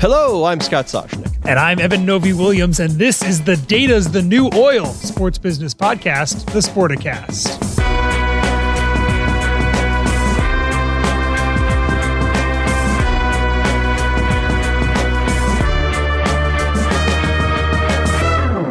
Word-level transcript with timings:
Hello, 0.00 0.46
I'm 0.46 0.62
Scott 0.62 0.86
Soshnick. 0.86 1.30
And 1.44 1.58
I'm 1.58 1.78
Eben 1.78 2.06
Novy-Williams, 2.06 2.80
and 2.80 2.92
this 2.92 3.22
is 3.22 3.44
the 3.44 3.56
Data's 3.56 4.10
the 4.10 4.22
New 4.22 4.48
Oil 4.54 4.86
sports 4.86 5.36
business 5.36 5.74
podcast, 5.74 6.50
the 6.54 6.60
Sporticast. 6.60 7.58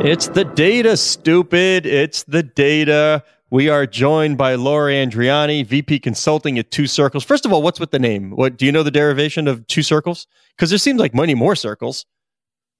It's 0.03 0.29
the 0.29 0.45
data, 0.45 0.97
stupid. 0.97 1.85
It's 1.85 2.23
the 2.23 2.41
data. 2.41 3.23
We 3.51 3.67
are 3.67 3.87
joined 3.87 4.37
by 4.37 4.53
Laura 4.55 4.93
Andriani, 4.93 5.65
VP 5.65 5.99
Consulting 5.99 6.59
at 6.59 6.69
Two 6.69 6.85
Circles. 6.85 7.23
First 7.23 7.45
of 7.45 7.53
all, 7.53 7.63
what's 7.63 7.79
with 7.79 7.89
the 7.89 7.97
name? 7.97 8.29
What 8.31 8.57
do 8.57 8.65
you 8.65 8.71
know 8.71 8.83
the 8.83 8.91
derivation 8.91 9.47
of 9.47 9.65
Two 9.65 9.81
Circles? 9.81 10.27
Because 10.55 10.69
there 10.69 10.77
seems 10.77 10.99
like 10.99 11.15
many 11.15 11.33
more 11.33 11.55
circles. 11.55 12.05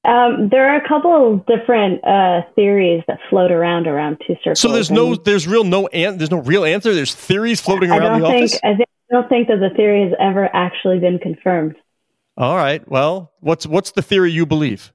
Um, 0.05 0.49
there 0.49 0.71
are 0.71 0.77
a 0.77 0.87
couple 0.87 1.33
of 1.33 1.45
different 1.47 2.05
uh, 2.05 2.41
theories 2.55 3.03
that 3.07 3.19
float 3.29 3.51
around 3.51 3.87
around 3.87 4.21
two 4.25 4.35
circles. 4.35 4.59
So 4.59 4.71
there's 4.71 4.91
no, 4.91 5.15
there's 5.15 5.47
real 5.47 5.63
no, 5.63 5.87
an, 5.87 6.17
there's 6.17 6.31
no 6.31 6.41
real 6.41 6.63
answer. 6.63 6.93
There's 6.93 7.13
theories 7.13 7.59
floating 7.59 7.91
I 7.91 7.97
around 7.97 8.21
the 8.21 8.27
think 8.27 8.43
office. 8.43 8.59
I, 8.63 8.75
think 8.75 8.89
I 9.11 9.13
don't 9.13 9.27
think 9.27 9.47
that 9.49 9.57
the 9.57 9.75
theory 9.75 10.03
has 10.03 10.13
ever 10.19 10.49
actually 10.53 10.99
been 10.99 11.19
confirmed. 11.19 11.75
All 12.37 12.55
right. 12.55 12.87
Well, 12.87 13.33
what's 13.41 13.67
what's 13.67 13.91
the 13.91 14.01
theory 14.01 14.31
you 14.31 14.45
believe? 14.45 14.93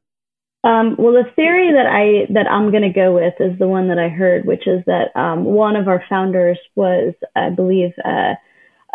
Um, 0.64 0.96
well, 0.98 1.12
the 1.12 1.30
theory 1.36 1.72
that 1.72 1.86
I 1.86 2.32
that 2.32 2.50
I'm 2.50 2.70
going 2.70 2.82
to 2.84 2.88
go 2.88 3.14
with 3.14 3.34
is 3.38 3.58
the 3.58 3.68
one 3.68 3.88
that 3.88 3.98
I 3.98 4.08
heard, 4.08 4.46
which 4.46 4.66
is 4.66 4.82
that 4.86 5.14
um, 5.14 5.44
one 5.44 5.76
of 5.76 5.88
our 5.88 6.02
founders 6.08 6.58
was, 6.74 7.12
I 7.36 7.50
believe, 7.50 7.92
uh, 8.02 8.34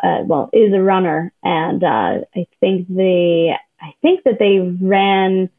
uh, 0.03 0.23
well, 0.25 0.49
is 0.51 0.73
a 0.73 0.81
runner, 0.81 1.31
and 1.43 1.83
uh, 1.83 2.25
I 2.35 2.47
think 2.59 2.87
they, 2.89 3.53
I 3.79 3.93
think 4.01 4.23
that 4.23 4.39
they 4.39 4.57
ran, 4.83 5.49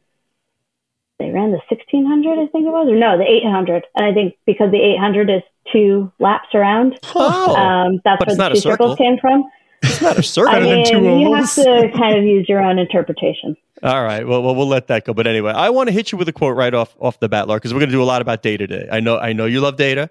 they 1.19 1.29
ran 1.31 1.51
the 1.51 1.61
1600, 1.69 2.31
I 2.33 2.47
think 2.47 2.65
it 2.65 2.71
was, 2.71 2.87
or 2.89 2.95
no, 2.95 3.17
the 3.17 3.23
800, 3.23 3.85
and 3.95 4.05
I 4.05 4.13
think 4.13 4.35
because 4.45 4.71
the 4.71 4.81
800 4.81 5.29
is 5.29 5.43
two 5.71 6.11
laps 6.19 6.49
around, 6.53 6.99
Oh, 7.15 7.55
um, 7.55 8.01
that's 8.03 8.25
where 8.25 8.35
the 8.35 8.49
two 8.55 8.59
circle. 8.61 8.95
circles 8.95 8.97
came 8.97 9.17
from. 9.19 9.45
it's 9.83 10.01
not 10.01 10.17
a 10.17 10.23
circle. 10.23 10.55
I 10.55 10.59
mean, 10.59 11.19
you 11.21 11.33
have 11.35 11.53
to 11.55 11.91
kind 11.95 12.17
of 12.17 12.23
use 12.25 12.49
your 12.49 12.61
own 12.61 12.79
interpretation. 12.79 13.55
All 13.83 14.03
right. 14.03 14.27
Well, 14.27 14.43
well, 14.43 14.53
we'll 14.53 14.67
let 14.67 14.87
that 14.87 15.05
go. 15.05 15.13
But 15.13 15.25
anyway, 15.25 15.51
I 15.53 15.69
want 15.69 15.87
to 15.87 15.93
hit 15.93 16.11
you 16.11 16.17
with 16.17 16.27
a 16.27 16.33
quote 16.33 16.55
right 16.55 16.73
off 16.73 16.95
off 16.99 17.19
the 17.19 17.27
bat, 17.27 17.47
Laura, 17.47 17.59
because 17.59 17.73
we're 17.73 17.79
going 17.79 17.89
to 17.89 17.95
do 17.95 18.03
a 18.03 18.05
lot 18.05 18.21
about 18.21 18.43
data 18.43 18.67
today. 18.67 18.87
I 18.91 18.99
know, 18.99 19.17
I 19.17 19.33
know 19.33 19.45
you 19.45 19.59
love 19.59 19.75
data, 19.75 20.09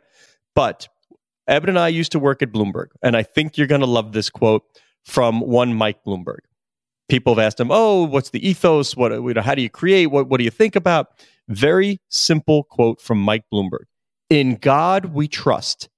but 0.54 0.88
Eben 1.50 1.68
and 1.68 1.78
I 1.78 1.88
used 1.88 2.12
to 2.12 2.18
work 2.18 2.42
at 2.42 2.52
Bloomberg, 2.52 2.88
and 3.02 3.16
I 3.16 3.22
think 3.22 3.58
you're 3.58 3.66
going 3.66 3.80
to 3.80 3.86
love 3.86 4.12
this 4.12 4.30
quote 4.30 4.62
from 5.04 5.40
one 5.40 5.74
Mike 5.74 5.98
Bloomberg. 6.06 6.38
People 7.08 7.34
have 7.34 7.44
asked 7.44 7.58
him, 7.58 7.70
"Oh, 7.70 8.04
what's 8.04 8.30
the 8.30 8.46
ethos? 8.46 8.96
What 8.96 9.12
you 9.12 9.34
know? 9.34 9.40
How 9.40 9.56
do 9.56 9.62
you 9.62 9.70
create? 9.70 10.06
What 10.06 10.28
what 10.28 10.38
do 10.38 10.44
you 10.44 10.50
think 10.50 10.76
about?" 10.76 11.08
Very 11.48 12.00
simple 12.08 12.62
quote 12.62 13.00
from 13.00 13.18
Mike 13.20 13.44
Bloomberg: 13.52 13.86
"In 14.28 14.56
God 14.56 15.06
we 15.06 15.26
trust. 15.26 15.88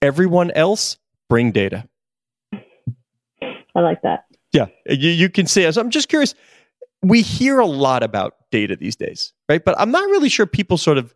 Everyone 0.00 0.50
else 0.52 0.98
bring 1.28 1.52
data." 1.52 1.88
I 3.74 3.80
like 3.80 4.02
that. 4.02 4.24
Yeah, 4.52 4.66
you, 4.86 5.10
you 5.10 5.30
can 5.30 5.46
see. 5.46 5.70
So 5.70 5.80
I'm 5.80 5.90
just 5.90 6.08
curious. 6.08 6.34
We 7.02 7.22
hear 7.22 7.58
a 7.58 7.66
lot 7.66 8.02
about 8.02 8.34
data 8.50 8.76
these 8.76 8.96
days, 8.96 9.32
right? 9.48 9.64
But 9.64 9.78
I'm 9.78 9.90
not 9.90 10.08
really 10.08 10.28
sure 10.28 10.46
people 10.46 10.78
sort 10.78 10.98
of 10.98 11.14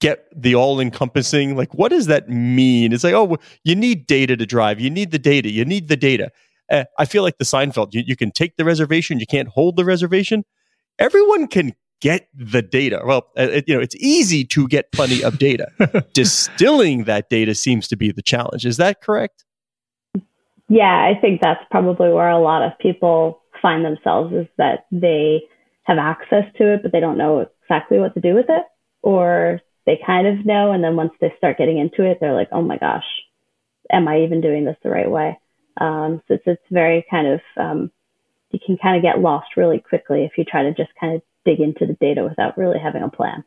get 0.00 0.26
the 0.34 0.54
all 0.54 0.80
encompassing, 0.80 1.56
like, 1.56 1.74
what 1.74 1.90
does 1.90 2.06
that 2.06 2.28
mean? 2.28 2.92
It's 2.92 3.04
like, 3.04 3.14
oh, 3.14 3.36
you 3.64 3.74
need 3.74 4.06
data 4.06 4.36
to 4.36 4.46
drive. 4.46 4.80
You 4.80 4.90
need 4.90 5.10
the 5.10 5.18
data. 5.18 5.50
You 5.50 5.64
need 5.64 5.88
the 5.88 5.96
data. 5.96 6.30
Uh, 6.70 6.84
I 6.98 7.04
feel 7.04 7.22
like 7.22 7.38
the 7.38 7.44
Seinfeld, 7.44 7.94
you, 7.94 8.02
you 8.06 8.16
can 8.16 8.30
take 8.30 8.56
the 8.56 8.64
reservation, 8.64 9.18
you 9.18 9.26
can't 9.26 9.48
hold 9.48 9.76
the 9.76 9.84
reservation. 9.84 10.44
Everyone 10.98 11.46
can 11.46 11.74
get 12.00 12.28
the 12.34 12.62
data. 12.62 13.00
Well, 13.04 13.28
uh, 13.36 13.42
it, 13.42 13.64
you 13.66 13.74
know, 13.74 13.80
it's 13.80 13.96
easy 13.96 14.44
to 14.44 14.68
get 14.68 14.92
plenty 14.92 15.22
of 15.24 15.38
data. 15.38 15.68
Distilling 16.14 17.04
that 17.04 17.30
data 17.30 17.54
seems 17.54 17.88
to 17.88 17.96
be 17.96 18.12
the 18.12 18.22
challenge. 18.22 18.66
Is 18.66 18.76
that 18.76 19.00
correct? 19.00 19.44
Yeah, 20.68 20.84
I 20.84 21.18
think 21.18 21.40
that's 21.40 21.64
probably 21.70 22.12
where 22.12 22.28
a 22.28 22.38
lot 22.38 22.62
of 22.62 22.78
people 22.78 23.40
find 23.60 23.84
themselves 23.84 24.34
is 24.34 24.46
that 24.56 24.86
they 24.90 25.42
have 25.84 25.98
access 25.98 26.44
to 26.58 26.74
it, 26.74 26.82
but 26.82 26.92
they 26.92 27.00
don't 27.00 27.18
know 27.18 27.46
exactly 27.62 27.98
what 27.98 28.14
to 28.14 28.20
do 28.20 28.34
with 28.34 28.46
it, 28.48 28.64
or 29.02 29.60
they 29.86 29.98
kind 30.04 30.26
of 30.26 30.44
know, 30.44 30.72
and 30.72 30.84
then 30.84 30.96
once 30.96 31.12
they 31.20 31.32
start 31.38 31.58
getting 31.58 31.78
into 31.78 32.04
it, 32.04 32.18
they're 32.20 32.34
like, 32.34 32.48
"Oh 32.52 32.62
my 32.62 32.76
gosh, 32.76 33.06
am 33.90 34.06
I 34.06 34.20
even 34.20 34.40
doing 34.40 34.64
this 34.64 34.76
the 34.82 34.90
right 34.90 35.10
way?" 35.10 35.38
Um, 35.80 36.22
so 36.28 36.34
it's 36.34 36.44
it's 36.46 36.62
very 36.70 37.06
kind 37.10 37.26
of 37.26 37.40
um, 37.56 37.90
you 38.50 38.58
can 38.64 38.76
kind 38.78 38.96
of 38.96 39.02
get 39.02 39.20
lost 39.20 39.56
really 39.56 39.78
quickly 39.78 40.24
if 40.24 40.32
you 40.36 40.44
try 40.44 40.62
to 40.62 40.74
just 40.74 40.90
kind 41.00 41.14
of 41.14 41.22
dig 41.44 41.60
into 41.60 41.86
the 41.86 41.96
data 42.00 42.24
without 42.24 42.58
really 42.58 42.78
having 42.78 43.02
a 43.02 43.08
plan. 43.08 43.44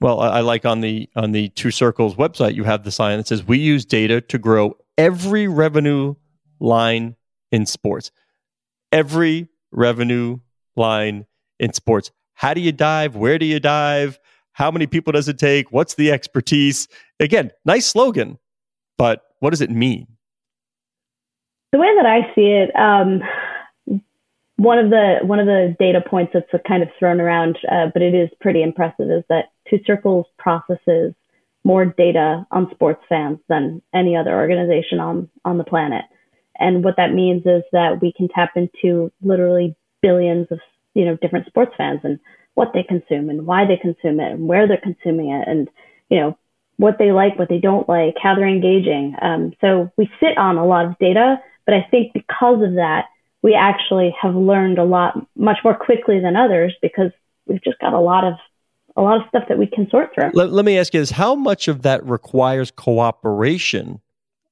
Well, 0.00 0.20
I, 0.20 0.28
I 0.28 0.40
like 0.40 0.64
on 0.64 0.80
the 0.80 1.08
on 1.14 1.32
the 1.32 1.48
Two 1.50 1.70
Circles 1.70 2.16
website, 2.16 2.54
you 2.54 2.64
have 2.64 2.84
the 2.84 2.90
sign 2.90 3.18
that 3.18 3.28
says 3.28 3.44
we 3.44 3.58
use 3.58 3.84
data 3.84 4.20
to 4.20 4.38
grow 4.38 4.76
every 4.98 5.48
revenue 5.48 6.14
line 6.60 7.16
in 7.52 7.66
sports. 7.66 8.10
Every 8.92 9.48
revenue 9.74 10.38
line 10.76 11.26
in 11.58 11.72
sports. 11.72 12.10
How 12.34 12.54
do 12.54 12.60
you 12.60 12.72
dive? 12.72 13.16
Where 13.16 13.38
do 13.38 13.46
you 13.46 13.60
dive? 13.60 14.18
How 14.52 14.70
many 14.70 14.86
people 14.86 15.12
does 15.12 15.28
it 15.28 15.38
take? 15.38 15.72
What's 15.72 15.94
the 15.94 16.10
expertise? 16.10 16.88
Again, 17.20 17.50
nice 17.64 17.86
slogan, 17.86 18.38
but 18.96 19.22
what 19.40 19.50
does 19.50 19.60
it 19.60 19.70
mean? 19.70 20.06
the 21.74 21.80
way 21.80 21.92
that 21.96 22.06
I 22.06 22.32
see 22.36 22.46
it, 22.46 22.70
um, 22.76 23.20
one 24.58 24.78
of 24.78 24.90
the 24.90 25.18
one 25.22 25.40
of 25.40 25.46
the 25.46 25.74
data 25.80 26.00
points 26.00 26.32
that's 26.32 26.46
kind 26.68 26.84
of 26.84 26.88
thrown 27.00 27.20
around, 27.20 27.58
uh, 27.68 27.86
but 27.92 28.00
it 28.00 28.14
is 28.14 28.30
pretty 28.40 28.62
impressive, 28.62 29.10
is 29.10 29.24
that 29.28 29.46
Two 29.68 29.80
Circles 29.84 30.26
processes 30.38 31.14
more 31.64 31.84
data 31.84 32.46
on 32.52 32.70
sports 32.70 33.02
fans 33.08 33.40
than 33.48 33.82
any 33.92 34.16
other 34.16 34.36
organization 34.36 35.00
on 35.00 35.28
on 35.44 35.58
the 35.58 35.64
planet. 35.64 36.04
And 36.58 36.84
what 36.84 36.96
that 36.96 37.12
means 37.12 37.42
is 37.46 37.62
that 37.72 38.00
we 38.00 38.12
can 38.12 38.28
tap 38.28 38.52
into 38.56 39.10
literally 39.22 39.76
billions 40.02 40.46
of 40.50 40.60
you 40.94 41.04
know 41.04 41.16
different 41.16 41.46
sports 41.46 41.72
fans 41.76 42.00
and 42.04 42.18
what 42.54 42.72
they 42.72 42.82
consume 42.82 43.28
and 43.30 43.46
why 43.46 43.64
they 43.66 43.76
consume 43.76 44.20
it 44.20 44.32
and 44.32 44.46
where 44.46 44.68
they're 44.68 44.76
consuming 44.76 45.30
it 45.30 45.48
and 45.48 45.68
you 46.08 46.18
know 46.18 46.38
what 46.76 46.98
they 46.98 47.12
like, 47.12 47.38
what 47.38 47.48
they 47.48 47.58
don't 47.58 47.88
like, 47.88 48.14
how 48.20 48.34
they're 48.34 48.48
engaging. 48.48 49.14
Um, 49.22 49.52
so 49.60 49.92
we 49.96 50.10
sit 50.18 50.36
on 50.36 50.56
a 50.56 50.66
lot 50.66 50.86
of 50.86 50.98
data, 50.98 51.36
but 51.66 51.74
I 51.74 51.86
think 51.88 52.12
because 52.12 52.62
of 52.62 52.74
that, 52.74 53.06
we 53.42 53.54
actually 53.54 54.14
have 54.20 54.34
learned 54.34 54.78
a 54.78 54.84
lot 54.84 55.14
much 55.36 55.58
more 55.62 55.76
quickly 55.76 56.18
than 56.18 56.34
others 56.34 56.74
because 56.82 57.12
we've 57.46 57.62
just 57.62 57.78
got 57.78 57.92
a 57.92 58.00
lot 58.00 58.24
of 58.24 58.34
a 58.96 59.02
lot 59.02 59.20
of 59.20 59.28
stuff 59.28 59.44
that 59.48 59.58
we 59.58 59.66
can 59.66 59.90
sort 59.90 60.14
through. 60.14 60.30
Let, 60.34 60.52
let 60.52 60.64
me 60.64 60.78
ask 60.78 60.94
you 60.94 61.00
this 61.00 61.10
how 61.10 61.34
much 61.34 61.66
of 61.66 61.82
that 61.82 62.04
requires 62.06 62.70
cooperation 62.70 64.00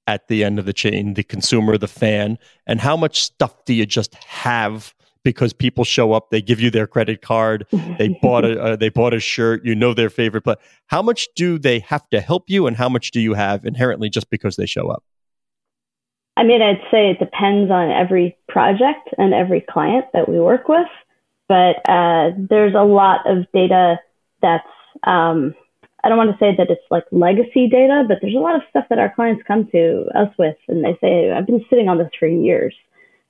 at 0.06 0.28
the 0.28 0.44
end 0.44 0.58
of 0.58 0.64
the 0.64 0.72
chain, 0.72 1.14
the 1.14 1.22
consumer, 1.22 1.78
the 1.78 1.88
fan, 1.88 2.38
and 2.66 2.80
how 2.80 2.96
much 2.96 3.22
stuff 3.22 3.64
do 3.64 3.74
you 3.74 3.86
just 3.86 4.14
have 4.14 4.94
because 5.24 5.52
people 5.52 5.84
show 5.84 6.12
up, 6.12 6.30
they 6.30 6.42
give 6.42 6.60
you 6.60 6.70
their 6.70 6.86
credit 6.86 7.22
card, 7.22 7.64
they 7.98 8.08
bought 8.22 8.44
a 8.44 8.60
uh, 8.60 8.76
they 8.76 8.88
bought 8.88 9.14
a 9.14 9.20
shirt, 9.20 9.64
you 9.64 9.74
know 9.74 9.94
their 9.94 10.10
favorite 10.10 10.42
play. 10.42 10.56
How 10.86 11.02
much 11.02 11.28
do 11.36 11.58
they 11.58 11.78
have 11.80 12.08
to 12.10 12.20
help 12.20 12.44
you, 12.48 12.66
and 12.66 12.76
how 12.76 12.88
much 12.88 13.12
do 13.12 13.20
you 13.20 13.34
have 13.34 13.64
inherently 13.64 14.10
just 14.10 14.30
because 14.30 14.56
they 14.56 14.66
show 14.66 14.88
up? 14.88 15.04
I 16.36 16.44
mean, 16.44 16.62
I'd 16.62 16.80
say 16.90 17.10
it 17.10 17.18
depends 17.18 17.70
on 17.70 17.90
every 17.90 18.36
project 18.48 19.10
and 19.18 19.34
every 19.34 19.60
client 19.60 20.06
that 20.14 20.28
we 20.28 20.40
work 20.40 20.68
with. 20.68 20.88
but 21.48 21.76
uh, 21.88 22.30
there's 22.36 22.74
a 22.74 22.82
lot 22.82 23.20
of 23.30 23.44
data 23.52 24.00
that's 24.40 24.66
um, 25.04 25.54
I 26.04 26.08
don't 26.08 26.18
want 26.18 26.30
to 26.32 26.38
say 26.38 26.54
that 26.56 26.70
it's 26.70 26.82
like 26.90 27.04
legacy 27.12 27.68
data, 27.68 28.04
but 28.06 28.18
there's 28.20 28.34
a 28.34 28.38
lot 28.38 28.56
of 28.56 28.62
stuff 28.70 28.86
that 28.90 28.98
our 28.98 29.12
clients 29.14 29.42
come 29.46 29.68
to 29.70 30.06
us 30.14 30.28
with, 30.38 30.56
and 30.68 30.84
they 30.84 30.98
say, 31.00 31.30
"I've 31.30 31.46
been 31.46 31.64
sitting 31.70 31.88
on 31.88 31.98
this 31.98 32.10
for 32.18 32.26
years," 32.26 32.74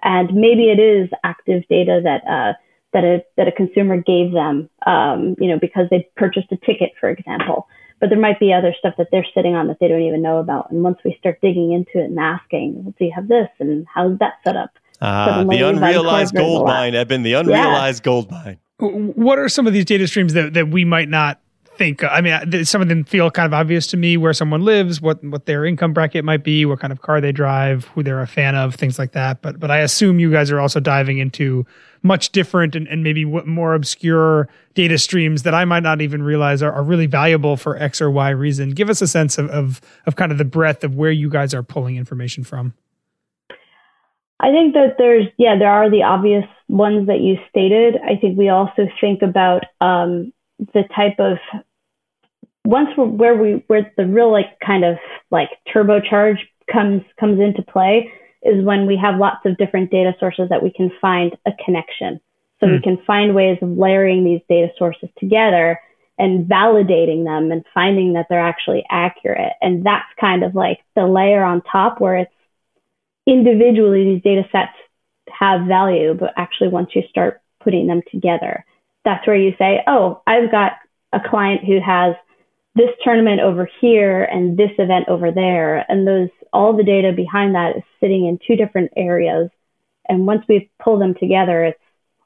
and 0.02 0.32
maybe 0.34 0.70
it 0.70 0.80
is 0.80 1.10
active 1.22 1.62
data 1.68 2.00
that 2.02 2.22
uh, 2.26 2.54
that 2.92 3.04
a 3.04 3.24
that 3.36 3.48
a 3.48 3.52
consumer 3.52 3.98
gave 3.98 4.32
them, 4.32 4.70
um, 4.86 5.36
you 5.38 5.48
know, 5.48 5.58
because 5.58 5.86
they 5.90 6.08
purchased 6.16 6.50
a 6.50 6.56
ticket, 6.56 6.92
for 6.98 7.10
example. 7.10 7.66
But 8.00 8.08
there 8.08 8.18
might 8.18 8.40
be 8.40 8.52
other 8.52 8.74
stuff 8.76 8.94
that 8.98 9.08
they're 9.12 9.26
sitting 9.34 9.54
on 9.54 9.68
that 9.68 9.76
they 9.78 9.86
don't 9.86 10.02
even 10.02 10.22
know 10.22 10.38
about. 10.38 10.72
And 10.72 10.82
once 10.82 10.98
we 11.04 11.14
start 11.20 11.40
digging 11.40 11.72
into 11.72 12.04
it 12.04 12.10
and 12.10 12.18
asking, 12.18 12.82
well, 12.84 12.94
"Do 12.98 13.04
you 13.04 13.12
have 13.14 13.28
this?" 13.28 13.48
and 13.60 13.86
how's 13.92 14.18
that 14.18 14.34
set 14.44 14.56
up? 14.56 14.70
Ah, 15.02 15.44
the 15.44 15.68
unrealized 15.68 16.34
gold 16.34 16.66
mine, 16.66 16.94
Eben. 16.94 17.22
The 17.22 17.34
unrealized 17.34 18.00
yeah. 18.00 18.04
gold 18.04 18.30
mine. 18.30 18.58
What 18.78 19.38
are 19.38 19.48
some 19.48 19.66
of 19.66 19.72
these 19.72 19.84
data 19.84 20.06
streams 20.08 20.32
that, 20.32 20.54
that 20.54 20.68
we 20.68 20.84
might 20.84 21.08
not 21.08 21.41
think. 21.76 22.04
I 22.04 22.20
mean, 22.20 22.64
some 22.64 22.82
of 22.82 22.88
them 22.88 23.04
feel 23.04 23.30
kind 23.30 23.46
of 23.46 23.54
obvious 23.54 23.86
to 23.88 23.96
me 23.96 24.16
where 24.16 24.32
someone 24.32 24.64
lives, 24.64 25.00
what 25.00 25.22
what 25.24 25.46
their 25.46 25.64
income 25.64 25.92
bracket 25.92 26.24
might 26.24 26.44
be, 26.44 26.64
what 26.64 26.80
kind 26.80 26.92
of 26.92 27.02
car 27.02 27.20
they 27.20 27.32
drive, 27.32 27.86
who 27.86 28.02
they're 28.02 28.20
a 28.20 28.26
fan 28.26 28.54
of, 28.54 28.74
things 28.74 28.98
like 28.98 29.12
that. 29.12 29.42
But 29.42 29.58
but 29.58 29.70
I 29.70 29.78
assume 29.78 30.18
you 30.18 30.30
guys 30.30 30.50
are 30.50 30.60
also 30.60 30.80
diving 30.80 31.18
into 31.18 31.66
much 32.02 32.30
different 32.30 32.74
and, 32.74 32.88
and 32.88 33.02
maybe 33.02 33.24
more 33.24 33.74
obscure 33.74 34.48
data 34.74 34.98
streams 34.98 35.44
that 35.44 35.54
I 35.54 35.64
might 35.64 35.84
not 35.84 36.00
even 36.00 36.22
realize 36.22 36.62
are, 36.62 36.72
are 36.72 36.82
really 36.82 37.06
valuable 37.06 37.56
for 37.56 37.76
X 37.76 38.00
or 38.00 38.10
Y 38.10 38.30
reason. 38.30 38.70
Give 38.70 38.90
us 38.90 39.00
a 39.00 39.08
sense 39.08 39.38
of, 39.38 39.48
of 39.50 39.80
of 40.06 40.16
kind 40.16 40.32
of 40.32 40.38
the 40.38 40.44
breadth 40.44 40.84
of 40.84 40.96
where 40.96 41.12
you 41.12 41.28
guys 41.28 41.54
are 41.54 41.62
pulling 41.62 41.96
information 41.96 42.44
from. 42.44 42.74
I 44.40 44.50
think 44.50 44.74
that 44.74 44.96
there's, 44.98 45.26
yeah, 45.38 45.56
there 45.56 45.70
are 45.70 45.88
the 45.88 46.02
obvious 46.02 46.44
ones 46.66 47.06
that 47.06 47.20
you 47.20 47.36
stated. 47.48 47.94
I 48.04 48.16
think 48.20 48.36
we 48.36 48.48
also 48.48 48.88
think 49.00 49.22
about 49.22 49.62
um, 49.80 50.32
the 50.72 50.84
type 50.94 51.18
of 51.18 51.38
once 52.64 52.90
where 52.96 53.36
we 53.36 53.64
where 53.66 53.92
the 53.96 54.06
real 54.06 54.30
like 54.30 54.58
kind 54.64 54.84
of 54.84 54.96
like 55.30 55.50
turbocharge 55.74 56.38
comes 56.72 57.02
comes 57.18 57.40
into 57.40 57.62
play 57.62 58.12
is 58.42 58.64
when 58.64 58.86
we 58.86 58.96
have 58.96 59.18
lots 59.18 59.44
of 59.46 59.56
different 59.56 59.90
data 59.90 60.14
sources 60.18 60.48
that 60.50 60.62
we 60.62 60.70
can 60.70 60.90
find 61.00 61.36
a 61.46 61.52
connection. 61.64 62.20
So 62.60 62.66
mm. 62.66 62.72
we 62.72 62.76
hmm. 62.78 62.82
can 62.82 62.98
find 63.06 63.34
ways 63.34 63.58
of 63.62 63.70
layering 63.70 64.24
these 64.24 64.40
data 64.48 64.68
sources 64.76 65.08
together 65.18 65.80
and 66.18 66.46
validating 66.46 67.24
them 67.24 67.50
and 67.50 67.64
finding 67.72 68.12
that 68.14 68.26
they're 68.28 68.40
actually 68.40 68.84
accurate. 68.90 69.52
And 69.60 69.84
that's 69.84 70.08
kind 70.20 70.44
of 70.44 70.54
like 70.54 70.80
the 70.94 71.06
layer 71.06 71.42
on 71.42 71.62
top 71.62 72.00
where 72.00 72.16
it's 72.16 72.32
individually 73.26 74.04
these 74.04 74.22
data 74.22 74.42
sets 74.52 74.76
have 75.30 75.66
value, 75.66 76.14
but 76.14 76.32
actually 76.36 76.68
once 76.68 76.90
you 76.94 77.02
start 77.08 77.40
putting 77.62 77.86
them 77.86 78.02
together, 78.10 78.64
that's 79.04 79.26
where 79.26 79.36
you 79.36 79.52
say, 79.58 79.82
oh, 79.86 80.22
I've 80.26 80.50
got 80.50 80.72
a 81.12 81.20
client 81.20 81.64
who 81.64 81.80
has 81.80 82.14
this 82.74 82.90
tournament 83.04 83.40
over 83.40 83.68
here 83.80 84.24
and 84.24 84.56
this 84.56 84.70
event 84.78 85.08
over 85.08 85.30
there. 85.30 85.84
And 85.90 86.06
those, 86.06 86.28
all 86.52 86.76
the 86.76 86.84
data 86.84 87.12
behind 87.12 87.54
that 87.54 87.76
is 87.76 87.82
sitting 88.00 88.26
in 88.26 88.38
two 88.46 88.56
different 88.56 88.92
areas. 88.96 89.50
And 90.08 90.26
once 90.26 90.44
we 90.48 90.70
pull 90.82 90.98
them 90.98 91.14
together, 91.14 91.64
it's 91.64 91.78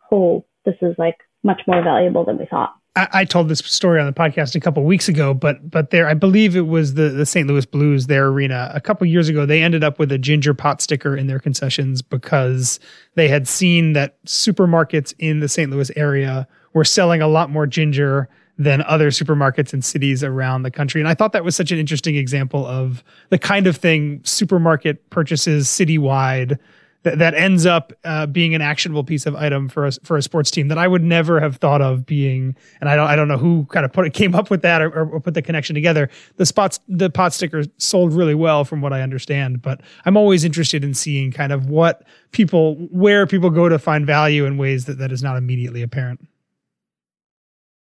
whole, 0.08 0.46
oh, 0.46 0.70
this 0.70 0.76
is 0.82 0.94
like 0.98 1.18
much 1.42 1.62
more 1.66 1.82
valuable 1.82 2.24
than 2.24 2.38
we 2.38 2.46
thought. 2.46 2.74
I, 2.96 3.08
I 3.12 3.24
told 3.24 3.48
this 3.48 3.58
story 3.58 4.00
on 4.00 4.06
the 4.06 4.12
podcast 4.12 4.54
a 4.54 4.60
couple 4.60 4.82
weeks 4.84 5.08
ago, 5.08 5.34
but 5.34 5.70
but 5.70 5.90
there, 5.90 6.08
I 6.08 6.14
believe 6.14 6.56
it 6.56 6.66
was 6.66 6.94
the 6.94 7.10
the 7.10 7.26
St. 7.26 7.46
Louis 7.46 7.66
Blues, 7.66 8.06
their 8.06 8.28
arena, 8.28 8.70
a 8.74 8.80
couple 8.80 9.06
years 9.06 9.28
ago. 9.28 9.46
They 9.46 9.62
ended 9.62 9.84
up 9.84 9.98
with 9.98 10.10
a 10.10 10.18
ginger 10.18 10.54
pot 10.54 10.80
sticker 10.80 11.16
in 11.16 11.26
their 11.26 11.38
concessions 11.38 12.02
because 12.02 12.80
they 13.14 13.28
had 13.28 13.46
seen 13.46 13.92
that 13.92 14.22
supermarkets 14.24 15.14
in 15.18 15.40
the 15.40 15.48
St. 15.48 15.70
Louis 15.70 15.90
area 15.94 16.48
were 16.76 16.84
selling 16.84 17.22
a 17.22 17.26
lot 17.26 17.48
more 17.48 17.66
ginger 17.66 18.28
than 18.58 18.82
other 18.82 19.08
supermarkets 19.08 19.72
in 19.72 19.80
cities 19.80 20.22
around 20.22 20.62
the 20.62 20.70
country. 20.70 21.00
And 21.00 21.08
I 21.08 21.14
thought 21.14 21.32
that 21.32 21.42
was 21.42 21.56
such 21.56 21.72
an 21.72 21.78
interesting 21.78 22.16
example 22.16 22.66
of 22.66 23.02
the 23.30 23.38
kind 23.38 23.66
of 23.66 23.78
thing 23.78 24.20
supermarket 24.24 25.08
purchases 25.08 25.68
citywide 25.68 26.58
that, 27.04 27.16
that 27.16 27.32
ends 27.32 27.64
up 27.64 27.94
uh, 28.04 28.26
being 28.26 28.54
an 28.54 28.60
actionable 28.60 29.04
piece 29.04 29.24
of 29.24 29.34
item 29.34 29.70
for 29.70 29.86
a, 29.86 29.92
for 30.02 30.18
a 30.18 30.22
sports 30.22 30.50
team 30.50 30.68
that 30.68 30.76
I 30.76 30.86
would 30.86 31.02
never 31.02 31.40
have 31.40 31.56
thought 31.56 31.80
of 31.80 32.04
being. 32.04 32.54
And 32.82 32.90
I 32.90 32.96
don't 32.96 33.08
I 33.08 33.16
don't 33.16 33.28
know 33.28 33.38
who 33.38 33.64
kind 33.70 33.86
of 33.86 33.92
put 33.94 34.06
it 34.06 34.12
came 34.12 34.34
up 34.34 34.50
with 34.50 34.60
that 34.60 34.82
or, 34.82 34.90
or 34.90 35.18
put 35.18 35.32
the 35.32 35.40
connection 35.40 35.72
together. 35.72 36.10
The 36.36 36.44
spots 36.44 36.78
the 36.88 37.08
pot 37.08 37.32
stickers 37.32 37.68
sold 37.78 38.12
really 38.12 38.34
well 38.34 38.66
from 38.66 38.82
what 38.82 38.92
I 38.92 39.00
understand, 39.00 39.62
but 39.62 39.80
I'm 40.04 40.18
always 40.18 40.44
interested 40.44 40.84
in 40.84 40.92
seeing 40.92 41.30
kind 41.30 41.52
of 41.52 41.70
what 41.70 42.02
people 42.32 42.74
where 42.90 43.26
people 43.26 43.48
go 43.48 43.70
to 43.70 43.78
find 43.78 44.04
value 44.04 44.44
in 44.44 44.58
ways 44.58 44.84
that 44.84 44.98
that 44.98 45.10
is 45.10 45.22
not 45.22 45.38
immediately 45.38 45.80
apparent. 45.80 46.20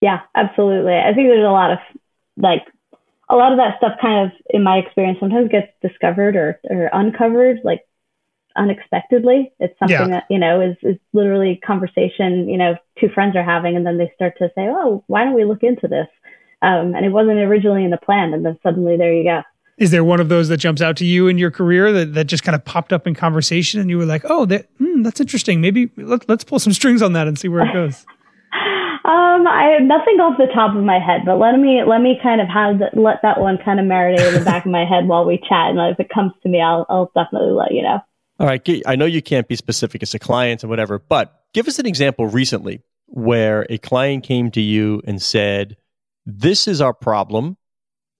Yeah, 0.02 0.22
absolutely. 0.36 0.94
I 0.94 1.14
think 1.14 1.30
there's 1.30 1.46
a 1.46 1.52
lot 1.52 1.72
of 1.72 1.80
like 2.38 2.64
a 3.30 3.36
lot 3.36 3.52
of 3.52 3.58
that 3.58 3.78
stuff 3.78 3.94
kind 4.02 4.26
of 4.26 4.38
in 4.50 4.64
my 4.64 4.78
experience 4.78 5.20
sometimes 5.20 5.50
gets 5.50 5.72
discovered 5.82 6.36
or, 6.36 6.60
or 6.70 6.90
uncovered 6.94 7.60
like 7.64 7.82
unexpectedly. 8.56 9.52
It's 9.60 9.78
something 9.80 9.98
yeah. 9.98 10.08
that, 10.08 10.26
you 10.30 10.40
know, 10.40 10.62
is, 10.62 10.78
is 10.84 10.98
literally 11.14 11.60
conversation, 11.66 12.48
you 12.48 12.58
know, 12.58 12.76
two 13.00 13.10
friends 13.10 13.36
are 13.36 13.44
having 13.44 13.76
and 13.76 13.86
then 13.86 13.98
they 13.98 14.12
start 14.16 14.38
to 14.38 14.50
say, 14.56 14.68
Oh, 14.70 15.04
why 15.08 15.24
don't 15.24 15.34
we 15.34 15.46
look 15.46 15.64
into 15.64 15.88
this? 15.88 16.08
Um, 16.62 16.96
and 16.96 17.06
it 17.06 17.12
wasn't 17.12 17.40
originally 17.40 17.84
in 17.84 17.92
the 17.92 17.98
plan. 17.98 18.34
And 18.34 18.46
then 18.46 18.58
suddenly 18.64 18.98
there 18.98 19.14
you 19.14 19.24
go. 19.24 19.42
Is 19.78 19.92
there 19.92 20.06
one 20.06 20.22
of 20.22 20.30
those 20.30 20.48
that 20.48 20.58
jumps 20.58 20.82
out 20.82 20.96
to 20.98 21.06
you 21.06 21.28
in 21.28 21.38
your 21.38 21.52
career 21.52 21.92
that, 21.92 22.14
that 22.14 22.26
just 22.26 22.44
kind 22.44 22.56
of 22.56 22.64
popped 22.64 22.94
up 22.94 23.06
in 23.06 23.14
conversation 23.14 23.82
and 23.82 23.90
you 23.90 23.98
were 23.98 24.06
like, 24.06 24.24
oh, 24.26 24.46
that, 24.46 24.68
mm, 24.78 25.04
that's 25.04 25.20
interesting. 25.20 25.60
Maybe 25.60 25.90
let, 25.98 26.30
let's 26.30 26.46
pull 26.46 26.60
some 26.60 26.72
strings 26.72 27.02
on 27.02 27.12
that 27.14 27.28
and 27.28 27.38
see 27.38 27.50
where 27.50 27.66
it 27.68 27.74
goes. 27.74 28.06
Um, 29.06 29.46
I 29.46 29.78
have 29.78 29.84
nothing 29.84 30.20
off 30.20 30.40
the 30.40 30.52
top 30.52 30.76
of 30.76 30.84
my 30.84 30.98
head, 30.98 31.22
but 31.26 31.38
let 31.38 31.60
me 31.60 31.84
let 31.86 32.02
me 32.02 32.18
kind 32.24 32.42
of 32.42 32.48
have 32.48 32.80
that, 32.80 32.98
let 32.98 33.22
that 33.22 33.40
one 33.40 33.60
kind 33.64 33.80
of 33.80 33.86
marinate 33.86 34.28
in 34.30 34.34
the 34.34 34.44
back 34.44 34.66
of 34.66 34.72
my 34.72 34.84
head 34.84 35.08
while 35.08 35.26
we 35.26 35.38
chat, 35.38 35.70
and 35.70 35.80
if 35.92 36.00
it 36.00 36.10
comes 36.10 36.32
to 36.42 36.50
me, 36.50 36.60
I'll 36.60 36.88
I'll 36.90 37.12
definitely 37.14 37.52
let 37.52 37.72
you 37.72 37.84
know. 37.84 38.00
All 38.40 38.48
right, 38.48 38.68
I 38.88 38.96
know 38.96 39.06
you 39.06 39.22
can't 39.22 39.48
be 39.48 39.56
specific 39.56 40.02
as 40.02 40.16
a 40.16 40.20
client 40.20 40.64
and 40.64 40.72
whatever, 40.72 40.98
but 40.98 41.44
give 41.54 41.68
us 41.68 41.78
an 41.78 41.86
example 41.86 42.26
recently 42.26 42.82
where 43.06 43.68
a 43.70 43.78
client 43.78 44.24
came 44.24 44.50
to 44.52 44.62
you 44.62 45.04
and 45.06 45.22
said, 45.22 45.78
"This 46.26 46.68
is 46.68 46.82
our 46.82 46.94
problem," 46.94 47.58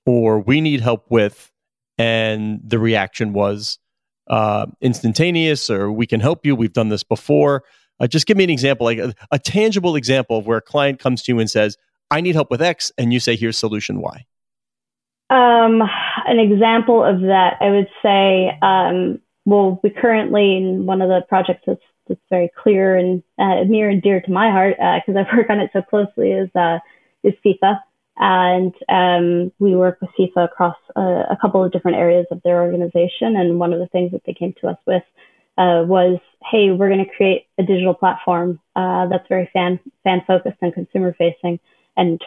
or 0.06 0.40
"We 0.40 0.62
need 0.62 0.82
help 0.82 1.10
with," 1.10 1.52
and 1.98 2.60
the 2.64 2.78
reaction 2.78 3.34
was 3.34 3.80
uh, 4.28 4.68
instantaneous, 4.82 5.68
or 5.68 5.92
"We 5.92 6.06
can 6.06 6.20
help 6.20 6.46
you. 6.46 6.56
We've 6.56 6.74
done 6.74 6.90
this 6.90 7.04
before." 7.04 7.64
Uh, 8.00 8.08
just 8.08 8.26
give 8.26 8.38
me 8.38 8.44
an 8.44 8.50
example, 8.50 8.86
like 8.86 8.98
a, 8.98 9.14
a, 9.32 9.40
tangible 9.40 9.96
example 9.96 10.38
of 10.38 10.46
where 10.46 10.58
a 10.58 10.62
client 10.62 11.00
comes 11.00 11.24
to 11.24 11.32
you 11.32 11.40
and 11.40 11.50
says, 11.50 11.78
I 12.12 12.22
need 12.22 12.36
help 12.36 12.52
with 12.52 12.62
X, 12.62 12.92
and 12.98 13.14
you 13.14 13.20
say, 13.20 13.36
here's 13.36 13.58
solution 13.58 14.02
Y. 14.02 14.26
Um, 15.30 15.82
an 16.28 16.40
example 16.40 17.04
of 17.04 17.22
that, 17.22 17.56
I 17.62 17.70
would 17.70 17.88
say, 18.04 18.58
um, 18.62 19.20
well, 19.46 19.80
we 19.84 19.90
currently, 19.90 20.58
in 20.58 20.86
one 20.86 21.02
of 21.02 21.10
the 21.10 21.22
projects 21.28 21.64
that's, 21.66 21.82
that's 22.08 22.22
very 22.30 22.52
clear 22.62 22.96
and 22.96 23.24
uh, 23.40 23.64
near 23.64 23.90
and 23.90 24.02
dear 24.02 24.22
to 24.22 24.32
my 24.32 24.52
heart, 24.52 24.76
because 24.78 25.16
uh, 25.16 25.24
I 25.32 25.36
work 25.36 25.50
on 25.50 25.60
it 25.60 25.72
so 25.74 25.82
closely, 25.82 26.32
is, 26.32 26.50
uh, 26.56 26.80
is 27.24 27.34
FIFA. 27.44 27.80
And 28.18 28.74
um, 28.88 29.52
we 29.60 29.76
work 29.76 30.00
with 30.00 30.10
FIFA 30.18 30.46
across 30.46 30.78
a 30.96 31.36
couple 31.42 31.64
of 31.64 31.72
different 31.74 31.98
areas 31.98 32.26
of 32.32 32.42
their 32.44 32.62
organization. 32.62 33.36
And 33.36 33.60
one 33.60 33.74
of 33.74 33.80
the 33.80 33.88
things 33.88 34.12
that 34.12 34.22
they 34.26 34.34
came 34.34 34.54
to 34.62 34.70
us 34.70 34.78
with 34.86 35.04
uh, 35.58 35.84
was, 35.86 36.20
hey, 36.52 36.72
we're 36.72 36.90
going 36.90 37.06
to 37.06 37.16
create 37.16 37.48
a 37.58 37.64
digital 37.64 37.94
platform 37.94 38.60
uh, 38.76 39.08
that's 39.08 39.28
very 39.30 39.50
fan 39.54 39.80
fan 40.04 40.22
focused 40.28 40.58
and 40.62 40.74
consumer 40.74 41.16
facing, 41.18 41.60
and 41.96 42.22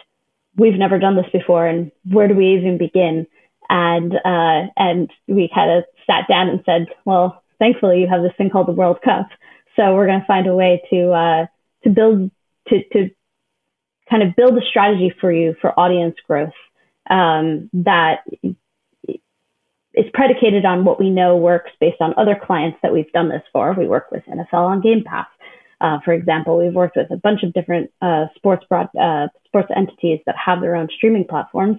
we've 0.55 0.77
never 0.77 0.99
done 0.99 1.15
this 1.15 1.29
before, 1.31 1.67
and 1.67 1.91
where 2.09 2.27
do 2.27 2.35
we 2.35 2.55
even 2.55 2.77
begin? 2.77 3.27
And 3.69 4.13
uh, 4.13 4.71
and 4.77 5.11
we 5.27 5.49
kind 5.53 5.71
of 5.71 5.83
sat 6.07 6.27
down 6.27 6.49
and 6.49 6.61
said, 6.65 6.87
well, 7.05 7.43
thankfully 7.59 8.01
you 8.01 8.07
have 8.07 8.23
this 8.23 8.33
thing 8.37 8.49
called 8.49 8.67
the 8.67 8.73
World 8.73 8.99
Cup, 9.03 9.27
so 9.75 9.93
we're 9.93 10.07
going 10.07 10.21
to 10.21 10.27
find 10.27 10.47
a 10.47 10.55
way 10.55 10.81
to 10.89 11.11
uh, 11.11 11.45
to 11.83 11.89
build 11.89 12.31
to 12.69 12.83
to 12.93 13.09
kind 14.09 14.23
of 14.23 14.35
build 14.35 14.57
a 14.57 14.65
strategy 14.67 15.13
for 15.21 15.31
you 15.31 15.55
for 15.61 15.79
audience 15.79 16.15
growth 16.27 16.53
um, 17.09 17.69
that 17.73 18.23
is 19.93 20.05
predicated 20.13 20.65
on 20.65 20.85
what 20.85 20.99
we 20.99 21.09
know 21.09 21.35
works 21.35 21.71
based 21.79 21.99
on 21.99 22.13
other 22.17 22.39
clients 22.41 22.77
that 22.83 22.93
we've 22.93 23.11
done 23.11 23.29
this 23.29 23.41
for. 23.51 23.73
We 23.73 23.87
work 23.87 24.11
with 24.11 24.23
NFL 24.25 24.53
on 24.53 24.81
Game 24.81 25.03
Pass. 25.03 25.27
Uh, 25.81 25.99
for 26.03 26.13
example, 26.13 26.57
we've 26.57 26.73
worked 26.73 26.97
with 26.97 27.09
a 27.11 27.17
bunch 27.17 27.43
of 27.43 27.53
different 27.53 27.89
uh, 28.01 28.25
sports 28.35 28.65
broad, 28.67 28.89
uh, 28.99 29.27
sports 29.45 29.69
entities 29.75 30.19
that 30.25 30.35
have 30.43 30.61
their 30.61 30.75
own 30.75 30.89
streaming 30.95 31.25
platforms, 31.25 31.77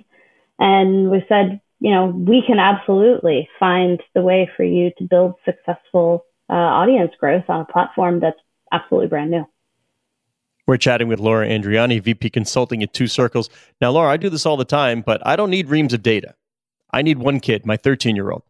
and 0.58 1.10
we 1.10 1.22
said, 1.28 1.60
you 1.80 1.90
know, 1.90 2.06
we 2.06 2.42
can 2.46 2.58
absolutely 2.58 3.48
find 3.58 4.02
the 4.14 4.22
way 4.22 4.50
for 4.56 4.64
you 4.64 4.90
to 4.98 5.04
build 5.04 5.34
successful 5.44 6.24
uh, 6.48 6.54
audience 6.54 7.12
growth 7.18 7.44
on 7.48 7.60
a 7.60 7.64
platform 7.64 8.20
that's 8.20 8.38
absolutely 8.72 9.08
brand 9.08 9.30
new. 9.30 9.46
We're 10.66 10.76
chatting 10.76 11.08
with 11.08 11.18
Laura 11.18 11.48
Andriani, 11.48 12.00
VP 12.00 12.30
Consulting 12.30 12.82
at 12.82 12.92
Two 12.92 13.06
Circles. 13.06 13.50
Now, 13.80 13.90
Laura, 13.90 14.10
I 14.10 14.16
do 14.16 14.30
this 14.30 14.46
all 14.46 14.56
the 14.56 14.64
time, 14.64 15.02
but 15.02 15.26
I 15.26 15.36
don't 15.36 15.50
need 15.50 15.68
reams 15.68 15.92
of 15.92 16.02
data. 16.02 16.34
I 16.92 17.02
need 17.02 17.18
one 17.18 17.40
kid, 17.40 17.66
my 17.66 17.76
13 17.76 18.16
year 18.16 18.30
old. 18.30 18.42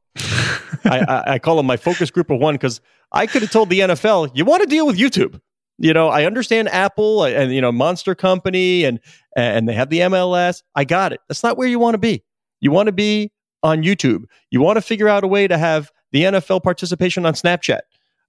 I, 0.84 1.00
I, 1.00 1.32
I, 1.34 1.38
call 1.38 1.58
him 1.58 1.66
my 1.66 1.76
focus 1.76 2.10
group 2.10 2.30
of 2.30 2.38
one 2.38 2.54
because 2.54 2.80
I 3.12 3.26
could 3.26 3.42
have 3.42 3.50
told 3.50 3.68
the 3.68 3.80
NFL, 3.80 4.30
you 4.34 4.44
want 4.44 4.62
to 4.62 4.68
deal 4.68 4.86
with 4.86 4.96
YouTube. 4.96 5.40
You 5.78 5.94
know, 5.94 6.08
I 6.08 6.24
understand 6.24 6.68
Apple 6.68 7.24
and 7.24 7.54
you 7.54 7.60
know 7.60 7.72
Monster 7.72 8.14
Company 8.14 8.84
and 8.84 9.00
and 9.36 9.68
they 9.68 9.72
have 9.72 9.88
the 9.88 10.00
MLS. 10.00 10.62
I 10.74 10.84
got 10.84 11.12
it. 11.12 11.20
That's 11.28 11.42
not 11.42 11.56
where 11.56 11.68
you 11.68 11.78
want 11.78 11.94
to 11.94 11.98
be. 11.98 12.22
You 12.60 12.70
want 12.70 12.86
to 12.86 12.92
be 12.92 13.32
on 13.62 13.82
YouTube. 13.82 14.24
You 14.50 14.60
want 14.60 14.76
to 14.76 14.82
figure 14.82 15.08
out 15.08 15.24
a 15.24 15.26
way 15.26 15.48
to 15.48 15.56
have 15.56 15.90
the 16.12 16.24
NFL 16.24 16.62
participation 16.62 17.24
on 17.24 17.34
Snapchat. 17.34 17.80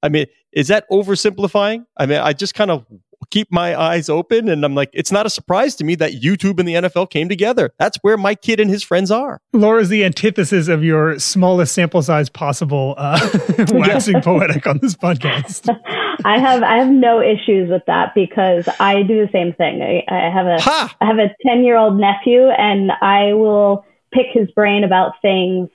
I 0.03 0.09
mean, 0.09 0.27
is 0.53 0.69
that 0.69 0.89
oversimplifying? 0.89 1.85
I 1.97 2.05
mean, 2.05 2.19
I 2.19 2.33
just 2.33 2.55
kind 2.55 2.71
of 2.71 2.85
keep 3.29 3.51
my 3.51 3.79
eyes 3.79 4.09
open 4.09 4.49
and 4.49 4.63
I'm 4.65 4.75
like, 4.75 4.89
it's 4.93 5.11
not 5.11 5.25
a 5.25 5.29
surprise 5.29 5.75
to 5.75 5.83
me 5.83 5.95
that 5.95 6.13
YouTube 6.13 6.59
and 6.59 6.67
the 6.67 6.73
NFL 6.73 7.09
came 7.09 7.29
together. 7.29 7.73
That's 7.77 7.97
where 8.01 8.17
my 8.17 8.35
kid 8.35 8.59
and 8.59 8.69
his 8.69 8.83
friends 8.83 9.11
are. 9.11 9.39
Laura's 9.53 9.89
the 9.89 10.03
antithesis 10.03 10.67
of 10.67 10.83
your 10.83 11.19
smallest 11.19 11.73
sample 11.73 12.01
size 12.01 12.29
possible, 12.29 12.95
uh, 12.97 13.19
waxing 13.71 14.21
poetic 14.21 14.67
on 14.67 14.79
this 14.79 14.95
podcast. 14.95 15.69
I 16.25 16.39
have 16.39 16.61
I 16.61 16.77
have 16.77 16.89
no 16.89 17.21
issues 17.21 17.69
with 17.69 17.83
that 17.87 18.13
because 18.13 18.67
I 18.79 19.01
do 19.03 19.25
the 19.25 19.29
same 19.31 19.53
thing. 19.53 19.81
I, 19.81 20.03
I 20.13 20.31
have 20.31 20.45
a 20.45 20.61
Ha! 20.61 20.95
I 21.01 21.05
have 21.05 21.17
a 21.17 21.33
ten 21.45 21.63
year 21.63 21.77
old 21.77 21.99
nephew 21.99 22.47
and 22.49 22.91
I 22.91 23.33
will 23.33 23.85
pick 24.13 24.27
his 24.33 24.51
brain 24.51 24.83
about 24.83 25.13
things 25.21 25.69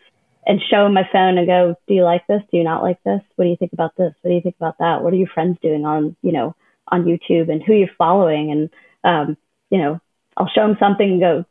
and 0.46 0.60
show 0.70 0.86
him 0.86 0.94
my 0.94 1.08
phone 1.12 1.38
and 1.38 1.46
go, 1.46 1.74
Do 1.88 1.94
you 1.94 2.04
like 2.04 2.26
this? 2.28 2.42
Do 2.50 2.58
you 2.58 2.64
not 2.64 2.82
like 2.82 3.02
this? 3.04 3.20
What 3.34 3.44
do 3.44 3.50
you 3.50 3.56
think 3.56 3.72
about 3.72 3.96
this? 3.96 4.12
What 4.22 4.30
do 4.30 4.34
you 4.34 4.40
think 4.40 4.56
about 4.56 4.78
that? 4.78 5.02
What 5.02 5.12
are 5.12 5.16
your 5.16 5.28
friends 5.28 5.58
doing 5.60 5.84
on, 5.84 6.16
you 6.22 6.32
know, 6.32 6.54
on 6.88 7.04
YouTube 7.04 7.50
and 7.50 7.62
who 7.62 7.74
you're 7.74 7.88
following? 7.98 8.50
And 8.50 8.70
um, 9.04 9.36
you 9.70 9.78
know, 9.78 10.00
I'll 10.36 10.48
show 10.48 10.64
him 10.64 10.76
something 10.78 11.10
and 11.10 11.20
go, 11.20 11.44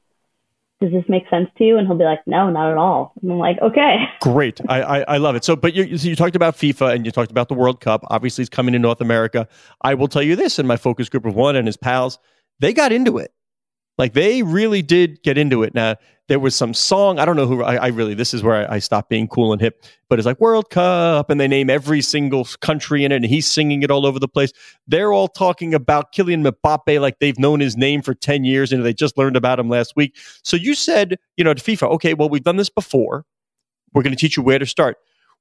Does 0.82 0.92
this 0.92 1.04
make 1.08 1.30
sense 1.30 1.50
to 1.58 1.64
you? 1.64 1.78
And 1.78 1.88
he'll 1.88 1.98
be 1.98 2.04
like, 2.04 2.26
No, 2.26 2.50
not 2.50 2.72
at 2.72 2.78
all. 2.78 3.14
And 3.22 3.32
I'm 3.32 3.40
like, 3.40 3.62
Okay. 3.62 3.98
Great. 4.22 4.62
I, 4.70 4.82
I, 4.82 5.00
I 5.02 5.18
love 5.18 5.36
it. 5.36 5.44
So, 5.44 5.56
but 5.56 5.74
you, 5.74 5.98
so 5.98 6.08
you 6.08 6.16
talked 6.16 6.36
about 6.36 6.56
FIFA 6.56 6.96
and 6.96 7.06
you 7.06 7.12
talked 7.12 7.32
about 7.32 7.50
the 7.50 7.56
World 7.56 7.82
Cup. 7.82 8.04
Obviously, 8.10 8.42
it's 8.44 8.50
coming 8.50 8.74
to 8.74 8.80
North 8.80 9.02
America. 9.02 9.48
I 9.82 9.94
will 9.94 10.08
tell 10.08 10.24
you 10.24 10.36
this 10.36 10.60
in 10.60 10.68
my 10.68 10.78
focus 10.78 11.10
group 11.10 11.26
of 11.26 11.36
one 11.36 11.56
and 11.56 11.68
his 11.68 11.78
pals, 11.78 12.20
they 12.60 12.74
got 12.74 12.92
into 12.92 13.18
it. 13.18 13.34
Like 13.98 14.14
they 14.14 14.44
really 14.44 14.82
did 14.82 15.24
get 15.24 15.38
into 15.38 15.64
it. 15.64 15.74
Now, 15.74 15.96
there 16.28 16.40
was 16.40 16.56
some 16.56 16.74
song, 16.74 17.20
I 17.20 17.26
don't 17.26 17.36
know 17.36 17.46
who, 17.46 17.64
I, 17.64 17.76
I 17.76 17.88
really, 17.88 18.16
this 18.16 18.34
is 18.34 18.42
where 18.42 18.70
I, 18.70 18.76
I 18.76 18.80
stopped 18.80 19.10
being 19.10 19.28
cool 19.28 19.54
and 19.54 19.62
hip, 19.62 19.86
but 20.10 20.18
it's 20.18 20.26
like 20.26 20.40
World 20.40 20.72
Cup, 20.72 21.30
and 21.30 21.40
they 21.40 21.48
name 21.48 21.70
every 21.70 22.02
single 22.02 22.46
country 22.62 23.06
in 23.06 23.12
it, 23.12 23.18
and 23.18 23.26
he's 23.26 23.46
singing 23.46 23.84
it 23.84 23.92
all 23.92 24.08
over 24.08 24.18
the 24.18 24.28
place. 24.28 24.52
They're 24.88 25.14
all 25.14 25.28
talking 25.28 25.74
about 25.76 26.14
Kylian 26.14 26.48
Mbappe 26.48 27.00
like 27.00 27.20
they've 27.20 27.38
known 27.38 27.60
his 27.60 27.78
name 27.78 28.02
for 28.02 28.16
10 28.16 28.44
years, 28.44 28.72
and 28.72 28.84
they 28.84 28.94
just 28.94 29.18
learned 29.18 29.38
about 29.38 29.60
him 29.60 29.70
last 29.70 29.94
week. 29.96 30.18
So 30.44 30.58
you 30.58 30.74
said, 30.74 31.18
you 31.38 31.44
know, 31.44 31.54
to 31.54 31.62
FIFA, 31.62 31.92
okay, 31.92 32.16
well, 32.16 32.30
we've 32.30 32.44
done 32.44 32.58
this 32.58 32.72
before. 32.72 33.24
We're 33.94 34.04
going 34.04 34.16
to 34.16 34.20
teach 34.20 34.36
you 34.36 34.42
where 34.42 34.60
to 34.60 34.66
start. 34.66 34.98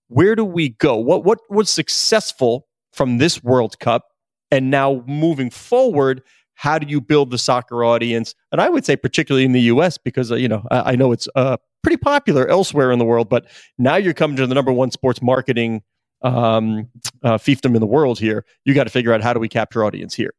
Where 0.08 0.36
do 0.36 0.44
we 0.44 0.70
go? 0.70 0.96
What, 0.96 1.24
what 1.24 1.38
was 1.48 1.70
successful 1.70 2.66
from 2.92 3.16
this 3.16 3.42
World 3.42 3.78
Cup? 3.78 4.04
And 4.50 4.70
now 4.70 5.02
moving 5.08 5.50
forward, 5.50 6.22
how 6.54 6.78
do 6.78 6.86
you 6.86 7.00
build 7.00 7.30
the 7.30 7.38
soccer 7.38 7.84
audience? 7.84 8.34
And 8.52 8.60
I 8.60 8.68
would 8.68 8.84
say, 8.84 8.96
particularly 8.96 9.44
in 9.44 9.52
the 9.52 9.62
US, 9.62 9.98
because, 9.98 10.30
uh, 10.32 10.36
you 10.36 10.48
know, 10.48 10.66
I, 10.70 10.92
I 10.92 10.96
know 10.96 11.12
it's 11.12 11.28
uh, 11.34 11.56
pretty 11.82 11.96
popular 11.96 12.48
elsewhere 12.48 12.90
in 12.90 12.98
the 12.98 13.04
world, 13.04 13.28
but 13.28 13.46
now 13.78 13.96
you're 13.96 14.14
coming 14.14 14.36
to 14.36 14.46
the 14.46 14.54
number 14.54 14.72
one 14.72 14.90
sports 14.90 15.20
marketing 15.22 15.82
um, 16.22 16.88
uh, 17.22 17.38
fiefdom 17.38 17.74
in 17.74 17.80
the 17.80 17.86
world 17.86 18.18
here. 18.18 18.44
You 18.64 18.74
got 18.74 18.84
to 18.84 18.90
figure 18.90 19.12
out 19.12 19.22
how 19.22 19.32
do 19.32 19.40
we 19.40 19.48
capture 19.48 19.84
audience 19.84 20.14
here. 20.14 20.32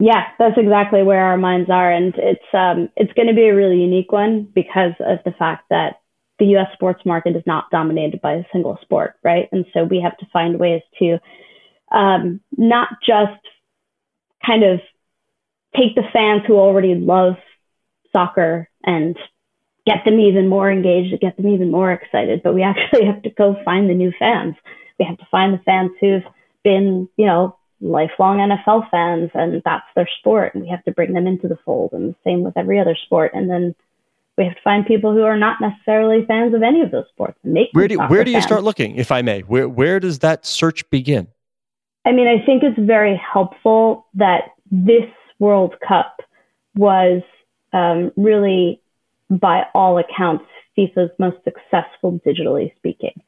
Yeah, 0.00 0.24
that's 0.38 0.58
exactly 0.58 1.04
where 1.04 1.24
our 1.24 1.36
minds 1.36 1.70
are, 1.70 1.92
and 1.92 2.12
it's 2.16 2.42
um, 2.52 2.88
it's 2.96 3.12
going 3.12 3.28
to 3.28 3.34
be 3.34 3.46
a 3.46 3.54
really 3.54 3.76
unique 3.76 4.10
one 4.10 4.48
because 4.52 4.94
of 4.98 5.18
the 5.24 5.30
fact 5.30 5.66
that 5.70 6.00
the 6.40 6.46
U.S. 6.46 6.66
sports 6.72 7.02
market 7.06 7.36
is 7.36 7.42
not 7.46 7.70
dominated 7.70 8.20
by 8.20 8.32
a 8.32 8.42
single 8.52 8.76
sport, 8.82 9.14
right? 9.22 9.48
And 9.52 9.64
so 9.72 9.84
we 9.84 10.00
have 10.00 10.16
to 10.18 10.26
find 10.32 10.58
ways 10.58 10.82
to 10.98 11.18
um, 11.96 12.40
not 12.56 12.88
just 13.06 13.38
kind 14.44 14.64
of 14.64 14.80
take 15.76 15.94
the 15.94 16.02
fans 16.12 16.42
who 16.46 16.54
already 16.54 16.94
love 16.94 17.34
soccer 18.12 18.68
and 18.84 19.16
get 19.86 20.04
them 20.04 20.20
even 20.20 20.48
more 20.48 20.70
engaged, 20.70 21.18
get 21.20 21.36
them 21.36 21.48
even 21.48 21.70
more 21.70 21.92
excited, 21.92 22.42
but 22.42 22.54
we 22.54 22.62
actually 22.62 23.04
have 23.06 23.22
to 23.22 23.30
go 23.30 23.56
find 23.64 23.88
the 23.88 23.94
new 23.94 24.12
fans. 24.18 24.54
We 24.98 25.06
have 25.06 25.18
to 25.18 25.26
find 25.30 25.54
the 25.54 25.62
fans 25.64 25.90
who've 26.00 26.24
been, 26.62 27.08
you 27.16 27.26
know, 27.26 27.56
lifelong 27.80 28.38
NFL 28.38 28.88
fans 28.90 29.30
and 29.34 29.60
that's 29.64 29.86
their 29.96 30.08
sport 30.20 30.54
and 30.54 30.62
we 30.62 30.70
have 30.70 30.84
to 30.84 30.92
bring 30.92 31.14
them 31.14 31.26
into 31.26 31.48
the 31.48 31.58
fold 31.64 31.92
and 31.92 32.10
the 32.10 32.16
same 32.24 32.44
with 32.44 32.56
every 32.56 32.78
other 32.78 32.96
sport 33.04 33.32
and 33.34 33.50
then 33.50 33.74
we 34.38 34.44
have 34.44 34.54
to 34.54 34.62
find 34.62 34.86
people 34.86 35.12
who 35.12 35.22
are 35.22 35.36
not 35.36 35.60
necessarily 35.60 36.24
fans 36.26 36.54
of 36.54 36.62
any 36.62 36.80
of 36.80 36.90
those 36.90 37.04
sports 37.12 37.38
and 37.42 37.52
make 37.52 37.68
Where 37.72 37.88
do 37.88 37.98
where 37.98 38.24
do 38.24 38.30
you 38.30 38.40
start 38.40 38.62
looking, 38.62 38.96
if 38.96 39.12
I 39.12 39.22
may? 39.22 39.40
Where 39.40 39.68
where 39.68 40.00
does 40.00 40.20
that 40.20 40.46
search 40.46 40.88
begin? 40.90 41.28
I 42.04 42.12
mean, 42.12 42.26
I 42.26 42.44
think 42.44 42.62
it's 42.62 42.78
very 42.78 43.16
helpful 43.16 44.06
that 44.14 44.50
this 44.70 45.08
World 45.38 45.74
Cup 45.86 46.20
was 46.74 47.22
um, 47.72 48.12
really, 48.16 48.80
by 49.30 49.64
all 49.74 49.98
accounts, 49.98 50.44
FIFA's 50.76 51.10
most 51.18 51.36
successful 51.44 52.20
digitally 52.26 52.74
speaking. 52.76 53.20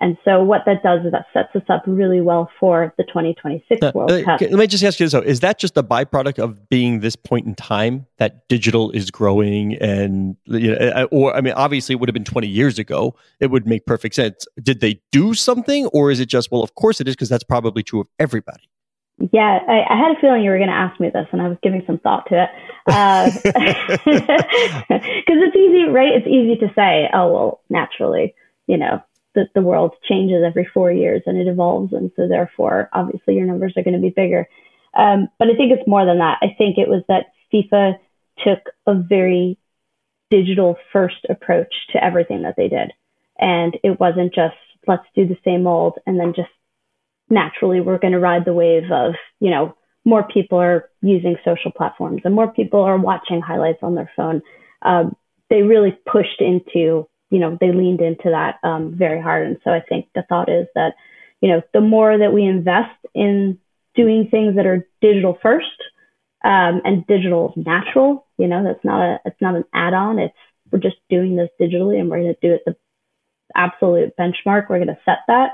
And 0.00 0.16
so 0.24 0.42
what 0.42 0.62
that 0.64 0.82
does 0.82 1.04
is 1.04 1.12
that 1.12 1.26
sets 1.32 1.54
us 1.54 1.62
up 1.68 1.82
really 1.86 2.22
well 2.22 2.50
for 2.58 2.94
the 2.96 3.04
2026 3.04 3.82
Uh, 3.82 3.92
World 3.94 4.10
uh, 4.10 4.24
Cup. 4.24 4.40
Let 4.40 4.52
me 4.52 4.66
just 4.66 4.82
ask 4.82 4.98
you 4.98 5.06
this: 5.06 5.12
though. 5.12 5.20
Is 5.20 5.40
that 5.40 5.58
just 5.58 5.76
a 5.76 5.82
byproduct 5.82 6.38
of 6.38 6.70
being 6.70 7.00
this 7.00 7.16
point 7.16 7.46
in 7.46 7.54
time 7.54 8.06
that 8.16 8.48
digital 8.48 8.90
is 8.92 9.10
growing, 9.10 9.74
and 9.74 10.36
you 10.46 10.72
know, 10.72 10.76
uh, 10.76 11.06
or 11.10 11.36
I 11.36 11.42
mean, 11.42 11.52
obviously, 11.52 11.94
it 11.94 12.00
would 12.00 12.08
have 12.08 12.14
been 12.14 12.24
twenty 12.24 12.48
years 12.48 12.78
ago. 12.78 13.14
It 13.40 13.50
would 13.50 13.66
make 13.66 13.84
perfect 13.84 14.14
sense. 14.14 14.46
Did 14.62 14.80
they 14.80 15.02
do 15.12 15.34
something, 15.34 15.84
or 15.88 16.10
is 16.10 16.18
it 16.18 16.26
just 16.26 16.50
well? 16.50 16.62
Of 16.62 16.74
course, 16.76 17.00
it 17.00 17.06
is 17.06 17.14
because 17.14 17.28
that's 17.28 17.44
probably 17.44 17.82
true 17.82 18.00
of 18.00 18.08
everybody. 18.18 18.62
Yeah, 19.32 19.58
I, 19.68 19.84
I 19.90 19.98
had 19.98 20.16
a 20.16 20.20
feeling 20.20 20.42
you 20.42 20.50
were 20.50 20.56
going 20.56 20.70
to 20.70 20.74
ask 20.74 20.98
me 20.98 21.10
this, 21.10 21.26
and 21.30 21.42
I 21.42 21.48
was 21.48 21.58
giving 21.62 21.82
some 21.86 21.98
thought 21.98 22.26
to 22.30 22.44
it. 22.44 22.48
Because 24.88 25.42
it's 25.42 25.56
easy, 25.56 25.88
right? 25.90 26.14
It's 26.14 26.26
easy 26.26 26.56
to 26.56 26.72
say, 26.74 27.10
oh, 27.12 27.30
well, 27.30 27.60
naturally, 27.68 28.34
you 28.66 28.78
know, 28.78 29.02
the, 29.34 29.46
the 29.54 29.62
world 29.62 29.94
changes 30.08 30.42
every 30.44 30.68
four 30.72 30.90
years 30.90 31.22
and 31.26 31.38
it 31.38 31.46
evolves. 31.46 31.92
And 31.92 32.10
so, 32.16 32.28
therefore, 32.28 32.88
obviously, 32.92 33.34
your 33.34 33.46
numbers 33.46 33.74
are 33.76 33.82
going 33.82 33.94
to 33.94 34.00
be 34.00 34.10
bigger. 34.10 34.48
Um, 34.94 35.28
but 35.38 35.48
I 35.48 35.56
think 35.56 35.72
it's 35.72 35.88
more 35.88 36.04
than 36.04 36.18
that. 36.18 36.38
I 36.42 36.54
think 36.58 36.78
it 36.78 36.88
was 36.88 37.02
that 37.08 37.26
FIFA 37.52 37.94
took 38.44 38.72
a 38.86 38.94
very 38.94 39.58
digital 40.30 40.76
first 40.92 41.26
approach 41.28 41.72
to 41.92 42.02
everything 42.02 42.42
that 42.42 42.54
they 42.56 42.68
did. 42.68 42.92
And 43.38 43.76
it 43.82 43.98
wasn't 43.98 44.34
just, 44.34 44.56
let's 44.86 45.06
do 45.14 45.26
the 45.26 45.36
same 45.44 45.66
old 45.66 45.98
and 46.06 46.18
then 46.18 46.32
just 46.34 46.50
naturally 47.28 47.80
we're 47.80 47.98
going 47.98 48.12
to 48.12 48.18
ride 48.18 48.44
the 48.44 48.52
wave 48.52 48.90
of, 48.92 49.14
you 49.40 49.50
know, 49.50 49.76
more 50.04 50.22
people 50.22 50.58
are 50.58 50.88
using 51.02 51.36
social 51.44 51.70
platforms 51.70 52.22
and 52.24 52.34
more 52.34 52.50
people 52.52 52.80
are 52.80 52.98
watching 52.98 53.40
highlights 53.40 53.80
on 53.82 53.94
their 53.94 54.10
phone. 54.16 54.42
Um, 54.82 55.14
they 55.50 55.62
really 55.62 55.98
pushed 56.10 56.40
into, 56.40 57.08
you 57.30 57.38
know, 57.38 57.56
they 57.60 57.72
leaned 57.72 58.00
into 58.00 58.30
that 58.30 58.58
um, 58.66 58.94
very 58.96 59.20
hard. 59.20 59.46
And 59.46 59.56
so 59.64 59.70
I 59.70 59.80
think 59.80 60.08
the 60.14 60.24
thought 60.28 60.48
is 60.48 60.66
that, 60.74 60.94
you 61.40 61.48
know, 61.48 61.62
the 61.72 61.80
more 61.80 62.18
that 62.18 62.32
we 62.32 62.44
invest 62.44 62.96
in 63.14 63.58
doing 63.94 64.28
things 64.30 64.56
that 64.56 64.66
are 64.66 64.86
digital 65.00 65.38
first 65.42 65.66
um, 66.44 66.80
and 66.84 67.06
digital 67.06 67.54
natural, 67.56 68.26
you 68.36 68.46
know, 68.46 68.62
that's 68.64 68.84
not 68.84 69.00
a, 69.00 69.20
it's 69.24 69.40
not 69.40 69.54
an 69.54 69.64
add-on. 69.72 70.18
It's 70.18 70.34
we're 70.70 70.78
just 70.78 70.96
doing 71.08 71.36
this 71.36 71.50
digitally 71.60 71.98
and 71.98 72.10
we're 72.10 72.20
going 72.20 72.34
to 72.34 72.48
do 72.48 72.54
it 72.54 72.62
the 72.66 72.76
absolute 73.56 74.16
benchmark. 74.16 74.68
We're 74.68 74.78
going 74.78 74.86
to 74.88 74.98
set 75.04 75.18
that 75.26 75.50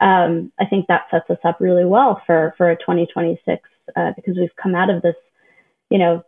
um, 0.00 0.52
I 0.58 0.66
think 0.66 0.86
that 0.88 1.06
sets 1.10 1.30
us 1.30 1.38
up 1.44 1.58
really 1.60 1.84
well 1.84 2.20
for 2.26 2.54
for 2.58 2.70
a 2.70 2.76
2026 2.76 3.62
uh, 3.96 4.12
because 4.14 4.36
we've 4.36 4.54
come 4.60 4.74
out 4.74 4.90
of 4.90 5.02
this, 5.02 5.14
you 5.90 5.98
know, 5.98 6.22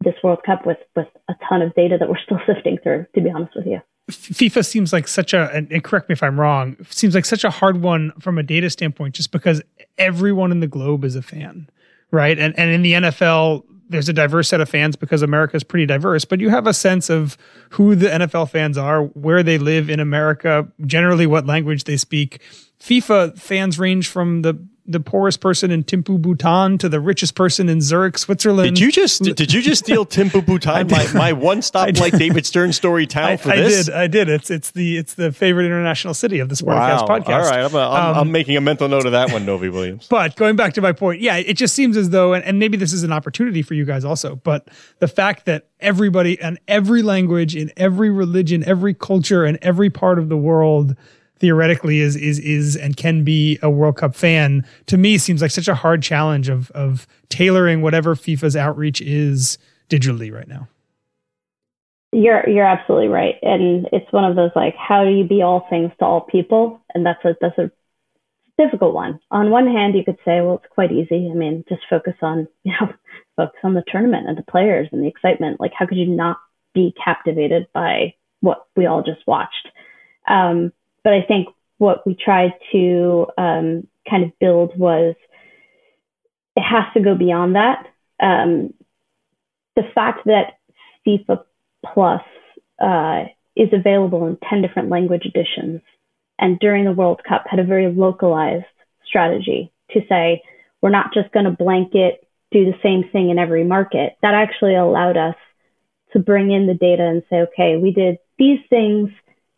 this 0.00 0.14
World 0.22 0.40
Cup 0.44 0.64
with 0.64 0.78
with 0.94 1.08
a 1.28 1.34
ton 1.48 1.62
of 1.62 1.74
data 1.74 1.96
that 1.98 2.08
we're 2.08 2.18
still 2.18 2.40
sifting 2.46 2.78
through. 2.82 3.06
To 3.14 3.20
be 3.20 3.30
honest 3.30 3.56
with 3.56 3.66
you. 3.66 3.80
FIFA 4.10 4.64
seems 4.64 4.92
like 4.92 5.06
such 5.06 5.34
a, 5.34 5.50
and, 5.52 5.84
correct 5.84 6.08
me 6.08 6.14
if 6.14 6.22
I'm 6.22 6.40
wrong, 6.40 6.76
seems 6.88 7.14
like 7.14 7.24
such 7.24 7.44
a 7.44 7.50
hard 7.50 7.82
one 7.82 8.12
from 8.20 8.38
a 8.38 8.42
data 8.42 8.70
standpoint, 8.70 9.14
just 9.14 9.32
because 9.32 9.60
everyone 9.98 10.50
in 10.50 10.60
the 10.60 10.66
globe 10.66 11.04
is 11.04 11.14
a 11.14 11.22
fan, 11.22 11.68
right? 12.10 12.38
And 12.38 12.58
and 12.58 12.70
in 12.70 12.82
the 12.82 12.92
NFL, 12.94 13.64
there's 13.88 14.08
a 14.08 14.12
diverse 14.12 14.48
set 14.48 14.60
of 14.60 14.68
fans 14.68 14.96
because 14.96 15.22
America 15.22 15.56
is 15.56 15.64
pretty 15.64 15.86
diverse, 15.86 16.24
but 16.24 16.40
you 16.40 16.48
have 16.50 16.66
a 16.66 16.74
sense 16.74 17.10
of 17.10 17.36
who 17.70 17.94
the 17.94 18.08
NFL 18.08 18.50
fans 18.50 18.78
are, 18.78 19.04
where 19.04 19.42
they 19.42 19.58
live 19.58 19.90
in 19.90 20.00
America, 20.00 20.66
generally 20.86 21.26
what 21.26 21.46
language 21.46 21.84
they 21.84 21.96
speak. 21.96 22.40
FIFA 22.80 23.38
fans 23.38 23.78
range 23.78 24.08
from 24.08 24.42
the 24.42 24.54
the 24.88 25.00
poorest 25.00 25.40
person 25.40 25.70
in 25.70 25.84
Thimphu, 25.84 26.20
Bhutan, 26.20 26.78
to 26.78 26.88
the 26.88 26.98
richest 26.98 27.34
person 27.34 27.68
in 27.68 27.80
Zurich, 27.82 28.16
Switzerland. 28.16 28.74
Did 28.76 28.80
you 28.80 28.90
just 28.90 29.22
did 29.22 29.52
you 29.52 29.60
just 29.60 29.84
steal 29.84 30.06
Thimphu 30.16 30.44
Bhutan, 30.44 30.88
my, 30.88 31.06
my 31.12 31.32
one 31.32 31.60
stop 31.68 31.94
like 31.98 32.16
David 32.16 32.46
Stern 32.46 32.72
story 32.72 33.06
town 33.06 33.30
I, 33.32 33.36
for 33.36 33.50
I 33.50 33.56
this? 33.56 33.88
I 33.88 33.92
did. 33.92 33.94
I 33.94 34.06
did. 34.06 34.28
It's 34.30 34.50
it's 34.50 34.70
the 34.70 34.96
it's 34.96 35.14
the 35.14 35.30
favorite 35.30 35.66
international 35.66 36.14
city 36.14 36.38
of 36.40 36.48
the 36.48 36.54
Sporticast 36.54 37.06
Wow. 37.08 37.18
podcast. 37.18 37.28
All 37.28 37.50
right, 37.50 37.60
I'm, 37.60 37.74
a, 37.74 37.78
I'm, 37.78 38.10
Um, 38.10 38.16
I'm 38.16 38.32
making 38.32 38.56
a 38.56 38.60
mental 38.60 38.88
note 38.88 39.04
of 39.06 39.12
that 39.12 39.30
one, 39.30 39.44
Novy-Williams. 39.44 40.06
But 40.10 40.34
going 40.36 40.56
back 40.56 40.72
to 40.74 40.80
my 40.80 40.92
point, 40.92 41.20
yeah, 41.20 41.36
it 41.36 41.54
just 41.54 41.74
seems 41.74 41.96
as 41.96 42.10
though, 42.10 42.32
and, 42.32 42.42
and 42.44 42.58
maybe 42.58 42.76
this 42.78 42.92
is 42.92 43.02
an 43.04 43.12
opportunity 43.12 43.62
for 43.62 43.74
you 43.74 43.84
guys 43.84 44.04
also, 44.04 44.36
but 44.36 44.68
the 45.00 45.08
fact 45.08 45.44
that 45.44 45.66
everybody 45.80 46.40
and 46.40 46.58
every 46.66 47.02
language 47.02 47.54
in 47.54 47.70
every 47.76 48.10
religion, 48.10 48.64
every 48.66 48.94
culture, 48.94 49.44
and 49.44 49.58
every 49.60 49.90
part 49.90 50.18
of 50.18 50.28
the 50.28 50.36
world 50.36 50.96
theoretically 51.38 52.00
is 52.00 52.16
is 52.16 52.38
is 52.40 52.76
and 52.76 52.96
can 52.96 53.24
be 53.24 53.58
a 53.62 53.70
World 53.70 53.96
Cup 53.96 54.14
fan, 54.14 54.64
to 54.86 54.96
me 54.96 55.18
seems 55.18 55.42
like 55.42 55.50
such 55.50 55.68
a 55.68 55.74
hard 55.74 56.02
challenge 56.02 56.48
of 56.48 56.70
of 56.72 57.06
tailoring 57.28 57.82
whatever 57.82 58.14
FIFA's 58.14 58.56
outreach 58.56 59.00
is 59.00 59.58
digitally 59.88 60.32
right 60.32 60.48
now. 60.48 60.68
You're 62.12 62.48
you're 62.48 62.66
absolutely 62.66 63.08
right, 63.08 63.34
and 63.42 63.88
it's 63.92 64.10
one 64.12 64.24
of 64.24 64.36
those 64.36 64.50
like, 64.56 64.74
how 64.76 65.04
do 65.04 65.10
you 65.10 65.24
be 65.24 65.42
all 65.42 65.66
things 65.68 65.92
to 65.98 66.04
all 66.04 66.22
people? 66.22 66.80
And 66.94 67.04
that's 67.04 67.24
a 67.24 67.36
that's 67.40 67.58
a 67.58 67.70
difficult 68.56 68.94
one. 68.94 69.20
On 69.30 69.50
one 69.50 69.66
hand, 69.66 69.94
you 69.94 70.04
could 70.04 70.18
say, 70.24 70.40
well, 70.40 70.56
it's 70.62 70.72
quite 70.72 70.90
easy. 70.90 71.28
I 71.30 71.34
mean, 71.34 71.64
just 71.68 71.82
focus 71.88 72.14
on 72.22 72.48
you 72.64 72.72
know 72.80 72.92
focus 73.36 73.60
on 73.62 73.74
the 73.74 73.84
tournament 73.86 74.28
and 74.28 74.38
the 74.38 74.50
players 74.50 74.88
and 74.90 75.02
the 75.02 75.08
excitement. 75.08 75.60
Like, 75.60 75.72
how 75.78 75.86
could 75.86 75.98
you 75.98 76.06
not 76.06 76.38
be 76.74 76.94
captivated 77.02 77.66
by 77.74 78.14
what 78.40 78.66
we 78.76 78.86
all 78.86 79.02
just 79.02 79.26
watched? 79.26 79.68
Um, 80.28 80.72
but 81.08 81.14
I 81.14 81.22
think 81.22 81.48
what 81.78 82.06
we 82.06 82.14
tried 82.14 82.52
to 82.70 83.28
um, 83.38 83.86
kind 84.10 84.24
of 84.24 84.38
build 84.38 84.78
was 84.78 85.14
it 86.54 86.60
has 86.60 86.84
to 86.92 87.00
go 87.00 87.14
beyond 87.14 87.54
that. 87.54 87.86
Um, 88.20 88.74
the 89.74 89.84
fact 89.94 90.26
that 90.26 90.58
FIFA 91.06 91.44
Plus 91.82 92.20
uh, 92.78 93.24
is 93.56 93.70
available 93.72 94.26
in 94.26 94.36
10 94.50 94.60
different 94.60 94.90
language 94.90 95.24
editions. 95.24 95.80
And 96.38 96.58
during 96.58 96.84
the 96.84 96.92
World 96.92 97.22
Cup, 97.26 97.46
had 97.48 97.58
a 97.58 97.64
very 97.64 97.90
localized 97.90 98.66
strategy 99.06 99.72
to 99.92 100.00
say, 100.10 100.42
we're 100.82 100.90
not 100.90 101.14
just 101.14 101.32
going 101.32 101.46
to 101.46 101.50
blanket 101.50 102.28
do 102.50 102.66
the 102.66 102.78
same 102.82 103.08
thing 103.10 103.30
in 103.30 103.38
every 103.38 103.64
market. 103.64 104.18
That 104.20 104.34
actually 104.34 104.74
allowed 104.74 105.16
us 105.16 105.36
to 106.12 106.18
bring 106.18 106.50
in 106.50 106.66
the 106.66 106.74
data 106.74 107.04
and 107.04 107.22
say, 107.30 107.36
okay, 107.44 107.78
we 107.78 107.92
did 107.92 108.18
these 108.38 108.60
things 108.68 109.08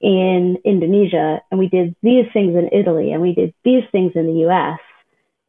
in 0.01 0.57
Indonesia 0.65 1.41
and 1.51 1.59
we 1.59 1.69
did 1.69 1.95
these 2.03 2.25
things 2.33 2.57
in 2.57 2.71
Italy 2.73 3.13
and 3.13 3.21
we 3.21 3.35
did 3.35 3.55
these 3.65 3.85
things 3.93 4.13
in 4.15 4.27
the 4.27 4.49
US. 4.49 4.79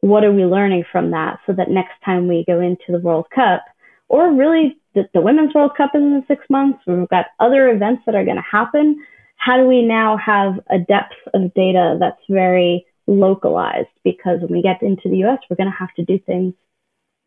What 0.00 0.24
are 0.24 0.32
we 0.32 0.44
learning 0.44 0.84
from 0.90 1.12
that 1.12 1.38
so 1.46 1.52
that 1.52 1.70
next 1.70 1.94
time 2.04 2.28
we 2.28 2.44
go 2.46 2.60
into 2.60 2.84
the 2.88 2.98
World 2.98 3.26
Cup 3.34 3.64
or 4.08 4.32
really 4.32 4.76
the, 4.94 5.08
the 5.14 5.20
Women's 5.20 5.54
World 5.54 5.72
Cup 5.76 5.92
in 5.94 6.10
the 6.10 6.24
six 6.28 6.44
months. 6.50 6.80
We've 6.86 7.08
got 7.08 7.26
other 7.40 7.70
events 7.70 8.02
that 8.04 8.14
are 8.14 8.24
going 8.24 8.36
to 8.36 8.42
happen. 8.42 9.02
How 9.36 9.56
do 9.56 9.66
we 9.66 9.82
now 9.82 10.18
have 10.18 10.60
a 10.68 10.78
depth 10.78 11.14
of 11.32 11.54
data 11.54 11.96
that's 11.98 12.20
very 12.28 12.84
localized? 13.06 13.88
Because 14.04 14.40
when 14.40 14.52
we 14.52 14.62
get 14.62 14.82
into 14.82 15.08
the 15.08 15.24
US, 15.24 15.38
we're 15.48 15.56
going 15.56 15.70
to 15.70 15.78
have 15.78 15.94
to 15.94 16.04
do 16.04 16.18
things 16.18 16.52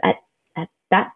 at, 0.04 0.16
at 0.56 0.70
that, 0.92 1.12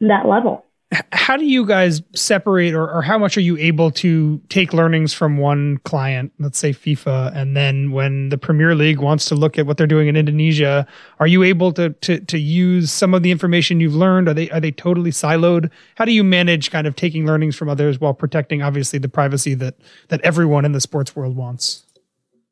that 0.00 0.26
level 0.26 0.64
how 1.12 1.36
do 1.36 1.44
you 1.44 1.66
guys 1.66 2.00
separate 2.14 2.72
or, 2.72 2.90
or, 2.90 3.02
how 3.02 3.18
much 3.18 3.36
are 3.36 3.42
you 3.42 3.58
able 3.58 3.90
to 3.90 4.40
take 4.48 4.72
learnings 4.72 5.12
from 5.12 5.36
one 5.36 5.76
client 5.84 6.32
let's 6.38 6.58
say 6.58 6.72
fifa 6.72 7.30
and 7.36 7.54
then 7.54 7.90
when 7.90 8.30
the 8.30 8.38
premier 8.38 8.74
league 8.74 8.98
wants 8.98 9.26
to 9.26 9.34
look 9.34 9.58
at 9.58 9.66
what 9.66 9.76
they're 9.76 9.86
doing 9.86 10.08
in 10.08 10.16
indonesia 10.16 10.86
are 11.20 11.26
you 11.26 11.42
able 11.42 11.72
to 11.72 11.90
to, 11.90 12.20
to 12.20 12.38
use 12.38 12.90
some 12.90 13.14
of 13.14 13.22
the 13.22 13.30
information 13.30 13.80
you've 13.80 13.94
learned? 13.94 14.28
Are 14.28 14.34
they 14.34 14.48
are 14.50 14.60
they 14.60 14.70
totally 14.70 15.10
siloed? 15.10 15.70
How 15.96 16.04
do 16.04 16.12
you 16.12 16.24
manage 16.24 16.70
kind 16.70 16.86
of 16.86 16.96
taking 16.96 17.26
learnings 17.26 17.56
from 17.56 17.68
others 17.68 18.00
while 18.00 18.14
protecting 18.14 18.62
obviously 18.62 18.98
the 18.98 19.08
privacy 19.08 19.54
that 19.54 19.76
that 20.08 20.20
everyone 20.22 20.64
in 20.64 20.72
the 20.72 20.80
sports 20.80 21.14
world 21.14 21.36
wants? 21.36 21.84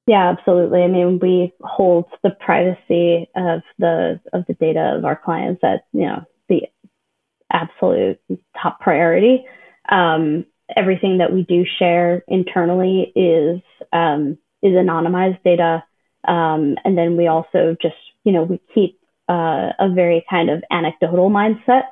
Yeah, 0.06 0.30
absolutely. 0.30 0.82
I 0.82 0.86
mean, 0.86 1.18
we 1.20 1.52
hold 1.62 2.04
the 2.22 2.30
privacy 2.30 3.28
of 3.34 3.62
the 3.78 4.20
of 4.32 4.44
the 4.46 4.54
data 4.54 4.94
of 4.96 5.04
our 5.04 5.16
clients 5.16 5.62
at 5.64 5.86
you 5.92 6.06
know 6.06 6.24
the 6.48 6.62
absolute 7.52 8.20
top 8.60 8.80
priority. 8.80 9.44
Um, 9.88 10.46
everything 10.74 11.18
that 11.18 11.32
we 11.32 11.42
do 11.42 11.64
share 11.78 12.24
internally 12.28 13.12
is 13.14 13.60
um, 13.92 14.38
is 14.62 14.72
anonymized 14.72 15.42
data, 15.44 15.84
um, 16.26 16.76
and 16.84 16.96
then 16.96 17.16
we 17.16 17.26
also 17.26 17.76
just 17.80 17.96
you 18.24 18.32
know 18.32 18.42
we 18.42 18.60
keep 18.74 18.98
uh, 19.28 19.70
a 19.78 19.90
very 19.94 20.24
kind 20.28 20.50
of 20.50 20.62
anecdotal 20.70 21.30
mindset. 21.30 21.84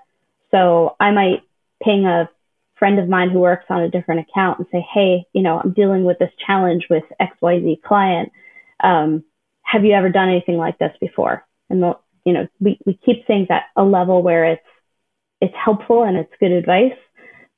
So 0.50 0.96
I 1.00 1.11
might 1.11 1.42
ping 1.82 2.06
a 2.06 2.29
friend 2.79 2.98
of 2.98 3.09
mine 3.09 3.31
who 3.31 3.40
works 3.40 3.66
on 3.70 3.83
a 3.83 3.90
different 3.90 4.26
account 4.29 4.59
and 4.59 4.68
say, 4.70 4.87
hey, 4.92 5.24
you 5.33 5.42
know, 5.42 5.61
I'm 5.61 5.72
dealing 5.72 6.05
with 6.05 6.18
this 6.18 6.31
challenge 6.46 6.87
with 6.90 7.05
XYZ 7.20 7.83
client. 7.83 8.31
Um, 8.83 9.24
have 9.62 9.85
you 9.85 9.92
ever 9.94 10.11
done 10.11 10.29
anything 10.29 10.57
like 10.57 10.79
this 10.79 10.92
before? 11.00 11.44
And 11.70 11.81
you 12.24 12.33
know, 12.33 12.46
we, 12.61 12.79
we 12.87 12.98
keep 13.05 13.26
things 13.26 13.48
at 13.50 13.64
a 13.76 13.85
level 13.85 14.22
where 14.22 14.44
it's 14.44 14.62
it's 15.40 15.55
helpful 15.62 16.05
and 16.05 16.16
it's 16.16 16.33
good 16.40 16.53
advice, 16.53 16.99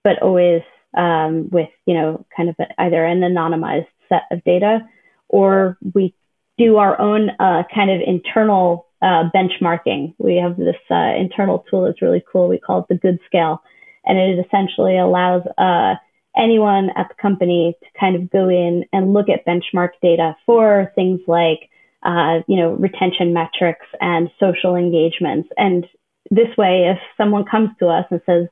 but 0.03 0.23
always 0.23 0.62
um, 0.97 1.49
with 1.51 1.69
you 1.87 1.95
know 1.95 2.25
kind 2.37 2.49
of 2.49 2.57
a, 2.59 2.83
either 2.83 3.05
an 3.05 3.21
anonymized 3.21 3.89
set 4.09 4.23
of 4.31 4.43
data 4.45 4.81
or 5.29 5.77
we 5.95 6.15
do 6.59 6.77
our 6.77 6.99
own 7.01 7.31
uh, 7.39 7.62
kind 7.75 7.91
of 7.91 8.01
internal 8.07 8.87
uh, 9.03 9.25
benchmarking. 9.35 10.15
We 10.19 10.37
have 10.37 10.57
this 10.57 10.77
uh, 10.91 11.15
internal 11.19 11.65
tool 11.71 11.85
that's 11.85 12.01
really 12.01 12.25
cool. 12.33 12.49
We 12.49 12.59
call 12.59 12.81
it 12.81 12.87
the 12.89 12.97
Good 12.97 13.19
Scale, 13.27 13.62
and 14.05 14.19
it 14.19 14.45
essentially 14.47 14.99
allows 14.99 15.43
uh, 15.59 15.95
anyone 16.37 16.91
at 16.97 17.09
the 17.09 17.15
company 17.21 17.75
to 17.83 18.01
kind 18.01 18.17
of 18.17 18.31
go 18.31 18.49
in 18.49 18.85
and 18.93 19.12
look 19.12 19.27
at 19.29 19.47
benchmark 19.47 19.91
data 20.03 20.37
for 20.47 20.93
things 20.95 21.21
like 21.27 21.69
uh, 22.03 22.41
you 22.47 22.57
know 22.57 22.73
retention 22.73 23.33
metrics 23.33 23.87
and 24.01 24.31
social 24.41 24.77
engagements 24.77 25.49
and 25.57 25.87
this 26.31 26.57
way, 26.57 26.89
if 26.89 26.99
someone 27.17 27.45
comes 27.45 27.71
to 27.79 27.87
us 27.87 28.07
and 28.11 28.21
says, 28.27 28.49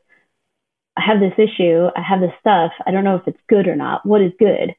I 0.97 1.03
have 1.03 1.21
this 1.21 1.35
issue, 1.39 1.89
I 1.97 2.03
have 2.03 2.21
this 2.21 2.33
stuff, 2.41 2.73
I 2.87 2.91
don't 2.91 3.05
know 3.05 3.17
if 3.17 3.27
it's 3.27 3.41
good 3.49 3.67
or 3.67 3.75
not, 3.75 4.07
what 4.07 4.21
is 4.21 4.33
good? 4.39 4.75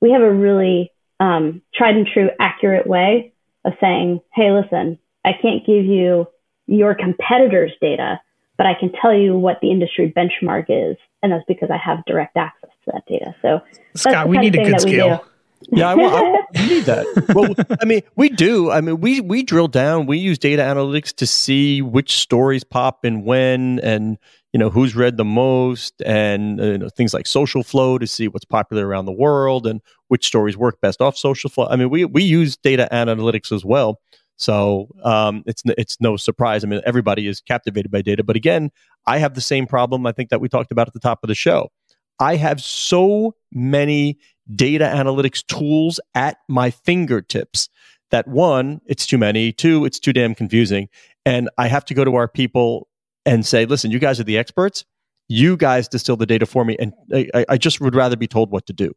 We 0.00 0.12
have 0.12 0.22
a 0.22 0.32
really 0.32 0.92
um, 1.18 1.62
tried 1.74 1.96
and 1.96 2.06
true, 2.06 2.30
accurate 2.38 2.86
way 2.86 3.32
of 3.64 3.72
saying, 3.80 4.20
hey, 4.32 4.52
listen, 4.52 4.98
I 5.24 5.32
can't 5.32 5.66
give 5.66 5.84
you 5.84 6.28
your 6.66 6.94
competitors' 6.94 7.72
data, 7.80 8.20
but 8.56 8.66
I 8.66 8.74
can 8.74 8.92
tell 8.92 9.14
you 9.14 9.36
what 9.36 9.60
the 9.60 9.70
industry 9.70 10.12
benchmark 10.16 10.66
is. 10.68 10.96
And 11.22 11.32
that's 11.32 11.44
because 11.48 11.70
I 11.70 11.78
have 11.78 12.04
direct 12.04 12.36
access 12.36 12.70
to 12.84 12.92
that 12.92 13.04
data. 13.06 13.34
So, 13.42 13.60
Scott, 13.94 14.28
we 14.28 14.38
need 14.38 14.54
a 14.54 14.64
good 14.64 14.80
scale. 14.80 15.24
Yeah, 15.72 15.88
I, 15.88 15.94
I, 15.94 16.66
need 16.66 16.84
that. 16.84 17.06
Well, 17.34 17.54
I 17.80 17.84
mean, 17.84 18.02
we 18.14 18.28
do. 18.28 18.70
I 18.70 18.80
mean, 18.80 19.00
we 19.00 19.20
we 19.20 19.42
drill 19.42 19.68
down. 19.68 20.06
We 20.06 20.18
use 20.18 20.38
data 20.38 20.62
analytics 20.62 21.14
to 21.16 21.26
see 21.26 21.82
which 21.82 22.16
stories 22.16 22.64
pop 22.64 23.04
and 23.04 23.24
when, 23.24 23.80
and 23.80 24.18
you 24.52 24.58
know 24.58 24.70
who's 24.70 24.94
read 24.94 25.16
the 25.16 25.24
most, 25.24 26.00
and 26.04 26.60
uh, 26.60 26.64
you 26.64 26.78
know, 26.78 26.88
things 26.88 27.12
like 27.14 27.26
social 27.26 27.62
flow 27.62 27.98
to 27.98 28.06
see 28.06 28.28
what's 28.28 28.44
popular 28.44 28.86
around 28.86 29.06
the 29.06 29.12
world 29.12 29.66
and 29.66 29.80
which 30.08 30.26
stories 30.26 30.56
work 30.56 30.80
best 30.80 31.00
off 31.00 31.16
social 31.16 31.50
flow. 31.50 31.66
I 31.68 31.76
mean, 31.76 31.90
we 31.90 32.04
we 32.04 32.22
use 32.22 32.56
data 32.56 32.88
analytics 32.92 33.50
as 33.50 33.64
well. 33.64 33.98
So 34.36 34.88
um, 35.02 35.42
it's 35.46 35.62
it's 35.78 36.00
no 36.00 36.16
surprise. 36.16 36.62
I 36.64 36.68
mean, 36.68 36.80
everybody 36.84 37.26
is 37.26 37.40
captivated 37.40 37.90
by 37.90 38.02
data. 38.02 38.22
But 38.22 38.36
again, 38.36 38.70
I 39.06 39.18
have 39.18 39.34
the 39.34 39.40
same 39.40 39.66
problem. 39.66 40.06
I 40.06 40.12
think 40.12 40.30
that 40.30 40.40
we 40.40 40.48
talked 40.48 40.70
about 40.70 40.86
at 40.86 40.92
the 40.92 41.00
top 41.00 41.20
of 41.22 41.28
the 41.28 41.34
show. 41.34 41.70
I 42.18 42.36
have 42.36 42.62
so 42.62 43.34
many 43.52 44.18
data 44.54 44.84
analytics 44.84 45.44
tools 45.46 46.00
at 46.14 46.38
my 46.48 46.70
fingertips 46.70 47.68
that 48.10 48.28
one, 48.28 48.80
it's 48.86 49.06
too 49.06 49.18
many, 49.18 49.52
two, 49.52 49.84
it's 49.84 49.98
too 49.98 50.12
damn 50.12 50.34
confusing. 50.34 50.88
And 51.24 51.50
I 51.58 51.66
have 51.68 51.84
to 51.86 51.94
go 51.94 52.04
to 52.04 52.14
our 52.14 52.28
people 52.28 52.88
and 53.24 53.44
say, 53.44 53.66
listen, 53.66 53.90
you 53.90 53.98
guys 53.98 54.20
are 54.20 54.24
the 54.24 54.38
experts. 54.38 54.84
You 55.28 55.56
guys 55.56 55.88
distill 55.88 56.16
the 56.16 56.26
data 56.26 56.46
for 56.46 56.64
me. 56.64 56.76
And 56.78 56.92
I, 57.12 57.44
I 57.48 57.56
just 57.56 57.80
would 57.80 57.96
rather 57.96 58.16
be 58.16 58.28
told 58.28 58.52
what 58.52 58.66
to 58.66 58.72
do. 58.72 58.92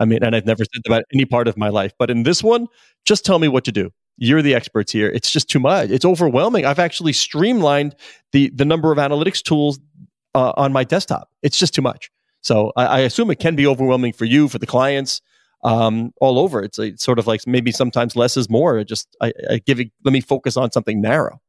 I 0.00 0.04
mean, 0.04 0.22
and 0.22 0.34
I've 0.34 0.46
never 0.46 0.64
said 0.64 0.82
that 0.84 0.90
about 0.90 1.04
any 1.12 1.24
part 1.24 1.48
of 1.48 1.56
my 1.56 1.68
life, 1.68 1.92
but 1.98 2.10
in 2.10 2.22
this 2.22 2.42
one, 2.42 2.66
just 3.04 3.24
tell 3.24 3.38
me 3.38 3.48
what 3.48 3.64
to 3.64 3.72
do. 3.72 3.90
You're 4.18 4.42
the 4.42 4.54
experts 4.54 4.92
here. 4.92 5.08
It's 5.08 5.30
just 5.30 5.48
too 5.50 5.58
much. 5.58 5.90
It's 5.90 6.04
overwhelming. 6.04 6.64
I've 6.64 6.78
actually 6.78 7.12
streamlined 7.12 7.94
the 8.32 8.50
the 8.54 8.64
number 8.64 8.90
of 8.90 8.96
analytics 8.96 9.42
tools 9.42 9.78
uh, 10.34 10.52
on 10.56 10.72
my 10.72 10.84
desktop. 10.84 11.28
It's 11.42 11.58
just 11.58 11.74
too 11.74 11.82
much. 11.82 12.10
So 12.46 12.72
I, 12.76 12.86
I 12.86 12.98
assume 13.00 13.30
it 13.32 13.40
can 13.40 13.56
be 13.56 13.66
overwhelming 13.66 14.12
for 14.12 14.24
you, 14.24 14.48
for 14.48 14.58
the 14.58 14.66
clients, 14.66 15.20
um, 15.64 16.12
all 16.20 16.38
over. 16.38 16.62
It's, 16.62 16.78
it's, 16.78 17.04
sort 17.04 17.18
of 17.18 17.26
like 17.26 17.44
maybe 17.44 17.72
sometimes 17.72 18.14
less 18.14 18.36
is 18.36 18.48
more. 18.48 18.82
just 18.84 19.16
I, 19.20 19.32
I 19.50 19.58
give 19.58 19.80
it. 19.80 19.90
Let 20.04 20.12
me 20.12 20.20
focus 20.20 20.56
on 20.56 20.70
something 20.70 21.00
narrow. 21.00 21.40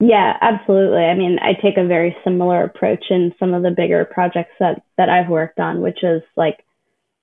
Yeah, 0.00 0.36
absolutely. 0.42 1.04
I 1.04 1.14
mean, 1.14 1.38
I 1.40 1.54
take 1.54 1.78
a 1.78 1.86
very 1.86 2.14
similar 2.22 2.64
approach 2.64 3.04
in 3.08 3.32
some 3.38 3.54
of 3.54 3.62
the 3.62 3.70
bigger 3.70 4.04
projects 4.04 4.52
that 4.60 4.82
that 4.98 5.08
I've 5.08 5.30
worked 5.30 5.58
on, 5.58 5.80
which 5.80 6.04
is 6.04 6.22
like 6.36 6.62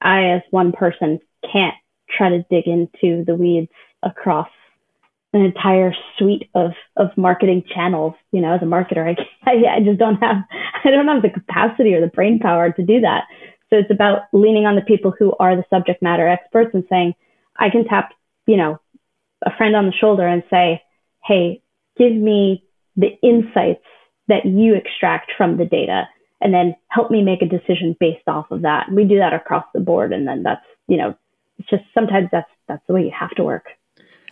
I, 0.01 0.31
as 0.31 0.41
one 0.49 0.71
person, 0.71 1.19
can't 1.51 1.75
try 2.09 2.29
to 2.29 2.43
dig 2.49 2.65
into 2.65 3.23
the 3.25 3.35
weeds 3.35 3.71
across 4.01 4.49
an 5.33 5.41
entire 5.41 5.93
suite 6.17 6.49
of 6.55 6.71
of 6.97 7.07
marketing 7.17 7.63
channels. 7.73 8.13
You 8.31 8.41
know, 8.41 8.53
as 8.53 8.61
a 8.61 8.65
marketer, 8.65 9.15
I, 9.45 9.51
I, 9.51 9.79
just 9.83 9.99
don't 9.99 10.17
have 10.17 10.37
I 10.83 10.89
don't 10.89 11.07
have 11.07 11.21
the 11.21 11.29
capacity 11.29 11.93
or 11.93 12.01
the 12.01 12.07
brain 12.07 12.39
power 12.39 12.71
to 12.71 12.83
do 12.83 13.01
that. 13.01 13.25
So 13.69 13.77
it's 13.77 13.91
about 13.91 14.23
leaning 14.33 14.65
on 14.65 14.75
the 14.75 14.81
people 14.81 15.13
who 15.17 15.33
are 15.39 15.55
the 15.55 15.63
subject 15.69 16.01
matter 16.01 16.27
experts 16.27 16.71
and 16.73 16.83
saying, 16.89 17.13
I 17.57 17.69
can 17.69 17.85
tap, 17.85 18.11
you 18.45 18.57
know, 18.57 18.79
a 19.45 19.55
friend 19.55 19.75
on 19.75 19.85
the 19.85 19.93
shoulder 19.93 20.27
and 20.27 20.43
say, 20.49 20.81
Hey, 21.23 21.61
give 21.97 22.13
me 22.13 22.65
the 22.97 23.17
insights 23.23 23.85
that 24.27 24.45
you 24.45 24.75
extract 24.75 25.31
from 25.37 25.57
the 25.57 25.65
data 25.65 26.07
and 26.41 26.53
then 26.53 26.75
help 26.89 27.11
me 27.11 27.21
make 27.21 27.41
a 27.41 27.45
decision 27.45 27.95
based 27.99 28.27
off 28.27 28.49
of 28.51 28.63
that. 28.63 28.91
We 28.91 29.05
do 29.05 29.19
that 29.19 29.33
across 29.33 29.65
the 29.73 29.79
board. 29.79 30.11
And 30.11 30.27
then 30.27 30.43
that's, 30.43 30.65
you 30.87 30.97
know, 30.97 31.15
it's 31.59 31.69
just 31.69 31.83
sometimes 31.93 32.29
that's 32.31 32.49
that's 32.67 32.81
the 32.87 32.93
way 32.93 33.03
you 33.03 33.11
have 33.17 33.31
to 33.31 33.43
work. 33.43 33.65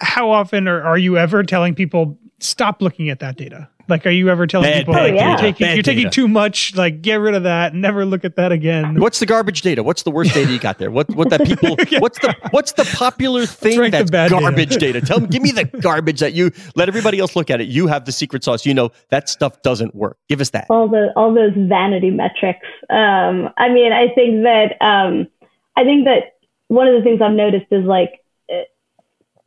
How 0.02 0.32
often 0.32 0.68
are, 0.68 0.82
are 0.82 0.98
you 0.98 1.18
ever 1.18 1.44
telling 1.44 1.76
people 1.76 2.18
stop 2.40 2.82
looking 2.82 3.10
at 3.10 3.20
that 3.20 3.38
data? 3.38 3.70
Like, 3.90 4.06
are 4.06 4.12
you 4.12 4.30
ever 4.30 4.46
telling 4.46 4.70
Bad, 4.70 4.78
people 4.82 4.94
bad 4.94 5.16
like, 5.16 5.20
you're, 5.20 5.38
taking, 5.38 5.74
you're 5.74 5.84
taking 5.84 6.12
too 6.12 6.28
much? 6.28 6.76
Like, 6.76 7.02
get 7.02 7.16
rid 7.16 7.34
of 7.34 7.44
that. 7.44 7.74
Never 7.74 8.06
look 8.06 8.24
at 8.24 8.36
that 8.36 8.52
again. 8.52 9.00
What's 9.00 9.20
the 9.20 9.26
garbage 9.26 9.64
data? 9.64 9.82
What's 9.82 10.04
the 10.04 10.12
worst 10.12 10.34
data 10.34 10.52
you 10.52 10.60
got 10.60 10.78
there? 10.78 10.92
What 10.92 11.10
what 11.16 11.32
that 11.32 11.44
people? 11.44 11.70
What's 12.00 12.20
the 12.20 12.36
what's 12.52 12.74
the 12.74 12.86
popular 12.96 13.48
thing 13.48 13.80
rank 13.80 13.94
the 13.94 13.98
that's 13.98 14.12
bad 14.12 14.30
data. 14.30 14.42
garbage 14.42 14.78
data. 14.78 15.02
Tell 15.02 15.20
me, 15.20 15.28
give 15.28 15.42
me 15.42 15.52
the 15.52 15.66
garbage 15.66 16.20
that 16.20 16.34
you 16.34 16.52
let 16.76 16.88
everybody 16.88 17.20
else 17.20 17.36
look 17.36 17.50
at 17.50 17.62
it. 17.62 17.68
You 17.68 17.88
have 17.88 18.06
the 18.06 18.12
secret 18.12 18.44
sauce. 18.44 18.64
You 18.64 18.76
know 18.76 18.92
that 19.10 19.28
stuff 19.28 19.62
doesn't 19.64 19.96
work. 19.96 20.18
Give 20.28 20.40
us 20.40 20.52
that. 20.52 20.68
all 20.70 20.88
the 20.88 21.12
all 21.16 21.34
those 21.34 21.54
vanity 21.56 22.12
metrics. 22.12 22.68
Um, 22.92 23.50
I 23.58 23.70
mean, 23.70 23.92
I 23.92 24.10
think 24.14 24.44
that 24.44 24.78
um, 24.82 25.28
I 25.76 25.84
think 25.84 26.06
that 26.06 26.38
one 26.68 26.88
of 26.88 26.94
the 26.94 27.02
things 27.02 27.22
I've 27.22 27.32
noticed 27.34 27.66
is 27.72 27.86
like 27.86 28.22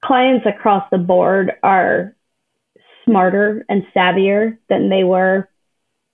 clients 0.05 0.47
across 0.47 0.85
the 0.91 0.99
board 0.99 1.53
are 1.62 2.15
smarter 3.05 3.65
and 3.69 3.85
savvier 3.95 4.59
than 4.69 4.88
they 4.88 5.05
were, 5.05 5.49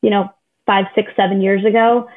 you 0.02 0.10
know, 0.10 0.28
five, 0.66 0.86
six, 0.94 1.12
seven 1.16 1.40
years 1.40 1.64
ago. 1.64 2.08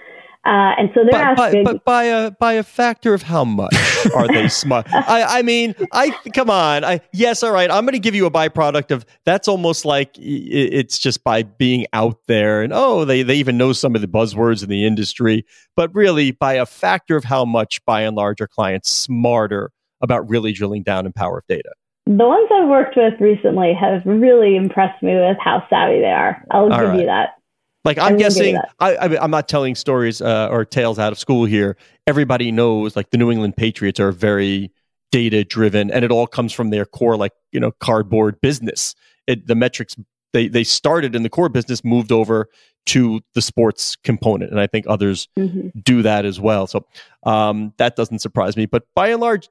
Uh, 0.44 0.74
and 0.76 0.90
so 0.96 1.02
they're 1.04 1.36
but, 1.36 1.40
asking. 1.40 1.64
but 1.64 1.86
by 1.86 2.06
a 2.06 2.32
by 2.32 2.54
a 2.54 2.64
factor 2.64 3.14
of 3.14 3.22
how 3.22 3.46
much 3.46 3.76
are 4.16 4.28
they 4.28 4.48
smart? 4.50 4.92
I, 4.92 5.38
I 5.38 5.42
mean, 5.44 5.76
I 5.94 6.10
come 6.34 6.50
on. 6.50 6.84
I 6.84 7.02
yes, 7.14 7.44
all 7.44 7.52
right. 7.52 7.70
I'm 7.70 7.86
going 7.86 7.94
to 7.94 8.00
give 8.00 8.16
you 8.16 8.26
a 8.26 8.32
byproduct 8.32 8.90
of 8.90 9.06
that's 9.24 9.48
almost 9.48 9.86
like 9.86 10.18
it's 10.18 10.98
just 10.98 11.24
by 11.24 11.44
being 11.44 11.86
out 11.94 12.18
there 12.26 12.64
and 12.64 12.74
oh, 12.74 13.06
they 13.06 13.22
they 13.22 13.36
even 13.36 13.56
know 13.56 13.72
some 13.72 13.94
of 13.94 14.02
the 14.02 14.08
buzzwords 14.08 14.64
in 14.64 14.70
the 14.70 14.84
industry. 14.84 15.46
But 15.76 15.94
really, 15.94 16.32
by 16.32 16.54
a 16.54 16.66
factor 16.66 17.16
of 17.16 17.24
how 17.24 17.46
much, 17.46 17.86
by 17.86 18.02
and 18.02 18.16
large, 18.16 18.42
are 18.42 18.48
clients 18.48 18.90
smarter 18.90 19.72
about 20.02 20.30
really 20.30 20.52
drilling 20.52 20.84
down 20.84 21.06
in 21.06 21.14
power 21.14 21.38
of 21.40 21.48
data? 21.48 21.72
the 22.06 22.28
ones 22.28 22.50
I've 22.52 22.68
worked 22.68 22.98
with 22.98 23.20
recently 23.20 23.74
have 23.80 24.06
really 24.06 24.56
impressed 24.56 25.02
me 25.04 25.16
with 25.16 25.38
how 25.40 25.66
savvy 25.70 26.00
they 26.00 26.12
are. 26.12 26.44
I'll 26.52 26.72
All 26.72 26.80
give 26.80 26.90
right. 26.90 27.00
you 27.00 27.06
that. 27.06 27.36
Like 27.84 27.98
I'm 27.98 28.14
will 28.14 28.20
give 28.20 28.36
you 28.38 28.54
guessing. 28.54 28.58
I, 28.80 28.96
I, 28.96 29.24
I'm 29.24 29.32
not 29.32 29.48
telling 29.48 29.76
stories 29.76 30.22
uh, 30.22 30.50
or 30.52 30.66
tales 30.66 31.00
out 31.00 31.12
of 31.12 31.20
school 31.20 31.46
here. 31.46 31.78
Everybody 32.06 32.52
knows, 32.52 32.96
like 32.96 33.10
the 33.10 33.18
New 33.18 33.32
England 33.32 33.56
Patriots 33.58 34.00
are 34.00 34.12
very 34.12 34.72
data 35.12 35.44
driven, 35.44 35.90
and 35.92 36.06
it 36.06 36.12
all 36.12 36.28
comes 36.28 36.54
from 36.54 36.70
their 36.70 36.86
core, 36.86 37.18
like 37.18 37.34
you 37.52 37.60
know, 37.60 37.72
cardboard 37.72 38.40
business. 38.42 38.94
It, 39.26 39.48
the 39.48 39.56
metrics 39.56 39.96
they 40.34 40.48
they 40.48 40.64
started 40.64 41.16
in 41.16 41.24
the 41.24 41.30
core 41.30 41.50
business, 41.50 41.84
moved 41.84 42.12
over 42.12 42.50
to 42.88 43.22
the 43.34 43.42
sports 43.42 43.96
component, 44.04 44.52
and 44.52 44.60
I 44.60 44.68
think 44.68 44.86
others 44.88 45.28
hmm 45.38 45.70
do 45.84 46.02
that 46.02 46.26
as 46.26 46.40
well. 46.40 46.68
So 46.68 46.86
um, 47.24 47.74
that 47.78 47.96
doesn't 47.96 48.20
surprise 48.20 48.58
me. 48.58 48.66
But 48.66 48.84
by 48.96 49.08
and 49.08 49.22
large, 49.22 49.50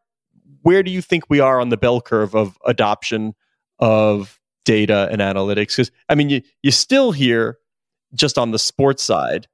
where 0.62 0.82
do 0.82 0.90
you 0.90 1.02
think 1.02 1.24
we 1.28 1.40
are 1.40 1.60
on 1.60 1.68
the 1.68 1.76
bell 1.76 2.00
curve 2.00 2.34
of 2.34 2.58
adoption 2.66 3.34
of 3.78 4.38
data 4.64 5.08
and 5.10 5.20
analytics? 5.20 5.76
Because 5.76 5.90
I 6.08 6.14
mean, 6.14 6.30
you 6.30 6.42
you 6.62 6.70
still 6.70 7.12
hear 7.12 7.58
just 8.14 8.38
on 8.38 8.50
the 8.50 8.58
sports 8.58 9.02
side, 9.02 9.46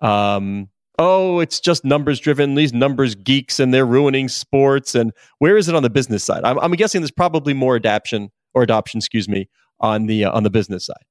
um, 0.00 0.68
oh, 0.98 1.40
it's 1.40 1.60
just 1.60 1.84
numbers 1.84 2.20
driven. 2.20 2.54
These 2.54 2.72
numbers 2.72 3.14
geeks 3.14 3.58
and 3.58 3.72
they're 3.72 3.86
ruining 3.86 4.28
sports. 4.28 4.94
And 4.94 5.12
where 5.38 5.56
is 5.56 5.68
it 5.68 5.74
on 5.74 5.82
the 5.82 5.90
business 5.90 6.22
side? 6.22 6.44
I'm, 6.44 6.58
I'm 6.58 6.72
guessing 6.72 7.00
there's 7.00 7.10
probably 7.10 7.54
more 7.54 7.76
adoption 7.76 8.30
or 8.54 8.62
adoption, 8.62 8.98
excuse 8.98 9.28
me, 9.28 9.48
on 9.80 10.06
the 10.06 10.24
uh, 10.24 10.32
on 10.32 10.42
the 10.42 10.50
business 10.50 10.86
side. 10.86 11.04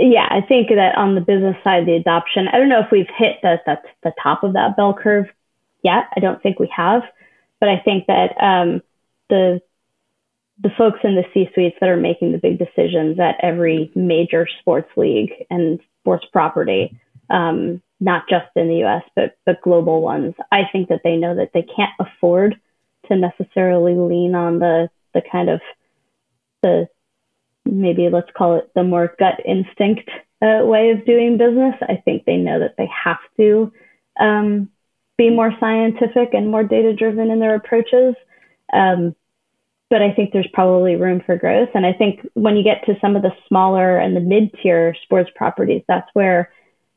Yeah, 0.00 0.28
I 0.30 0.40
think 0.40 0.68
that 0.68 0.96
on 0.96 1.16
the 1.16 1.20
business 1.20 1.56
side, 1.64 1.86
the 1.86 1.94
adoption, 1.94 2.46
I 2.48 2.56
don't 2.56 2.68
know 2.68 2.80
if 2.80 2.90
we've 2.92 3.10
hit 3.16 3.38
the, 3.42 3.56
the, 3.66 3.78
the 4.04 4.12
top 4.22 4.44
of 4.44 4.52
that 4.52 4.76
bell 4.76 4.94
curve 4.94 5.26
yet. 5.82 6.04
I 6.16 6.20
don't 6.20 6.40
think 6.40 6.60
we 6.60 6.72
have. 6.74 7.02
But 7.60 7.68
I 7.68 7.80
think 7.80 8.06
that 8.06 8.32
um, 8.40 8.82
the, 9.28 9.60
the 10.62 10.70
folks 10.76 11.00
in 11.04 11.14
the 11.14 11.24
C 11.32 11.48
suites 11.54 11.76
that 11.80 11.88
are 11.88 11.96
making 11.96 12.32
the 12.32 12.38
big 12.38 12.58
decisions 12.58 13.18
at 13.18 13.36
every 13.42 13.90
major 13.94 14.46
sports 14.60 14.90
league 14.96 15.32
and 15.50 15.80
sports 16.00 16.26
property, 16.32 16.98
um, 17.30 17.82
not 18.00 18.28
just 18.28 18.46
in 18.56 18.68
the 18.68 18.84
US, 18.84 19.02
but, 19.14 19.36
but 19.44 19.62
global 19.62 20.00
ones, 20.00 20.34
I 20.52 20.62
think 20.70 20.88
that 20.88 21.00
they 21.04 21.16
know 21.16 21.36
that 21.36 21.50
they 21.52 21.62
can't 21.62 21.92
afford 21.98 22.60
to 23.06 23.16
necessarily 23.16 23.94
lean 23.94 24.34
on 24.34 24.58
the, 24.58 24.88
the 25.14 25.22
kind 25.32 25.48
of 25.48 25.60
the 26.62 26.88
maybe 27.64 28.08
let's 28.10 28.30
call 28.36 28.56
it 28.56 28.70
the 28.74 28.82
more 28.82 29.14
gut 29.18 29.40
instinct 29.44 30.08
uh, 30.42 30.64
way 30.64 30.90
of 30.90 31.04
doing 31.04 31.36
business. 31.36 31.74
I 31.82 32.02
think 32.04 32.24
they 32.24 32.36
know 32.36 32.60
that 32.60 32.74
they 32.78 32.88
have 33.04 33.18
to 33.36 33.72
um, 34.18 34.70
be 35.18 35.28
more 35.28 35.52
scientific 35.60 36.32
and 36.32 36.50
more 36.50 36.62
data 36.62 36.94
driven 36.94 37.30
in 37.30 37.40
their 37.40 37.56
approaches. 37.56 38.14
Um, 38.72 39.14
but 39.90 40.00
I 40.00 40.12
think 40.12 40.32
there's 40.32 40.48
probably 40.52 40.96
room 40.96 41.22
for 41.24 41.36
growth. 41.36 41.70
And 41.74 41.84
I 41.84 41.92
think 41.92 42.26
when 42.34 42.56
you 42.56 42.62
get 42.62 42.84
to 42.86 42.98
some 43.00 43.16
of 43.16 43.22
the 43.22 43.32
smaller 43.48 43.98
and 43.98 44.14
the 44.14 44.20
mid 44.20 44.54
tier 44.62 44.94
sports 45.02 45.30
properties, 45.34 45.82
that's 45.88 46.08
where 46.12 46.50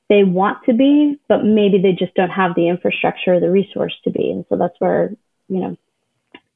they 0.09 0.23
want 0.23 0.63
to 0.65 0.73
be, 0.73 1.17
but 1.27 1.43
maybe 1.43 1.81
they 1.81 1.93
just 1.93 2.13
don't 2.15 2.29
have 2.29 2.53
the 2.55 2.67
infrastructure 2.67 3.35
or 3.35 3.39
the 3.39 3.49
resource 3.49 3.93
to 4.03 4.11
be. 4.11 4.29
And 4.29 4.45
so 4.49 4.57
that's 4.57 4.75
where, 4.79 5.11
you 5.47 5.59
know, 5.59 5.77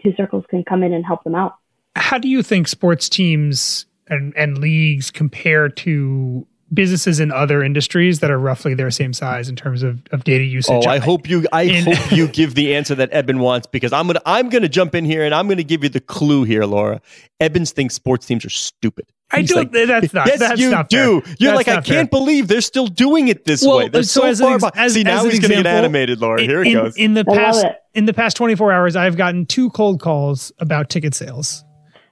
Two 0.03 0.13
Circles 0.17 0.43
can 0.49 0.63
come 0.63 0.83
in 0.83 0.93
and 0.93 1.05
help 1.05 1.23
them 1.23 1.35
out. 1.35 1.55
How 1.95 2.17
do 2.17 2.27
you 2.27 2.43
think 2.43 2.67
sports 2.67 3.07
teams 3.07 3.85
and, 4.07 4.35
and 4.35 4.57
leagues 4.57 5.09
compare 5.09 5.69
to 5.69 6.45
businesses 6.73 7.19
in 7.19 7.31
other 7.31 7.63
industries 7.63 8.19
that 8.19 8.31
are 8.31 8.39
roughly 8.39 8.73
their 8.73 8.91
same 8.91 9.13
size 9.13 9.47
in 9.49 9.55
terms 9.55 9.83
of, 9.83 10.01
of 10.11 10.23
data 10.23 10.43
usage? 10.43 10.85
Oh, 10.85 10.89
I 10.89 10.97
hope 10.99 11.29
you. 11.29 11.45
I 11.51 11.63
In- 11.63 11.85
hope 11.85 12.11
you 12.11 12.27
give 12.39 12.55
the 12.55 12.75
answer 12.75 12.95
that 12.95 13.11
Eben 13.11 13.39
wants 13.39 13.67
because 13.67 13.93
I'm 13.93 14.07
gonna. 14.07 14.21
I'm 14.25 14.49
gonna 14.49 14.69
jump 14.69 14.95
in 14.95 15.05
here 15.05 15.23
and 15.23 15.33
I'm 15.33 15.47
gonna 15.47 15.63
give 15.63 15.83
you 15.83 15.89
the 15.89 15.99
clue 16.01 16.43
here, 16.43 16.65
Laura. 16.65 17.01
Ebens 17.41 17.71
thinks 17.71 17.93
sports 17.95 18.25
teams 18.25 18.45
are 18.45 18.49
stupid. 18.49 19.05
I 19.31 19.39
He's 19.41 19.49
don't. 19.49 19.73
like, 19.73 19.87
that's 19.87 20.13
not. 20.13 20.27
yes, 20.27 20.39
that's 20.39 20.61
you 20.61 20.69
not 20.69 20.87
do. 20.87 21.19
fair. 21.21 21.35
You're 21.39 21.51
That's 21.53 21.57
like, 21.57 21.67
I 21.67 21.73
not 21.75 21.87
fair. 21.87 21.95
can't 21.97 22.11
believe 22.11 22.47
they're 22.47 22.61
still 22.61 22.85
doing 22.85 23.27
it 23.27 23.43
this 23.43 23.63
Well, 23.65 23.77
way. 23.77 23.87
They're 23.87 24.03
so 24.03 24.21
so, 24.21 24.27
as 24.27 24.39
far 24.39 24.53
ex- 24.53 24.63
behind. 24.63 24.85
as- 24.85 24.93
See, 24.93 24.99
as 25.01 25.05
now 25.05 25.23
he's 25.23 25.39
gonna 25.39 25.55
get 25.55 25.65
animated, 25.65 26.21
Laura. 26.21 26.41
Here 26.43 26.61
it 26.61 26.67
in, 26.67 26.73
goes. 26.73 26.95
In 26.95 27.13
the 27.15 27.25
past, 27.25 27.65
in 27.95 28.05
the 28.05 28.13
past 28.13 28.37
24 28.37 28.71
hours, 28.71 28.95
I've 28.95 29.17
gotten 29.17 29.47
two 29.47 29.71
cold 29.71 29.99
calls 29.99 30.51
about 30.59 30.89
ticket 30.91 31.15
sales. 31.15 31.63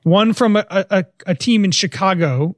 One 0.03 0.33
from 0.33 0.57
a, 0.57 0.65
a, 0.69 1.05
a 1.27 1.35
team 1.35 1.63
in 1.63 1.71
Chicago, 1.71 2.55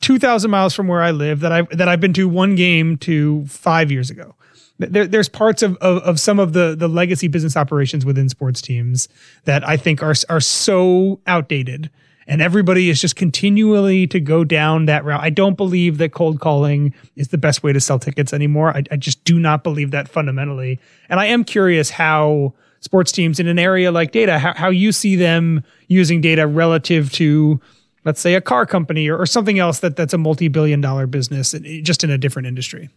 2,000 0.00 0.50
miles 0.50 0.74
from 0.74 0.88
where 0.88 1.02
I 1.02 1.10
live, 1.12 1.40
that 1.40 1.52
I've, 1.52 1.68
that 1.70 1.88
I've 1.88 2.00
been 2.00 2.12
to 2.14 2.28
one 2.28 2.54
game 2.54 2.96
to 2.98 3.46
five 3.46 3.90
years 3.90 4.10
ago. 4.10 4.34
There, 4.78 5.06
there's 5.06 5.28
parts 5.28 5.62
of, 5.62 5.76
of, 5.78 5.98
of 6.02 6.20
some 6.20 6.38
of 6.38 6.52
the, 6.52 6.76
the 6.76 6.88
legacy 6.88 7.28
business 7.28 7.56
operations 7.56 8.04
within 8.04 8.28
sports 8.28 8.60
teams 8.60 9.08
that 9.44 9.66
I 9.66 9.76
think 9.76 10.02
are 10.02 10.14
are 10.28 10.40
so 10.40 11.20
outdated, 11.26 11.90
and 12.28 12.40
everybody 12.40 12.88
is 12.88 13.00
just 13.00 13.16
continually 13.16 14.06
to 14.06 14.20
go 14.20 14.44
down 14.44 14.86
that 14.86 15.04
route. 15.04 15.20
I 15.20 15.30
don't 15.30 15.56
believe 15.56 15.98
that 15.98 16.12
cold 16.12 16.38
calling 16.38 16.94
is 17.16 17.28
the 17.28 17.38
best 17.38 17.64
way 17.64 17.72
to 17.72 17.80
sell 17.80 17.98
tickets 17.98 18.32
anymore. 18.32 18.70
I, 18.70 18.84
I 18.92 18.96
just 18.96 19.24
do 19.24 19.40
not 19.40 19.64
believe 19.64 19.90
that 19.90 20.08
fundamentally, 20.08 20.78
and 21.08 21.18
I 21.18 21.26
am 21.26 21.42
curious 21.42 21.90
how 21.90 22.54
sports 22.80 23.12
teams 23.12 23.40
in 23.40 23.46
an 23.46 23.58
area 23.58 23.90
like 23.90 24.12
data, 24.12 24.38
how, 24.38 24.54
how 24.54 24.68
you 24.68 24.92
see 24.92 25.16
them 25.16 25.62
using 25.88 26.20
data 26.20 26.46
relative 26.46 27.10
to 27.12 27.60
let's 28.04 28.20
say 28.20 28.34
a 28.34 28.40
car 28.40 28.64
company 28.64 29.08
or, 29.08 29.18
or 29.18 29.26
something 29.26 29.58
else 29.58 29.80
that 29.80 29.96
that's 29.96 30.14
a 30.14 30.18
multi-billion 30.18 30.80
dollar 30.80 31.06
business 31.06 31.54
just 31.82 32.04
in 32.04 32.10
a 32.10 32.18
different 32.18 32.46
industry 32.46 32.88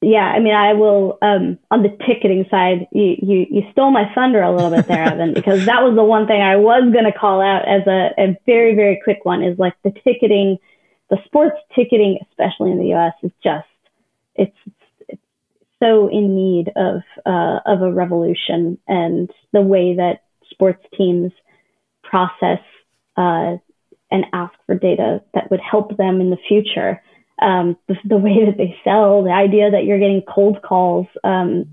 Yeah, 0.00 0.24
I 0.24 0.38
mean, 0.40 0.54
I 0.54 0.74
will 0.74 1.18
um, 1.22 1.58
on 1.70 1.82
the 1.82 1.90
ticketing 2.06 2.46
side. 2.50 2.86
You, 2.92 3.16
you 3.20 3.46
you 3.50 3.62
stole 3.72 3.90
my 3.90 4.12
thunder 4.14 4.40
a 4.42 4.54
little 4.54 4.70
bit 4.70 4.86
there, 4.86 5.02
Eben, 5.02 5.34
because 5.34 5.66
that 5.66 5.82
was 5.82 5.96
the 5.96 6.04
one 6.04 6.26
thing 6.26 6.40
I 6.40 6.56
was 6.56 6.92
going 6.92 7.04
to 7.04 7.12
call 7.12 7.40
out 7.40 7.66
as 7.66 7.86
a, 7.86 8.10
a 8.16 8.38
very 8.46 8.74
very 8.74 9.00
quick 9.02 9.24
one. 9.24 9.42
Is 9.42 9.58
like 9.58 9.74
the 9.82 9.92
ticketing, 10.04 10.58
the 11.10 11.18
sports 11.24 11.56
ticketing, 11.74 12.18
especially 12.30 12.70
in 12.70 12.78
the 12.78 12.86
U.S., 12.94 13.12
is 13.24 13.32
just 13.42 13.66
it's 14.36 14.56
so 15.82 16.08
in 16.08 16.34
need 16.34 16.72
of 16.76 17.02
uh, 17.24 17.60
of 17.66 17.82
a 17.82 17.92
revolution, 17.92 18.78
and 18.86 19.30
the 19.52 19.60
way 19.60 19.96
that 19.96 20.22
sports 20.50 20.84
teams 20.96 21.32
process 22.02 22.60
uh, 23.16 23.56
and 24.10 24.24
ask 24.32 24.54
for 24.66 24.74
data 24.74 25.22
that 25.34 25.50
would 25.50 25.60
help 25.60 25.96
them 25.96 26.20
in 26.20 26.30
the 26.30 26.38
future. 26.48 27.02
Um, 27.40 27.76
the, 27.86 27.94
the 28.04 28.16
way 28.16 28.46
that 28.46 28.56
they 28.56 28.74
sell, 28.82 29.22
the 29.22 29.30
idea 29.30 29.70
that 29.70 29.84
you're 29.84 30.00
getting 30.00 30.22
cold 30.22 30.60
calls, 30.62 31.06
um, 31.22 31.66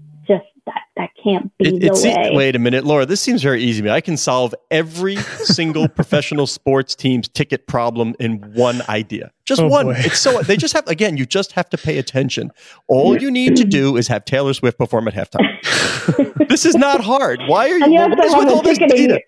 that 0.65 0.81
that 0.97 1.09
can't 1.23 1.51
be 1.57 1.67
It, 1.69 1.79
the 1.81 1.87
it 1.87 1.95
se- 1.95 2.15
way. 2.15 2.31
wait 2.33 2.55
a 2.55 2.59
minute, 2.59 2.85
Laura. 2.85 3.05
This 3.05 3.21
seems 3.21 3.41
very 3.43 3.61
easy 3.63 3.81
to 3.81 3.85
me. 3.85 3.91
I 3.91 4.01
can 4.01 4.17
solve 4.17 4.53
every 4.71 5.15
single 5.43 5.87
professional 5.87 6.47
sports 6.47 6.95
team's 6.95 7.27
ticket 7.27 7.67
problem 7.67 8.15
in 8.19 8.37
one 8.53 8.81
idea. 8.89 9.31
Just 9.45 9.61
Oh, 9.61 9.67
one. 9.67 9.85
boy. 9.87 9.93
It's 9.97 10.19
so 10.19 10.41
they 10.41 10.57
just 10.57 10.73
have 10.73 10.87
again. 10.87 11.17
You 11.17 11.25
just 11.25 11.51
have 11.51 11.69
to 11.69 11.77
pay 11.77 11.97
attention. 11.97 12.51
All 12.87 13.15
you 13.21 13.29
need 13.29 13.55
to 13.57 13.63
do 13.63 13.95
is 13.97 14.07
have 14.07 14.25
Taylor 14.25 14.53
Swift 14.53 14.77
perform 14.77 15.07
at 15.07 15.13
halftime. 15.13 16.47
this 16.49 16.65
is 16.65 16.75
not 16.75 17.01
hard. 17.01 17.39
Why 17.47 17.69
are 17.69 17.77
you? 17.77 17.83
and 17.83 17.93
you 17.93 17.99
have 17.99 18.15
to 18.15 18.21
have 18.29 18.47
all 18.49 18.61
this 18.61 18.77
data? 18.79 19.19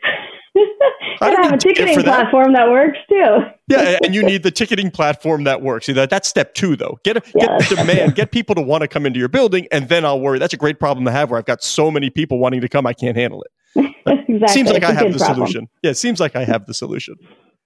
I 1.22 1.30
have 1.42 1.54
a 1.54 1.58
ticketing 1.58 1.96
that. 1.98 2.06
platform 2.06 2.54
that 2.54 2.70
works 2.70 2.98
too. 3.10 3.38
Yeah, 3.68 3.98
and 4.04 4.14
you 4.14 4.24
need 4.24 4.44
the 4.44 4.52
ticketing 4.52 4.92
platform 4.92 5.44
that 5.46 5.62
works. 5.62 5.86
See, 5.88 5.94
that 5.94 6.10
that's 6.10 6.28
step 6.28 6.54
two, 6.54 6.76
though. 6.76 7.00
Get 7.04 7.18
a, 7.18 7.22
Yeah, 7.36 7.46
get 7.46 7.60
that's 7.60 7.70
demand, 7.76 8.16
get 8.16 8.32
people 8.32 8.56
to 8.56 8.62
want 8.62 8.82
to 8.82 8.88
come 8.88 9.06
into 9.06 9.20
your 9.20 9.28
building, 9.30 9.68
and 9.72 9.90
then 9.90 10.06
I'll 10.06 10.20
worry. 10.22 10.40
That's 10.40 10.54
a 10.54 10.58
great 10.58 10.80
problem 10.80 11.06
to 11.06 11.12
have, 11.12 11.30
where 11.30 11.40
I've 11.40 11.46
got 11.46 11.64
so 11.64 11.90
many 11.92 12.10
people 12.10 12.40
wanting 12.40 12.62
to 12.62 12.70
come, 12.70 12.86
I 12.86 12.94
can't 12.94 13.18
handle 13.18 13.44
it. 13.44 13.52
exactly. 14.28 14.48
Seems 14.48 14.70
like 14.72 14.84
It's 14.84 14.92
I 14.92 14.94
have 14.94 15.12
the 15.14 15.20
problem. 15.20 15.36
solution. 15.48 15.70
Yeah, 15.84 15.92
it 15.92 15.98
seems 15.98 16.20
like 16.20 16.36
I 16.36 16.44
have 16.46 16.66
the 16.66 16.74
solution. 16.74 17.16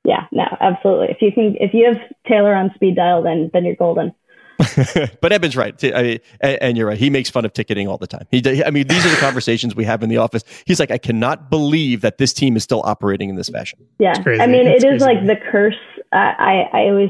Yeah, 0.04 0.26
no, 0.32 0.46
absolutely. 0.60 1.08
If 1.10 1.22
you 1.22 1.32
can, 1.32 1.56
if 1.60 1.74
you 1.74 1.86
have 1.86 1.98
Taylor 2.28 2.56
on 2.56 2.72
speed 2.74 2.96
dial, 2.96 3.22
then 3.22 3.52
then 3.54 3.64
you're 3.66 3.76
golden. 3.76 4.14
but 5.22 5.32
Eben's 5.32 5.56
right. 5.56 5.78
T- 5.78 5.94
I 5.94 6.02
mean, 6.04 6.20
and, 6.42 6.62
and 6.62 6.78
you're 6.78 6.88
right. 6.88 6.98
He 6.98 7.10
makes 7.10 7.30
fun 7.30 7.46
of 7.46 7.54
ticketing 7.54 7.88
all 7.88 7.98
the 7.98 8.08
time. 8.08 8.26
He, 8.32 8.42
d- 8.42 8.64
I 8.64 8.70
mean, 8.70 8.88
these 8.88 9.06
are 9.06 9.10
the 9.10 9.18
conversations 9.18 9.76
we 9.76 9.86
have 9.86 10.04
in 10.04 10.10
the 10.10 10.18
office. 10.18 10.44
He's 10.66 10.80
like, 10.80 10.92
I 10.92 10.98
cannot 10.98 11.50
believe 11.50 12.02
that 12.02 12.18
this 12.18 12.34
team 12.34 12.56
is 12.56 12.64
still 12.64 12.82
operating 12.86 13.30
in 13.30 13.36
this 13.36 13.50
fashion. 13.50 13.80
Yeah, 14.00 14.22
crazy. 14.22 14.42
I 14.42 14.48
mean, 14.48 14.68
It's 14.68 14.84
it 14.84 14.88
is 14.96 15.02
crazy. 15.02 15.16
like 15.16 15.28
the 15.28 15.36
curse. 15.52 15.76
I 16.14 16.68
I 16.74 16.80
always 16.90 17.10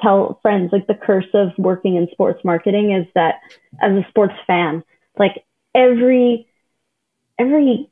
tell 0.00 0.38
friends 0.42 0.70
like 0.72 0.86
the 0.86 0.94
curse 0.94 1.26
of 1.34 1.50
working 1.58 1.96
in 1.96 2.08
sports 2.12 2.40
marketing 2.44 2.92
is 2.92 3.06
that 3.14 3.36
as 3.80 3.92
a 3.92 4.04
sports 4.08 4.34
fan, 4.46 4.82
like 5.18 5.44
every 5.74 6.46
every 7.38 7.88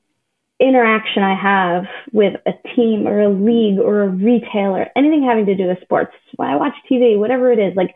interaction 0.61 1.23
I 1.23 1.35
have 1.41 1.85
with 2.13 2.35
a 2.47 2.53
team 2.75 3.07
or 3.07 3.21
a 3.23 3.29
league 3.29 3.79
or 3.79 4.03
a 4.03 4.09
retailer, 4.09 4.89
anything 4.97 5.23
having 5.23 5.47
to 5.47 5.55
do 5.55 5.69
with 5.69 5.81
sports, 5.83 6.13
when 6.37 6.49
I 6.49 6.57
watch 6.57 6.75
TV, 6.91 7.17
whatever 7.19 7.53
it 7.53 7.59
is, 7.61 7.77
like 7.77 7.95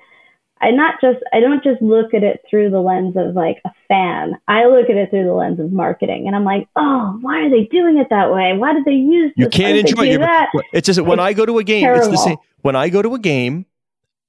I 0.62 0.70
not 0.70 1.00
just 1.00 1.18
I 1.32 1.40
don't 1.40 1.62
just 1.62 1.82
look 1.82 2.14
at 2.14 2.22
it 2.22 2.44
through 2.48 2.70
the 2.70 2.80
lens 2.80 3.16
of 3.16 3.34
like 3.34 3.58
a 3.64 3.70
fan. 3.88 4.38
I 4.46 4.66
look 4.66 4.88
at 4.88 4.96
it 4.96 5.10
through 5.10 5.24
the 5.24 5.32
lens 5.32 5.58
of 5.58 5.72
marketing, 5.72 6.28
and 6.28 6.36
I'm 6.36 6.44
like, 6.44 6.68
oh, 6.76 7.18
why 7.20 7.40
are 7.40 7.50
they 7.50 7.64
doing 7.64 7.98
it 7.98 8.06
that 8.10 8.32
way? 8.32 8.56
Why 8.56 8.72
did 8.72 8.84
they 8.84 8.92
use? 8.92 9.32
You 9.36 9.48
can't 9.48 9.76
enjoy 9.76 10.06
it. 10.06 10.18
that. 10.20 10.50
It's 10.72 10.86
just 10.86 11.00
when 11.00 11.18
It's 11.18 11.24
I 11.26 11.32
go 11.32 11.44
to 11.44 11.58
a 11.58 11.64
game, 11.64 11.86
it's 11.88 12.08
the 12.08 12.16
same. 12.16 12.36
When 12.60 12.76
I 12.76 12.88
go 12.90 13.02
to 13.02 13.14
a 13.14 13.18
game, 13.18 13.66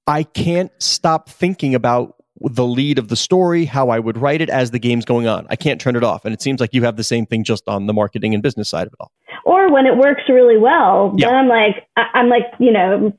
I 0.08 0.24
can't 0.24 0.72
stop 0.80 1.30
thinking 1.30 1.76
about 1.76 2.16
the 2.44 2.66
lead 2.66 3.00
of 3.00 3.08
the 3.08 3.16
story, 3.16 3.66
how 3.66 3.90
I 3.90 4.00
would 4.00 4.18
write 4.18 4.42
it 4.42 4.50
as 4.50 4.72
the 4.72 4.80
game's 4.80 5.06
going 5.06 5.28
on. 5.28 5.48
I 5.50 5.56
can't 5.56 5.80
turn 5.80 5.96
it 5.96 6.04
off. 6.04 6.26
And 6.26 6.34
it 6.34 6.42
seems 6.42 6.60
like 6.60 6.74
you 6.74 6.84
have 6.84 6.98
the 6.98 7.04
same 7.04 7.26
thing 7.26 7.44
just 7.44 7.64
on 7.68 7.86
the 7.88 7.94
marketing 7.94 8.34
and 8.34 8.44
business 8.44 8.68
side 8.70 8.88
of 8.88 8.94
it 8.94 8.98
all. 9.00 9.12
or 9.46 9.72
when 9.72 9.86
it 9.86 9.98
works 9.98 10.24
really 10.30 10.58
well, 10.58 11.14
Yeah. 11.18 11.28
then 11.28 11.36
I'm 11.36 11.48
like, 11.48 11.88
I'm 11.98 12.30
like, 12.30 12.44
you 12.60 12.72
know, 12.72 13.12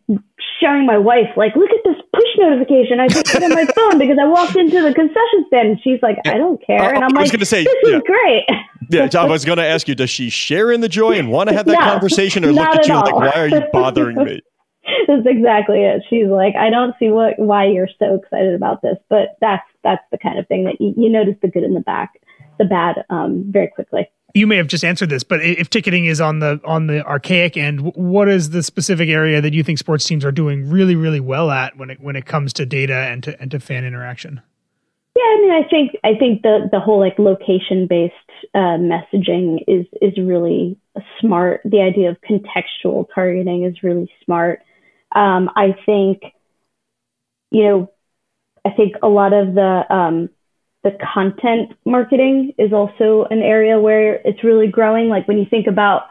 showing 0.60 0.86
my 0.86 0.96
wife, 0.98 1.28
like, 1.36 1.54
look 1.56 1.70
at 1.70 1.80
this 1.84 1.96
push 2.14 2.28
notification 2.38 3.00
I 3.00 3.08
just 3.08 3.26
put 3.26 3.42
on 3.42 3.50
my 3.50 3.64
phone 3.76 3.98
because 3.98 4.16
I 4.20 4.26
walked 4.26 4.56
into 4.56 4.80
the 4.82 4.94
concession 4.94 5.44
stand, 5.48 5.68
and 5.68 5.80
she's 5.82 5.98
like, 6.02 6.16
I 6.26 6.36
don't 6.38 6.64
care, 6.64 6.80
I- 6.80 6.94
and 6.94 7.04
I'm 7.04 7.10
like, 7.10 7.16
I 7.18 7.20
was 7.22 7.28
like, 7.30 7.32
gonna 7.32 7.44
say, 7.46 7.64
this 7.64 7.74
yeah. 7.84 7.96
is 7.96 8.02
great. 8.06 8.44
Yeah, 8.90 9.08
I 9.20 9.24
was 9.26 9.44
going 9.46 9.56
to 9.58 9.64
ask 9.64 9.88
you, 9.88 9.94
does 9.94 10.10
she 10.10 10.28
share 10.30 10.70
in 10.70 10.80
the 10.82 10.88
joy 10.90 11.12
and 11.12 11.30
want 11.30 11.48
to 11.48 11.54
have 11.56 11.64
that 11.66 11.72
No, 11.80 11.86
conversation 11.92 12.44
or 12.44 12.52
look 12.52 12.66
at 12.68 12.80
at 12.80 12.86
you 12.86 12.94
like, 12.94 13.14
why 13.14 13.30
are 13.30 13.48
you 13.48 13.62
bothering 13.72 14.16
me? 14.24 14.40
That's 15.06 15.26
exactly 15.26 15.82
it. 15.82 16.02
She's 16.10 16.28
like, 16.28 16.54
I 16.56 16.70
don't 16.70 16.94
see 16.98 17.10
what 17.10 17.38
why 17.38 17.66
you're 17.66 17.88
so 17.98 18.16
excited 18.16 18.54
about 18.54 18.82
this, 18.82 18.96
but 19.08 19.36
that's 19.40 19.64
that's 19.82 20.02
the 20.10 20.18
kind 20.18 20.38
of 20.38 20.46
thing 20.46 20.64
that 20.64 20.80
you, 20.80 20.94
you 20.96 21.08
notice 21.10 21.36
the 21.40 21.48
good 21.48 21.62
in 21.62 21.74
the 21.74 21.80
back, 21.80 22.20
the 22.58 22.64
bad, 22.64 23.04
um, 23.10 23.44
very 23.48 23.68
quickly. 23.68 24.10
you 24.34 24.46
may 24.46 24.56
have 24.56 24.66
just 24.66 24.84
answered 24.84 25.08
this, 25.08 25.22
but 25.22 25.40
if 25.42 25.70
ticketing 25.70 26.06
is 26.06 26.20
on 26.20 26.40
the 26.40 26.60
on 26.64 26.86
the 26.86 27.04
archaic 27.06 27.56
end, 27.56 27.94
what 27.94 28.28
is 28.28 28.50
the 28.50 28.62
specific 28.62 29.08
area 29.08 29.40
that 29.40 29.54
you 29.54 29.62
think 29.62 29.78
sports 29.78 30.04
teams 30.04 30.24
are 30.24 30.32
doing 30.32 30.68
really 30.68 30.96
really 30.96 31.20
well 31.20 31.50
at 31.50 31.76
when 31.76 31.90
it 31.90 32.00
when 32.00 32.16
it 32.16 32.26
comes 32.26 32.52
to 32.54 32.66
data 32.66 32.96
and 32.96 33.22
to 33.22 33.40
and 33.40 33.50
to 33.50 33.60
fan 33.60 33.84
interaction? 33.84 34.42
Yeah, 35.16 35.22
I 35.22 35.40
mean, 35.40 35.50
I 35.52 35.68
think 35.68 35.96
I 36.04 36.18
think 36.18 36.42
the 36.42 36.68
the 36.70 36.80
whole 36.80 36.98
like 36.98 37.18
location 37.18 37.86
based 37.86 38.14
uh, 38.54 38.76
messaging 38.78 39.64
is 39.66 39.86
is 40.02 40.18
really 40.18 40.76
smart. 41.20 41.60
The 41.64 41.80
idea 41.80 42.10
of 42.10 42.16
contextual 42.20 43.06
targeting 43.14 43.64
is 43.64 43.82
really 43.82 44.10
smart. 44.24 44.60
Um, 45.14 45.50
I 45.54 45.76
think, 45.86 46.22
you 47.50 47.64
know, 47.64 47.90
I 48.64 48.70
think 48.70 48.94
a 49.02 49.08
lot 49.08 49.32
of 49.32 49.54
the 49.54 49.84
um, 49.94 50.30
the 50.82 50.96
content 51.14 51.72
marketing 51.84 52.54
is 52.58 52.72
also 52.72 53.26
an 53.30 53.40
area 53.40 53.78
where 53.78 54.14
it's 54.24 54.44
really 54.44 54.68
growing. 54.68 55.08
Like 55.08 55.28
when 55.28 55.38
you 55.38 55.46
think 55.48 55.66
about 55.66 56.08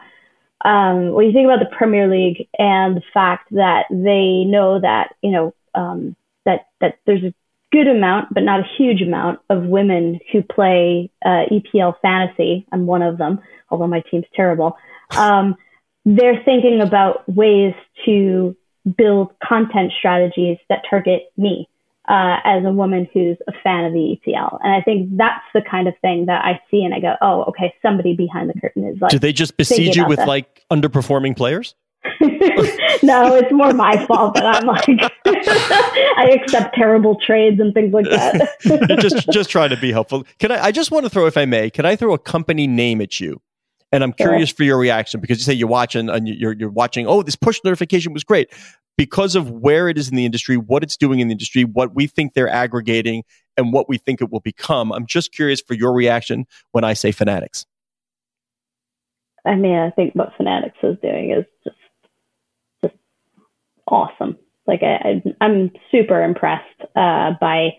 um, 0.64 1.12
when 1.12 1.26
you 1.26 1.32
think 1.32 1.46
about 1.46 1.60
the 1.60 1.76
Premier 1.76 2.08
League 2.08 2.48
and 2.58 2.96
the 2.96 3.02
fact 3.12 3.48
that 3.52 3.86
they 3.90 4.44
know 4.44 4.80
that 4.80 5.14
you 5.22 5.30
know 5.30 5.54
um, 5.74 6.16
that 6.44 6.68
that 6.80 6.98
there's 7.06 7.24
a 7.24 7.34
good 7.72 7.88
amount, 7.88 8.32
but 8.32 8.44
not 8.44 8.60
a 8.60 8.68
huge 8.78 9.02
amount 9.02 9.40
of 9.50 9.64
women 9.64 10.20
who 10.32 10.42
play 10.42 11.10
uh, 11.24 11.44
EPL 11.50 11.94
fantasy. 12.00 12.66
I'm 12.70 12.86
one 12.86 13.02
of 13.02 13.18
them, 13.18 13.40
although 13.68 13.88
my 13.88 14.02
team's 14.10 14.26
terrible. 14.34 14.76
Um, 15.16 15.56
they're 16.04 16.42
thinking 16.44 16.80
about 16.80 17.28
ways 17.28 17.74
to 18.04 18.56
build 18.96 19.32
content 19.42 19.92
strategies 19.98 20.58
that 20.68 20.82
target 20.88 21.32
me 21.36 21.68
uh, 22.08 22.36
as 22.44 22.64
a 22.64 22.70
woman 22.70 23.08
who's 23.12 23.38
a 23.48 23.52
fan 23.62 23.84
of 23.84 23.92
the 23.92 24.18
EPL. 24.26 24.58
And 24.62 24.74
I 24.74 24.82
think 24.82 25.16
that's 25.16 25.44
the 25.54 25.62
kind 25.62 25.88
of 25.88 25.94
thing 26.02 26.26
that 26.26 26.44
I 26.44 26.60
see 26.70 26.84
and 26.84 26.94
I 26.94 27.00
go, 27.00 27.16
oh, 27.22 27.44
okay, 27.44 27.74
somebody 27.80 28.14
behind 28.14 28.50
the 28.50 28.60
curtain 28.60 28.86
is 28.86 29.00
like, 29.00 29.10
Do 29.10 29.18
they 29.18 29.32
just 29.32 29.56
besiege 29.56 29.96
you 29.96 30.06
with 30.06 30.18
this. 30.18 30.28
like 30.28 30.62
underperforming 30.70 31.36
players? 31.36 31.74
no, 33.02 33.34
it's 33.34 33.50
more 33.50 33.72
my 33.72 34.04
fault 34.06 34.34
that 34.34 34.44
I'm 34.44 34.66
like, 34.66 34.86
I 35.26 36.38
accept 36.38 36.74
terrible 36.74 37.18
trades 37.18 37.58
and 37.58 37.72
things 37.72 37.94
like 37.94 38.04
that. 38.10 38.98
just 39.00 39.30
just 39.30 39.48
trying 39.48 39.70
to 39.70 39.76
be 39.78 39.90
helpful. 39.90 40.24
Can 40.38 40.52
I? 40.52 40.66
I 40.66 40.72
just 40.72 40.90
want 40.90 41.06
to 41.06 41.10
throw, 41.10 41.26
if 41.26 41.38
I 41.38 41.46
may, 41.46 41.70
can 41.70 41.86
I 41.86 41.96
throw 41.96 42.12
a 42.12 42.18
company 42.18 42.66
name 42.66 43.00
at 43.00 43.20
you? 43.20 43.40
And 43.94 44.02
I'm 44.02 44.12
curious 44.12 44.50
for 44.50 44.64
your 44.64 44.76
reaction 44.76 45.20
because 45.20 45.38
you 45.38 45.44
say 45.44 45.52
you're 45.52 45.68
watching 45.68 46.08
and 46.08 46.26
you're 46.26 46.52
you're 46.52 46.68
watching. 46.68 47.06
Oh, 47.06 47.22
this 47.22 47.36
push 47.36 47.60
notification 47.62 48.12
was 48.12 48.24
great 48.24 48.52
because 48.96 49.36
of 49.36 49.50
where 49.50 49.88
it 49.88 49.96
is 49.96 50.08
in 50.08 50.16
the 50.16 50.24
industry, 50.24 50.56
what 50.56 50.82
it's 50.82 50.96
doing 50.96 51.20
in 51.20 51.28
the 51.28 51.32
industry, 51.32 51.62
what 51.62 51.94
we 51.94 52.08
think 52.08 52.34
they're 52.34 52.48
aggregating, 52.48 53.22
and 53.56 53.72
what 53.72 53.88
we 53.88 53.96
think 53.96 54.20
it 54.20 54.32
will 54.32 54.40
become. 54.40 54.92
I'm 54.92 55.06
just 55.06 55.30
curious 55.30 55.60
for 55.60 55.74
your 55.74 55.92
reaction 55.92 56.44
when 56.72 56.82
I 56.82 56.94
say 56.94 57.12
fanatics. 57.12 57.66
I 59.46 59.54
mean, 59.54 59.76
I 59.76 59.90
think 59.90 60.14
what 60.14 60.32
Fanatics 60.36 60.78
is 60.82 60.96
doing 61.00 61.30
is 61.30 61.44
just 61.62 61.76
just 62.82 62.94
awesome. 63.86 64.38
Like 64.66 64.82
I, 64.82 64.94
I 64.94 65.22
I'm 65.40 65.70
super 65.92 66.20
impressed 66.20 66.80
uh, 66.96 67.34
by. 67.40 67.76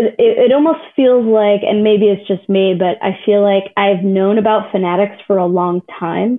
It, 0.00 0.14
it, 0.18 0.52
almost 0.52 0.78
feels 0.94 1.26
like, 1.26 1.62
and 1.62 1.82
maybe 1.82 2.06
it's 2.06 2.26
just 2.28 2.48
me, 2.48 2.74
but 2.78 3.02
I 3.02 3.18
feel 3.26 3.42
like 3.42 3.72
I've 3.76 4.04
known 4.04 4.38
about 4.38 4.70
Fanatics 4.70 5.20
for 5.26 5.38
a 5.38 5.46
long 5.46 5.82
time, 5.98 6.38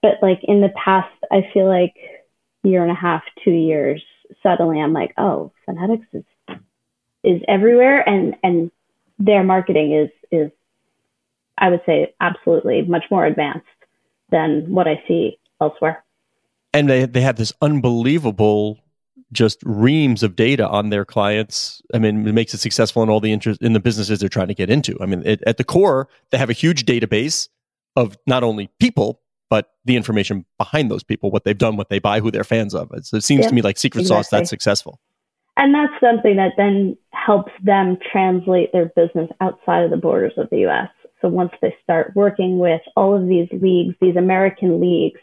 but 0.00 0.14
like 0.22 0.40
in 0.42 0.62
the 0.62 0.70
past, 0.70 1.12
I 1.30 1.42
feel 1.52 1.68
like 1.68 1.94
year 2.62 2.82
and 2.82 2.90
a 2.90 2.94
half, 2.94 3.22
two 3.44 3.50
years, 3.50 4.02
suddenly 4.42 4.80
I'm 4.80 4.94
like, 4.94 5.12
oh, 5.18 5.52
Fanatics 5.66 6.06
is 6.14 6.24
is 7.22 7.42
everywhere, 7.48 8.06
and 8.08 8.36
and 8.42 8.70
their 9.18 9.44
marketing 9.44 9.92
is 9.92 10.10
is 10.30 10.50
I 11.58 11.70
would 11.70 11.82
say 11.86 12.14
absolutely 12.20 12.82
much 12.82 13.04
more 13.10 13.24
advanced 13.24 13.66
than 14.30 14.72
what 14.72 14.88
I 14.88 15.02
see 15.06 15.38
elsewhere. 15.60 16.04
And 16.72 16.88
they 16.88 17.06
they 17.06 17.20
have 17.20 17.36
this 17.36 17.52
unbelievable 17.62 18.78
just 19.34 19.58
reams 19.64 20.22
of 20.22 20.36
data 20.36 20.66
on 20.66 20.88
their 20.88 21.04
clients. 21.04 21.82
I 21.92 21.98
mean, 21.98 22.26
it 22.26 22.32
makes 22.32 22.54
it 22.54 22.58
successful 22.58 23.02
in 23.02 23.10
all 23.10 23.20
the 23.20 23.32
interest 23.32 23.60
in 23.60 23.74
the 23.74 23.80
businesses 23.80 24.20
they're 24.20 24.28
trying 24.28 24.48
to 24.48 24.54
get 24.54 24.70
into. 24.70 24.96
I 25.00 25.06
mean, 25.06 25.22
it, 25.26 25.42
at 25.46 25.58
the 25.58 25.64
core, 25.64 26.08
they 26.30 26.38
have 26.38 26.50
a 26.50 26.54
huge 26.54 26.86
database 26.86 27.48
of 27.96 28.16
not 28.26 28.42
only 28.42 28.70
people 28.80 29.20
but 29.50 29.74
the 29.84 29.94
information 29.94 30.44
behind 30.58 30.90
those 30.90 31.04
people, 31.04 31.30
what 31.30 31.44
they've 31.44 31.56
done, 31.56 31.76
what 31.76 31.88
they 31.88 31.98
buy, 31.98 32.18
who 32.18 32.30
they're 32.30 32.42
fans 32.42 32.74
of. 32.74 32.90
It's, 32.92 33.12
it 33.12 33.22
seems 33.22 33.42
Yeah, 33.42 33.50
to 33.50 33.54
me 33.54 33.62
like 33.62 33.78
secret 33.78 34.06
sauce 34.06 34.28
that's 34.28 34.50
successful. 34.50 34.98
And 35.56 35.72
that's 35.72 35.92
something 36.00 36.36
that 36.36 36.54
then 36.56 36.96
helps 37.10 37.52
them 37.62 37.96
translate 38.10 38.72
their 38.72 38.86
business 38.96 39.30
outside 39.40 39.84
of 39.84 39.90
the 39.90 39.96
borders 39.96 40.32
of 40.36 40.50
the 40.50 40.66
US. 40.66 40.88
So 41.20 41.28
once 41.28 41.52
they 41.62 41.74
start 41.82 42.12
working 42.16 42.58
with 42.58 42.80
all 42.96 43.14
of 43.14 43.28
these 43.28 43.48
leagues, 43.52 43.94
these 44.00 44.16
American 44.16 44.80
leagues 44.80 45.20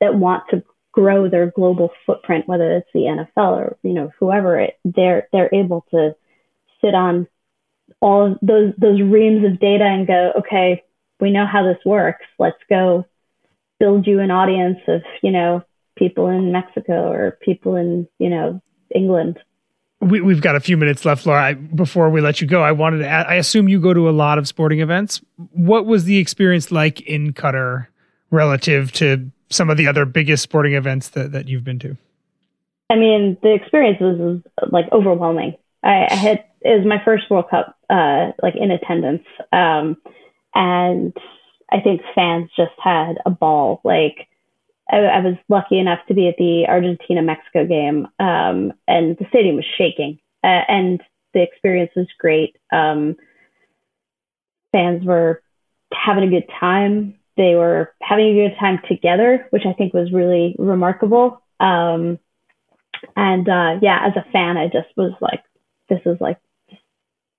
that 0.00 0.14
want 0.14 0.44
to 0.50 0.62
grow 0.92 1.28
their 1.28 1.50
global 1.50 1.90
footprint, 2.06 2.46
whether 2.46 2.76
it's 2.76 2.88
the 2.92 3.00
NFL 3.00 3.56
or 3.56 3.76
you 3.82 3.94
know 3.94 4.12
whoever 4.18 4.58
it, 4.60 4.78
they're 4.84 5.28
they're 5.32 5.52
able 5.52 5.84
to 5.90 6.14
sit 6.80 6.94
on 6.94 7.26
all 8.00 8.36
those 8.42 8.74
those 8.78 9.00
reams 9.00 9.44
of 9.44 9.58
data 9.58 9.84
and 9.84 10.06
go, 10.06 10.32
okay, 10.38 10.82
we 11.20 11.30
know 11.30 11.46
how 11.46 11.64
this 11.64 11.82
works. 11.84 12.24
Let's 12.38 12.58
go 12.68 13.06
build 13.80 14.06
you 14.06 14.20
an 14.20 14.30
audience 14.30 14.78
of 14.86 15.02
you 15.22 15.32
know 15.32 15.62
people 15.96 16.28
in 16.28 16.52
Mexico 16.52 17.10
or 17.10 17.38
people 17.42 17.76
in 17.76 18.06
you 18.18 18.28
know 18.28 18.60
England. 18.94 19.38
We, 20.00 20.20
we've 20.20 20.40
got 20.40 20.56
a 20.56 20.60
few 20.60 20.76
minutes 20.76 21.04
left, 21.04 21.26
Laura. 21.26 21.40
I, 21.40 21.54
before 21.54 22.10
we 22.10 22.20
let 22.20 22.40
you 22.40 22.48
go, 22.48 22.60
I 22.60 22.72
wanted 22.72 22.98
to. 22.98 23.06
Add, 23.06 23.26
I 23.26 23.34
assume 23.34 23.68
you 23.68 23.80
go 23.80 23.94
to 23.94 24.08
a 24.08 24.10
lot 24.10 24.36
of 24.36 24.48
sporting 24.48 24.80
events. 24.80 25.22
What 25.52 25.86
was 25.86 26.04
the 26.04 26.18
experience 26.18 26.72
like 26.72 27.00
in 27.02 27.32
Qatar 27.32 27.86
relative 28.32 28.90
to 28.92 29.30
some 29.52 29.70
of 29.70 29.76
the 29.76 29.86
other 29.86 30.04
biggest 30.04 30.42
sporting 30.42 30.74
events 30.74 31.08
that, 31.10 31.32
that 31.32 31.48
you've 31.48 31.64
been 31.64 31.78
to? 31.80 31.96
I 32.90 32.96
mean, 32.96 33.38
the 33.42 33.54
experience 33.54 33.98
was, 34.00 34.42
like 34.70 34.86
overwhelming. 34.92 35.56
I, 35.82 36.06
I 36.10 36.14
had 36.14 36.44
it 36.60 36.78
was 36.78 36.86
my 36.86 37.02
first 37.04 37.28
World 37.30 37.50
Cup, 37.50 37.76
uh, 37.90 38.32
like 38.42 38.54
in 38.54 38.70
attendance, 38.70 39.24
um, 39.52 39.96
and 40.54 41.16
I 41.70 41.80
think 41.80 42.02
fans 42.14 42.50
just 42.56 42.72
had 42.78 43.18
a 43.26 43.30
ball. 43.30 43.80
Like 43.82 44.28
I, 44.90 44.98
I 44.98 45.20
was 45.20 45.36
lucky 45.48 45.78
enough 45.78 46.00
to 46.08 46.14
be 46.14 46.28
at 46.28 46.36
the 46.36 46.66
Argentina 46.68 47.22
Mexico 47.22 47.66
game, 47.66 48.06
um, 48.20 48.72
and 48.86 49.16
the 49.18 49.26
stadium 49.30 49.56
was 49.56 49.66
shaking, 49.76 50.18
uh, 50.44 50.62
and 50.68 51.02
the 51.34 51.42
experience 51.42 51.90
was 51.96 52.06
great. 52.18 52.56
Um, 52.70 53.16
fans 54.70 55.04
were 55.04 55.42
having 55.92 56.24
a 56.24 56.30
good 56.30 56.48
time. 56.60 57.14
They 57.36 57.54
were 57.54 57.94
having 58.02 58.26
a 58.26 58.48
good 58.48 58.56
time 58.58 58.80
together, 58.88 59.46
which 59.50 59.62
I 59.66 59.72
think 59.72 59.94
was 59.94 60.12
really 60.12 60.54
remarkable. 60.58 61.42
Um, 61.60 62.18
and 63.16 63.48
uh, 63.48 63.78
yeah, 63.80 64.06
as 64.06 64.12
a 64.16 64.30
fan, 64.30 64.56
I 64.56 64.66
just 64.66 64.88
was 64.96 65.12
like, 65.20 65.42
this 65.88 66.00
is 66.04 66.20
like 66.20 66.38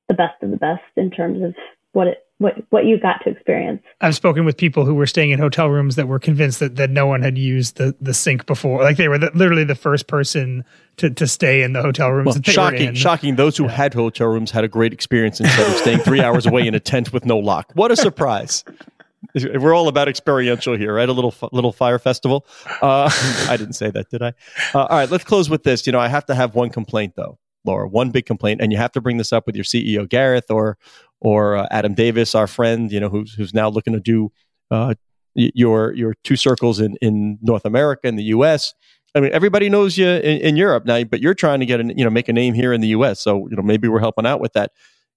the 0.07 0.13
best 0.13 0.41
of 0.41 0.51
the 0.51 0.57
best 0.57 0.83
in 0.95 1.11
terms 1.11 1.43
of 1.43 1.55
what 1.91 2.07
it 2.07 2.23
what 2.39 2.55
what 2.69 2.85
you 2.85 2.99
got 2.99 3.23
to 3.23 3.29
experience. 3.29 3.81
I've 4.01 4.15
spoken 4.15 4.45
with 4.45 4.57
people 4.57 4.85
who 4.85 4.95
were 4.95 5.07
staying 5.07 5.31
in 5.31 5.39
hotel 5.39 5.69
rooms 5.69 5.95
that 5.95 6.07
were 6.07 6.19
convinced 6.19 6.59
that, 6.59 6.75
that 6.75 6.89
no 6.89 7.07
one 7.07 7.21
had 7.21 7.37
used 7.37 7.77
the, 7.77 7.95
the 8.01 8.13
sink 8.13 8.45
before. 8.45 8.83
Like 8.83 8.97
they 8.97 9.07
were 9.07 9.17
the, 9.17 9.31
literally 9.33 9.63
the 9.63 9.75
first 9.75 10.07
person 10.07 10.65
to, 10.97 11.09
to 11.09 11.25
stay 11.25 11.63
in 11.63 11.73
the 11.73 11.81
hotel 11.81 12.09
rooms. 12.09 12.25
Well, 12.25 12.41
shocking, 12.43 12.93
shocking. 12.93 13.35
Those 13.35 13.57
who 13.57 13.65
yeah. 13.65 13.71
had 13.71 13.93
hotel 13.93 14.27
rooms 14.27 14.51
had 14.51 14.63
a 14.63 14.67
great 14.67 14.93
experience 14.93 15.39
instead 15.39 15.71
of 15.71 15.77
staying 15.77 15.99
three 15.99 16.21
hours 16.21 16.45
away 16.45 16.67
in 16.67 16.75
a 16.75 16.79
tent 16.79 17.13
with 17.13 17.25
no 17.25 17.37
lock. 17.37 17.71
What 17.73 17.91
a 17.91 17.95
surprise! 17.95 18.63
We're 19.35 19.73
all 19.73 19.87
about 19.87 20.07
experiential 20.07 20.77
here, 20.77 20.93
right? 20.93 21.07
A 21.07 21.13
little 21.13 21.33
little 21.51 21.71
fire 21.71 21.99
festival. 21.99 22.45
Uh, 22.81 23.09
I 23.49 23.57
didn't 23.57 23.73
say 23.73 23.89
that, 23.89 24.09
did 24.09 24.21
I? 24.21 24.33
Uh, 24.73 24.83
all 24.83 24.97
right, 24.97 25.09
let's 25.09 25.23
close 25.23 25.49
with 25.49 25.63
this. 25.63 25.85
You 25.85 25.93
know, 25.93 25.99
I 25.99 26.07
have 26.07 26.25
to 26.27 26.35
have 26.35 26.55
one 26.55 26.69
complaint 26.69 27.13
though, 27.15 27.37
Laura. 27.65 27.87
One 27.87 28.11
big 28.11 28.25
complaint, 28.25 28.61
and 28.61 28.71
you 28.71 28.77
have 28.77 28.91
to 28.93 29.01
bring 29.01 29.17
this 29.17 29.31
up 29.31 29.45
with 29.45 29.55
your 29.55 29.65
CEO 29.65 30.07
Gareth 30.07 30.49
or 30.49 30.77
or 31.19 31.55
uh, 31.55 31.67
Adam 31.71 31.93
Davis, 31.93 32.35
our 32.35 32.47
friend, 32.47 32.91
you 32.91 32.99
know, 32.99 33.09
who's 33.09 33.33
who's 33.33 33.53
now 33.53 33.69
looking 33.69 33.93
to 33.93 33.99
do 33.99 34.31
uh, 34.71 34.93
your 35.35 35.93
your 35.93 36.15
two 36.23 36.35
circles 36.35 36.79
in 36.79 36.95
in 37.01 37.39
North 37.41 37.65
America 37.65 38.07
and 38.07 38.19
the 38.19 38.23
U.S. 38.25 38.73
I 39.15 39.19
mean, 39.19 39.31
everybody 39.31 39.69
knows 39.69 39.97
you 39.97 40.07
in, 40.07 40.41
in, 40.41 40.57
Europe 40.57 40.85
now, 40.85 41.03
but 41.03 41.21
you're 41.21 41.35
trying 41.35 41.59
to 41.59 41.65
get 41.65 41.79
a, 41.79 41.85
you 41.85 42.03
know 42.03 42.09
make 42.09 42.27
a 42.27 42.33
name 42.33 42.53
here 42.53 42.73
in 42.73 42.81
the 42.81 42.89
U.S. 42.89 43.19
So 43.19 43.47
you 43.49 43.55
know 43.55 43.63
maybe 43.63 43.87
we're 43.87 43.99
helping 43.99 44.25
out 44.25 44.41
with 44.41 44.53
that. 44.53 44.71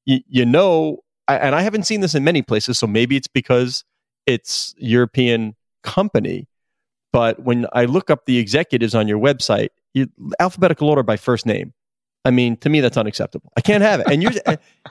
You, 0.04 0.20
you 0.28 0.46
know, 0.46 0.98
I, 1.26 1.36
and 1.36 1.54
I 1.54 1.62
haven't 1.62 1.84
seen 1.84 2.00
this 2.00 2.14
in 2.14 2.22
many 2.22 2.42
places, 2.42 2.78
so 2.78 2.86
maybe 2.86 3.16
it's 3.16 3.28
because 3.28 3.84
it's 4.26 4.74
European 4.78 5.54
company. 5.82 6.48
But 7.12 7.40
when 7.42 7.66
I 7.72 7.86
look 7.86 8.10
up 8.10 8.26
the 8.26 8.38
executives 8.38 8.94
on 8.94 9.08
your 9.08 9.18
website, 9.18 9.68
you, 9.94 10.08
alphabetical 10.40 10.88
order 10.88 11.02
by 11.02 11.16
first 11.16 11.46
name. 11.46 11.72
I 12.26 12.30
mean, 12.30 12.56
to 12.58 12.68
me, 12.68 12.80
that's 12.80 12.96
unacceptable. 12.96 13.52
I 13.56 13.60
can't 13.60 13.82
have 13.82 14.00
it. 14.00 14.08
And 14.10 14.22
you, 14.22 14.30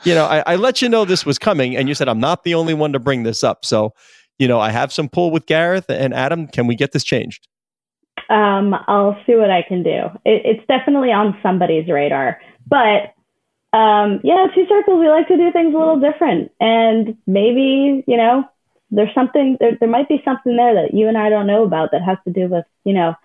you 0.05 0.15
know, 0.15 0.25
I, 0.25 0.39
I, 0.53 0.55
let 0.55 0.81
you 0.81 0.87
know 0.87 1.03
this 1.03 1.25
was 1.25 1.37
coming, 1.37 1.75
and 1.75 1.89
you 1.89 1.93
said 1.93 2.07
I'm 2.07 2.19
not 2.19 2.43
the 2.43 2.55
only 2.55 2.73
one 2.73 2.93
to 2.93 2.99
bring 2.99 3.23
this 3.23 3.43
up. 3.43 3.65
So, 3.65 3.93
you 4.39 4.47
know, 4.47 4.59
I 4.59 4.71
have 4.71 4.93
some 4.93 5.09
pull 5.09 5.31
with 5.31 5.45
Gareth 5.45 5.89
and 5.89 6.13
Adam. 6.13 6.47
Can 6.47 6.65
we 6.65 6.75
get 6.75 6.93
this 6.93 7.03
changed? 7.03 7.49
Um, 8.29 8.73
I'll 8.87 9.17
see 9.27 9.35
what 9.35 9.51
I 9.51 9.63
can 9.67 9.83
do. 9.83 10.05
It, 10.23 10.43
it's 10.45 10.67
definitely 10.67 11.11
on 11.11 11.37
somebody's 11.43 11.89
radar, 11.89 12.39
but 12.65 13.13
um, 13.77 14.21
yeah, 14.23 14.47
two 14.55 14.65
circles. 14.69 15.01
We 15.01 15.09
like 15.09 15.27
to 15.27 15.37
do 15.37 15.51
things 15.51 15.75
a 15.75 15.77
little 15.77 15.99
different, 15.99 16.51
and 16.61 17.17
maybe 17.27 18.03
you 18.07 18.15
know, 18.15 18.45
there's 18.95 19.13
something. 19.13 19.57
There, 19.59 19.77
there 19.79 19.89
might 19.89 20.09
be 20.09 20.21
something 20.25 20.55
there 20.55 20.73
that 20.75 20.93
you 20.93 21.07
and 21.07 21.17
I 21.17 21.29
don't 21.29 21.47
know 21.47 21.63
about 21.63 21.91
that 21.91 22.01
has 22.01 22.17
to 22.25 22.33
do 22.33 22.47
with 22.47 22.65
you 22.83 22.93
know, 22.93 23.15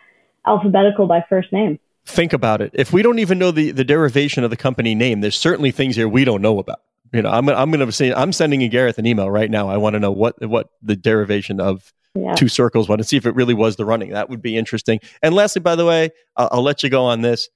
alphabetical 0.47 1.07
by 1.07 1.25
first 1.29 1.53
name 1.53 1.79
think 2.07 2.33
about 2.33 2.61
it. 2.61 2.71
If 2.75 2.93
we 2.93 3.03
don't 3.03 3.19
even 3.19 3.39
know 3.39 3.51
the, 3.51 3.71
the 3.71 3.85
derivation 3.85 4.45
of 4.45 4.51
the 4.51 4.57
company 4.57 4.95
name, 4.95 5.21
there's 5.21 5.39
certainly 5.39 5.71
things 5.71 5.97
here 5.97 6.09
we 6.09 6.25
don't 6.25 6.43
know 6.43 6.59
about. 6.59 6.81
You 7.13 7.23
know, 7.23 7.31
I'm 7.31 7.49
I'm 7.49 7.71
going 7.73 7.85
to 7.85 7.93
say 7.93 8.13
I'm 8.13 8.33
sending 8.33 8.63
a 8.63 8.69
Gareth 8.69 8.99
an 8.99 9.07
email 9.07 9.31
right 9.31 9.51
now. 9.51 9.69
I 9.69 9.79
want 9.79 9.95
to 9.95 10.01
know 10.01 10.13
what 10.13 10.41
what 10.47 10.71
the 10.81 10.95
derivation 10.95 11.61
of 11.61 11.93
yeah. 12.15 12.35
two 12.35 12.49
circles 12.49 12.89
was, 12.89 12.99
and 12.99 13.07
see 13.07 13.17
if 13.17 13.27
it 13.27 13.35
really 13.35 13.55
was 13.55 13.77
the 13.77 13.85
running. 13.85 14.11
That 14.11 14.31
would 14.31 14.41
be 14.41 14.57
interesting. 14.57 15.01
And 15.21 15.35
lastly, 15.35 15.61
by 15.61 15.75
the 15.75 15.85
way, 15.85 16.11
I'll, 16.37 16.49
I'll 16.53 16.63
let 16.63 16.85
you 16.85 16.91
go 16.91 17.05
on 17.05 17.23
this. 17.23 17.49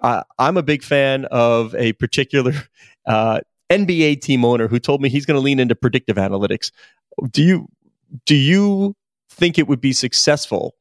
Uh, 0.00 0.22
I'm 0.38 0.56
a 0.56 0.62
big 0.62 0.82
fan 0.82 1.26
of 1.26 1.74
a 1.74 1.92
particular 1.92 2.54
uh, 3.06 3.40
NBA 3.68 4.22
team 4.22 4.46
owner 4.46 4.66
who 4.66 4.78
told 4.78 5.02
me 5.02 5.10
he's 5.10 5.26
going 5.26 5.36
to 5.36 5.42
lean 5.42 5.60
into 5.60 5.74
predictive 5.74 6.16
analytics. 6.16 6.72
Do 7.30 7.42
you 7.42 7.68
do 8.26 8.34
you 8.34 8.94
think 9.30 9.58
it 9.58 9.68
would 9.68 9.80
be 9.80 9.92
successful 9.92 10.74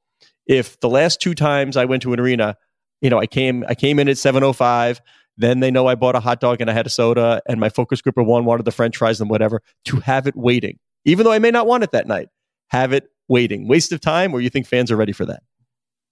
if 0.45 0.79
the 0.79 0.89
last 0.89 1.21
two 1.21 1.33
times 1.33 1.77
I 1.77 1.85
went 1.85 2.01
to 2.03 2.13
an 2.13 2.19
arena 2.19 2.57
you 3.01 3.09
know, 3.09 3.19
I 3.19 3.25
came 3.25 3.65
I 3.67 3.75
came 3.75 3.99
in 3.99 4.07
at 4.07 4.17
705. 4.17 5.01
Then 5.37 5.59
they 5.59 5.71
know 5.71 5.87
I 5.87 5.95
bought 5.95 6.15
a 6.15 6.19
hot 6.19 6.39
dog 6.39 6.61
and 6.61 6.69
I 6.69 6.73
had 6.73 6.85
a 6.85 6.89
soda, 6.89 7.41
and 7.47 7.59
my 7.59 7.69
focus 7.69 8.01
group 8.01 8.17
of 8.17 8.27
one 8.27 8.45
wanted 8.45 8.63
the 8.63 8.71
French 8.71 8.97
fries 8.97 9.19
and 9.19 9.29
whatever. 9.29 9.61
To 9.85 9.97
have 9.97 10.27
it 10.27 10.35
waiting, 10.35 10.77
even 11.03 11.23
though 11.23 11.31
I 11.31 11.39
may 11.39 11.51
not 11.51 11.67
want 11.67 11.83
it 11.83 11.91
that 11.91 12.07
night, 12.07 12.29
have 12.67 12.93
it 12.93 13.09
waiting. 13.27 13.67
Waste 13.67 13.91
of 13.91 14.01
time, 14.01 14.33
or 14.33 14.41
you 14.41 14.49
think 14.49 14.67
fans 14.67 14.91
are 14.91 14.97
ready 14.97 15.13
for 15.13 15.25
that? 15.25 15.41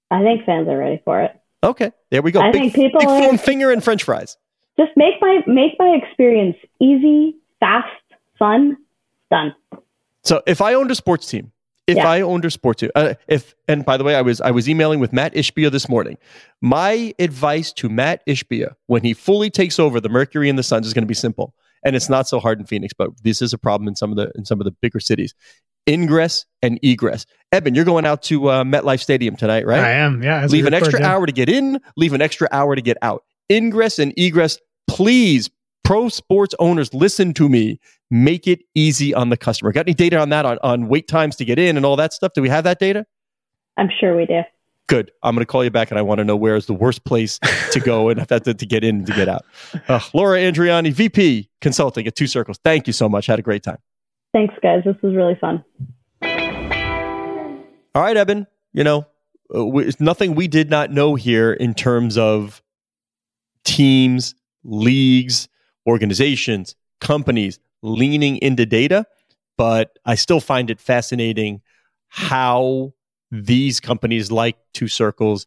I 0.10 0.24
think 0.24 0.46
fans 0.46 0.68
are 0.68 0.78
ready 0.78 1.02
for 1.06 1.22
it. 1.22 1.40
Okay, 1.64 1.92
there 2.10 2.22
we 2.22 2.32
go. 2.32 2.42
I 2.42 2.52
big, 2.52 2.62
think 2.62 2.76
people 2.76 3.02
big 3.02 3.10
are, 3.10 3.38
finger 3.38 3.72
and 3.72 3.84
French 3.84 4.04
fries. 4.04 4.36
Just 4.80 4.92
make 4.96 5.16
my 5.22 5.42
make 5.46 5.74
my 5.78 6.00
experience 6.02 6.56
easy, 6.80 7.36
fast, 7.60 7.88
fun, 8.40 8.78
done. 9.30 9.54
So 10.24 10.42
if 10.46 10.62
I 10.62 10.74
owned 10.74 10.92
a 10.92 10.96
sports 10.96 11.28
team 11.28 11.52
if 11.90 11.98
yeah. 11.98 12.08
I 12.08 12.22
owned 12.22 12.46
a 12.46 12.52
sports 12.52 12.82
team, 12.82 12.92
uh, 12.94 13.16
if 13.28 13.56
and 13.68 13.84
by 13.84 13.98
the 13.98 14.04
way, 14.04 14.14
I 14.14 14.22
was 14.22 14.40
I 14.42 14.52
was 14.52 14.70
emailing 14.70 15.00
with 15.00 15.12
Matt 15.12 15.34
Ishbia 15.34 15.72
this 15.72 15.90
morning. 15.90 16.20
My 16.62 17.16
advice 17.18 17.74
to 17.74 17.90
Matt 17.90 18.24
Ishbia 18.28 18.76
when 18.86 19.02
he 19.04 19.16
fully 19.16 19.50
takes 19.50 19.80
over 19.80 20.00
the 20.00 20.08
Mercury 20.08 20.50
and 20.50 20.60
the 20.60 20.62
Suns 20.62 20.86
is 20.86 20.94
going 20.94 21.02
to 21.02 21.08
be 21.08 21.16
simple, 21.16 21.56
and 21.84 21.96
it's 21.96 22.08
not 22.08 22.28
so 22.28 22.40
hard 22.40 22.60
in 22.60 22.68
Phoenix, 22.68 22.94
but 22.96 23.10
this 23.24 23.42
is 23.42 23.54
a 23.54 23.58
problem 23.58 23.88
in 23.88 23.96
some 23.96 24.12
of 24.12 24.18
the 24.18 24.32
in 24.36 24.46
some 24.46 24.62
of 24.62 24.66
the 24.66 24.72
bigger 24.82 25.00
cities. 25.00 25.34
Ingress 25.88 26.46
and 26.62 26.78
egress. 26.84 27.26
Eben, 27.52 27.74
you're 27.74 27.86
going 27.86 28.06
out 28.06 28.22
to 28.24 28.50
uh, 28.50 28.64
MetLife 28.64 29.00
Stadium 29.00 29.36
tonight, 29.36 29.66
right? 29.66 29.80
I 29.80 29.92
am. 29.94 30.22
Yeah. 30.22 30.46
Leave 30.46 30.68
an 30.68 30.76
extra 30.76 31.02
hour 31.02 31.26
to 31.26 31.32
get 31.32 31.50
in. 31.50 31.80
Leave 31.98 32.14
an 32.14 32.22
extra 32.22 32.48
hour 32.52 32.76
to 32.76 32.82
get 32.84 32.98
out. 33.02 33.24
Ingress 33.50 33.98
and 33.98 34.14
egress. 34.16 34.60
Please 34.88 35.50
pro 35.90 36.08
sports 36.08 36.54
owners, 36.60 36.94
listen 36.94 37.34
to 37.34 37.50
me. 37.50 37.80
Make 38.12 38.46
it 38.46 38.60
easy 38.76 39.12
on 39.12 39.30
the 39.30 39.38
customer. 39.38 39.72
Got 39.72 39.88
any 39.88 39.96
data 39.96 40.20
on 40.20 40.30
that, 40.30 40.46
on, 40.46 40.60
on 40.62 40.88
wait 40.88 41.08
times 41.08 41.36
to 41.38 41.46
get 41.46 41.58
in 41.58 41.78
and 41.78 41.84
all 41.84 41.96
that 41.96 42.14
stuff? 42.14 42.34
Do 42.36 42.44
we 42.44 42.50
have 42.50 42.64
that 42.66 42.78
data? 42.78 43.08
I'm 43.76 43.90
sure 44.00 44.16
we 44.16 44.28
do. 44.28 44.42
Good. 44.86 45.10
I'm 45.24 45.34
going 45.34 45.42
to 45.42 45.52
call 45.52 45.64
you 45.64 45.72
back 45.72 45.90
and 45.90 45.98
I 45.98 46.04
want 46.04 46.20
to 46.20 46.24
know 46.24 46.36
where 46.36 46.56
is 46.56 46.68
the 46.68 46.76
worst 46.76 47.06
place 47.06 47.40
to 47.72 47.80
go 47.80 48.10
and 48.10 48.28
to, 48.28 48.40
to 48.40 48.66
get 48.68 48.84
in 48.84 48.98
and 48.98 49.08
to 49.08 49.14
get 49.14 49.28
out. 49.28 49.46
Uh, 49.88 50.00
Laura 50.14 50.38
Andriani, 50.38 50.94
VP 50.94 51.50
Consulting 51.60 52.06
at 52.06 52.16
Two 52.16 52.28
Circles. 52.28 52.60
Thank 52.64 52.86
you 52.86 52.94
so 52.94 53.10
much. 53.10 53.26
Had 53.26 53.40
a 53.40 53.44
great 53.44 53.64
time. 53.64 53.80
Thanks, 54.32 54.54
guys. 54.62 54.84
This 54.86 54.96
was 55.02 55.16
really 55.16 55.40
fun. 55.42 55.64
All 57.96 58.04
right, 58.04 58.16
Eben. 58.16 58.46
You 58.74 58.84
know, 58.84 59.08
uh, 59.56 59.66
we, 59.66 59.92
nothing 60.00 60.36
we 60.36 60.48
did 60.48 60.70
not 60.70 60.92
know 60.92 61.16
here 61.16 61.52
in 61.52 61.74
terms 61.74 62.16
of 62.16 62.62
teams, 63.64 64.36
leagues, 64.64 65.50
organizations, 65.90 66.76
companies 67.02 67.60
leaning 67.82 68.38
into 68.38 68.66
data, 68.66 69.06
but 69.58 69.98
I 70.06 70.16
still 70.16 70.40
find 70.40 70.70
it 70.70 70.80
fascinating 70.80 71.62
how 72.08 72.94
these 73.32 73.80
companies 73.80 74.32
like 74.32 74.58
Two 74.74 74.88
Circles 74.88 75.46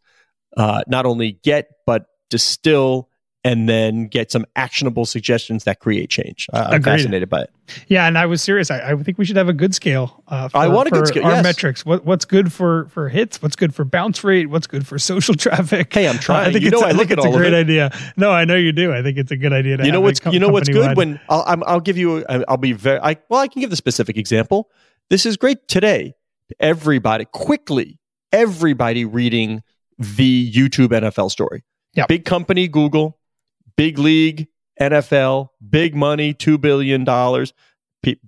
uh, 0.55 0.83
not 0.87 1.05
only 1.05 1.33
get 1.43 1.69
but 1.85 2.05
distill 2.29 3.09
and 3.43 3.67
then 3.67 4.07
get 4.07 4.31
some 4.31 4.45
actionable 4.55 5.05
suggestions 5.05 5.65
that 5.65 5.79
create 5.79 6.09
change. 6.09 6.47
Uh, 6.53 6.69
I'm 6.71 6.83
fascinated 6.83 7.29
by 7.29 7.41
it. 7.41 7.51
Yeah, 7.87 8.07
and 8.07 8.17
I 8.17 8.25
was 8.25 8.41
serious. 8.41 8.71
I, 8.71 8.91
I 8.91 8.95
think 8.95 9.17
we 9.17 9.25
should 9.25 9.35
have 9.35 9.49
a 9.49 9.53
good 9.53 9.75
scale. 9.75 10.23
Uh, 10.27 10.47
for, 10.47 10.57
I 10.57 10.67
want 10.67 10.87
a 10.87 10.91
good 10.91 11.07
scale. 11.07 11.25
Our 11.25 11.31
yes. 11.31 11.43
metrics. 11.43 11.85
What, 11.85 12.05
what's 12.05 12.25
good 12.25 12.53
for 12.53 12.87
for 12.87 13.09
hits? 13.09 13.41
What's 13.41 13.55
good 13.55 13.75
for 13.75 13.83
bounce 13.83 14.23
rate? 14.23 14.49
What's 14.49 14.67
good 14.67 14.87
for 14.87 14.97
social 14.97 15.33
traffic? 15.35 15.93
Hey, 15.93 16.07
I'm 16.07 16.19
trying. 16.19 16.45
Uh, 16.45 16.49
I 16.49 16.53
think 16.53 16.65
you 16.65 16.71
know, 16.71 16.81
I, 16.81 16.89
I 16.89 16.91
look 16.91 17.11
at 17.11 17.17
it's 17.17 17.27
a 17.27 17.31
great 17.31 17.53
idea. 17.53 17.91
No, 18.15 18.31
I 18.31 18.45
know 18.45 18.55
you 18.55 18.71
do. 18.71 18.93
I 18.93 19.01
think 19.01 19.17
it's 19.17 19.31
a 19.31 19.37
good 19.37 19.53
idea. 19.53 19.77
To 19.77 19.85
you 19.85 19.91
know 19.91 20.01
what's 20.01 20.19
com- 20.19 20.33
you 20.33 20.39
know 20.39 20.49
what's 20.49 20.69
good 20.69 20.95
when 20.95 21.19
I'll 21.29 21.43
i 21.43 21.73
will 21.73 21.81
give 21.81 21.97
you. 21.97 22.25
I'll 22.25 22.57
be 22.57 22.73
very. 22.73 22.99
I, 22.99 23.17
well, 23.29 23.41
I 23.41 23.47
can 23.47 23.61
give 23.61 23.69
the 23.69 23.75
specific 23.75 24.17
example. 24.17 24.69
This 25.09 25.25
is 25.25 25.37
great 25.37 25.67
today. 25.67 26.13
Everybody 26.59 27.25
quickly. 27.25 27.99
Everybody 28.31 29.05
reading 29.05 29.61
the 29.99 30.51
YouTube 30.51 30.87
NFL 30.87 31.29
story. 31.29 31.63
Yeah. 31.93 32.07
Big 32.07 32.25
company 32.25 32.67
Google 32.67 33.19
big 33.75 33.97
league, 33.97 34.47
NFL, 34.79 35.49
big 35.69 35.95
money, 35.95 36.33
$2 36.33 36.59
billion. 36.59 37.05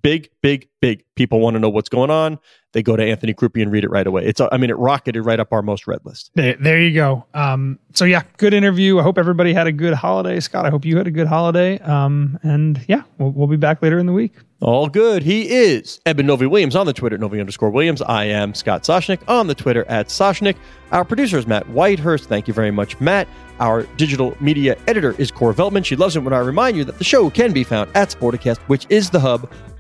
Big, 0.02 0.30
big, 0.42 0.70
big. 0.86 1.04
People 1.16 1.40
want 1.40 1.56
to 1.56 1.60
know 1.60 1.70
what's 1.70 1.90
going 1.90 2.12
on. 2.12 2.38
They 2.74 2.84
go 2.84 2.96
to 2.96 3.04
Anthony 3.04 3.34
Crupi 3.34 3.62
and 3.62 3.72
read 3.72 3.84
it 3.84 3.90
right 3.90 4.06
away. 4.06 4.26
It's, 4.26 4.40
I 4.40 4.58
mean, 4.58 4.70
it 4.70 4.78
rocketed 4.78 5.26
right 5.26 5.40
up 5.40 5.52
our 5.52 5.62
most 5.62 5.88
read 5.88 6.02
list. 6.04 6.30
There, 6.36 6.56
there 6.60 6.80
you 6.80 6.94
go. 6.94 7.26
Um, 7.34 7.80
so 7.94 8.06
yeah, 8.06 8.22
good 8.38 8.54
interview. 8.54 9.00
I 9.00 9.04
hope 9.04 9.18
everybody 9.18 9.54
had 9.54 9.66
a 9.66 9.72
good 9.72 9.94
holiday. 9.94 10.40
Scott, 10.42 10.66
I 10.66 10.70
hope 10.70 10.86
you 10.86 10.98
had 10.98 11.08
a 11.08 11.12
good 11.12 11.28
holiday. 11.28 11.80
Um, 11.80 12.38
and 12.44 12.84
yeah, 12.88 13.04
we'll, 13.18 13.32
we'll 13.32 13.48
be 13.48 13.56
back 13.56 13.82
later 13.82 13.98
in 13.98 14.06
the 14.06 14.14
week. 14.14 14.34
All 14.62 14.90
good. 14.90 15.24
He 15.24 15.50
is 15.50 16.00
Eben 16.06 16.26
Novy-Williams 16.26 16.76
on 16.76 16.86
the 16.86 16.94
Twitter, 16.94 17.18
Novy 17.18 17.40
underscore 17.40 17.70
Williams. 17.70 18.02
I 18.02 18.26
am 18.26 18.54
Scott 18.54 18.84
Soshnick 18.84 19.20
on 19.28 19.48
the 19.48 19.56
Twitter 19.56 19.86
at 19.88 20.08
Soshnick. 20.08 20.58
Our 20.92 21.06
producer 21.06 21.38
is 21.38 21.48
Matt 21.48 21.66
Whitehurst. 21.68 22.26
Thank 22.26 22.48
you 22.48 22.54
very 22.54 22.72
much, 22.72 23.00
Matt. 23.00 23.28
Our 23.60 23.84
digital 23.96 24.36
media 24.42 24.78
editor 24.88 25.16
is 25.18 25.32
Cora 25.32 25.54
Veltman. 25.54 25.86
She 25.86 25.96
loves 25.96 26.16
it 26.16 26.20
when 26.20 26.34
I 26.34 26.40
remind 26.40 26.76
you 26.76 26.84
that 26.86 26.98
the 26.98 27.04
show 27.06 27.30
can 27.30 27.54
be 27.54 27.64
found 27.64 27.90
at 27.96 28.10
Sporticast, 28.10 28.58
which 28.68 28.86
is 28.90 29.10
the 29.10 29.20
hub 29.20 29.50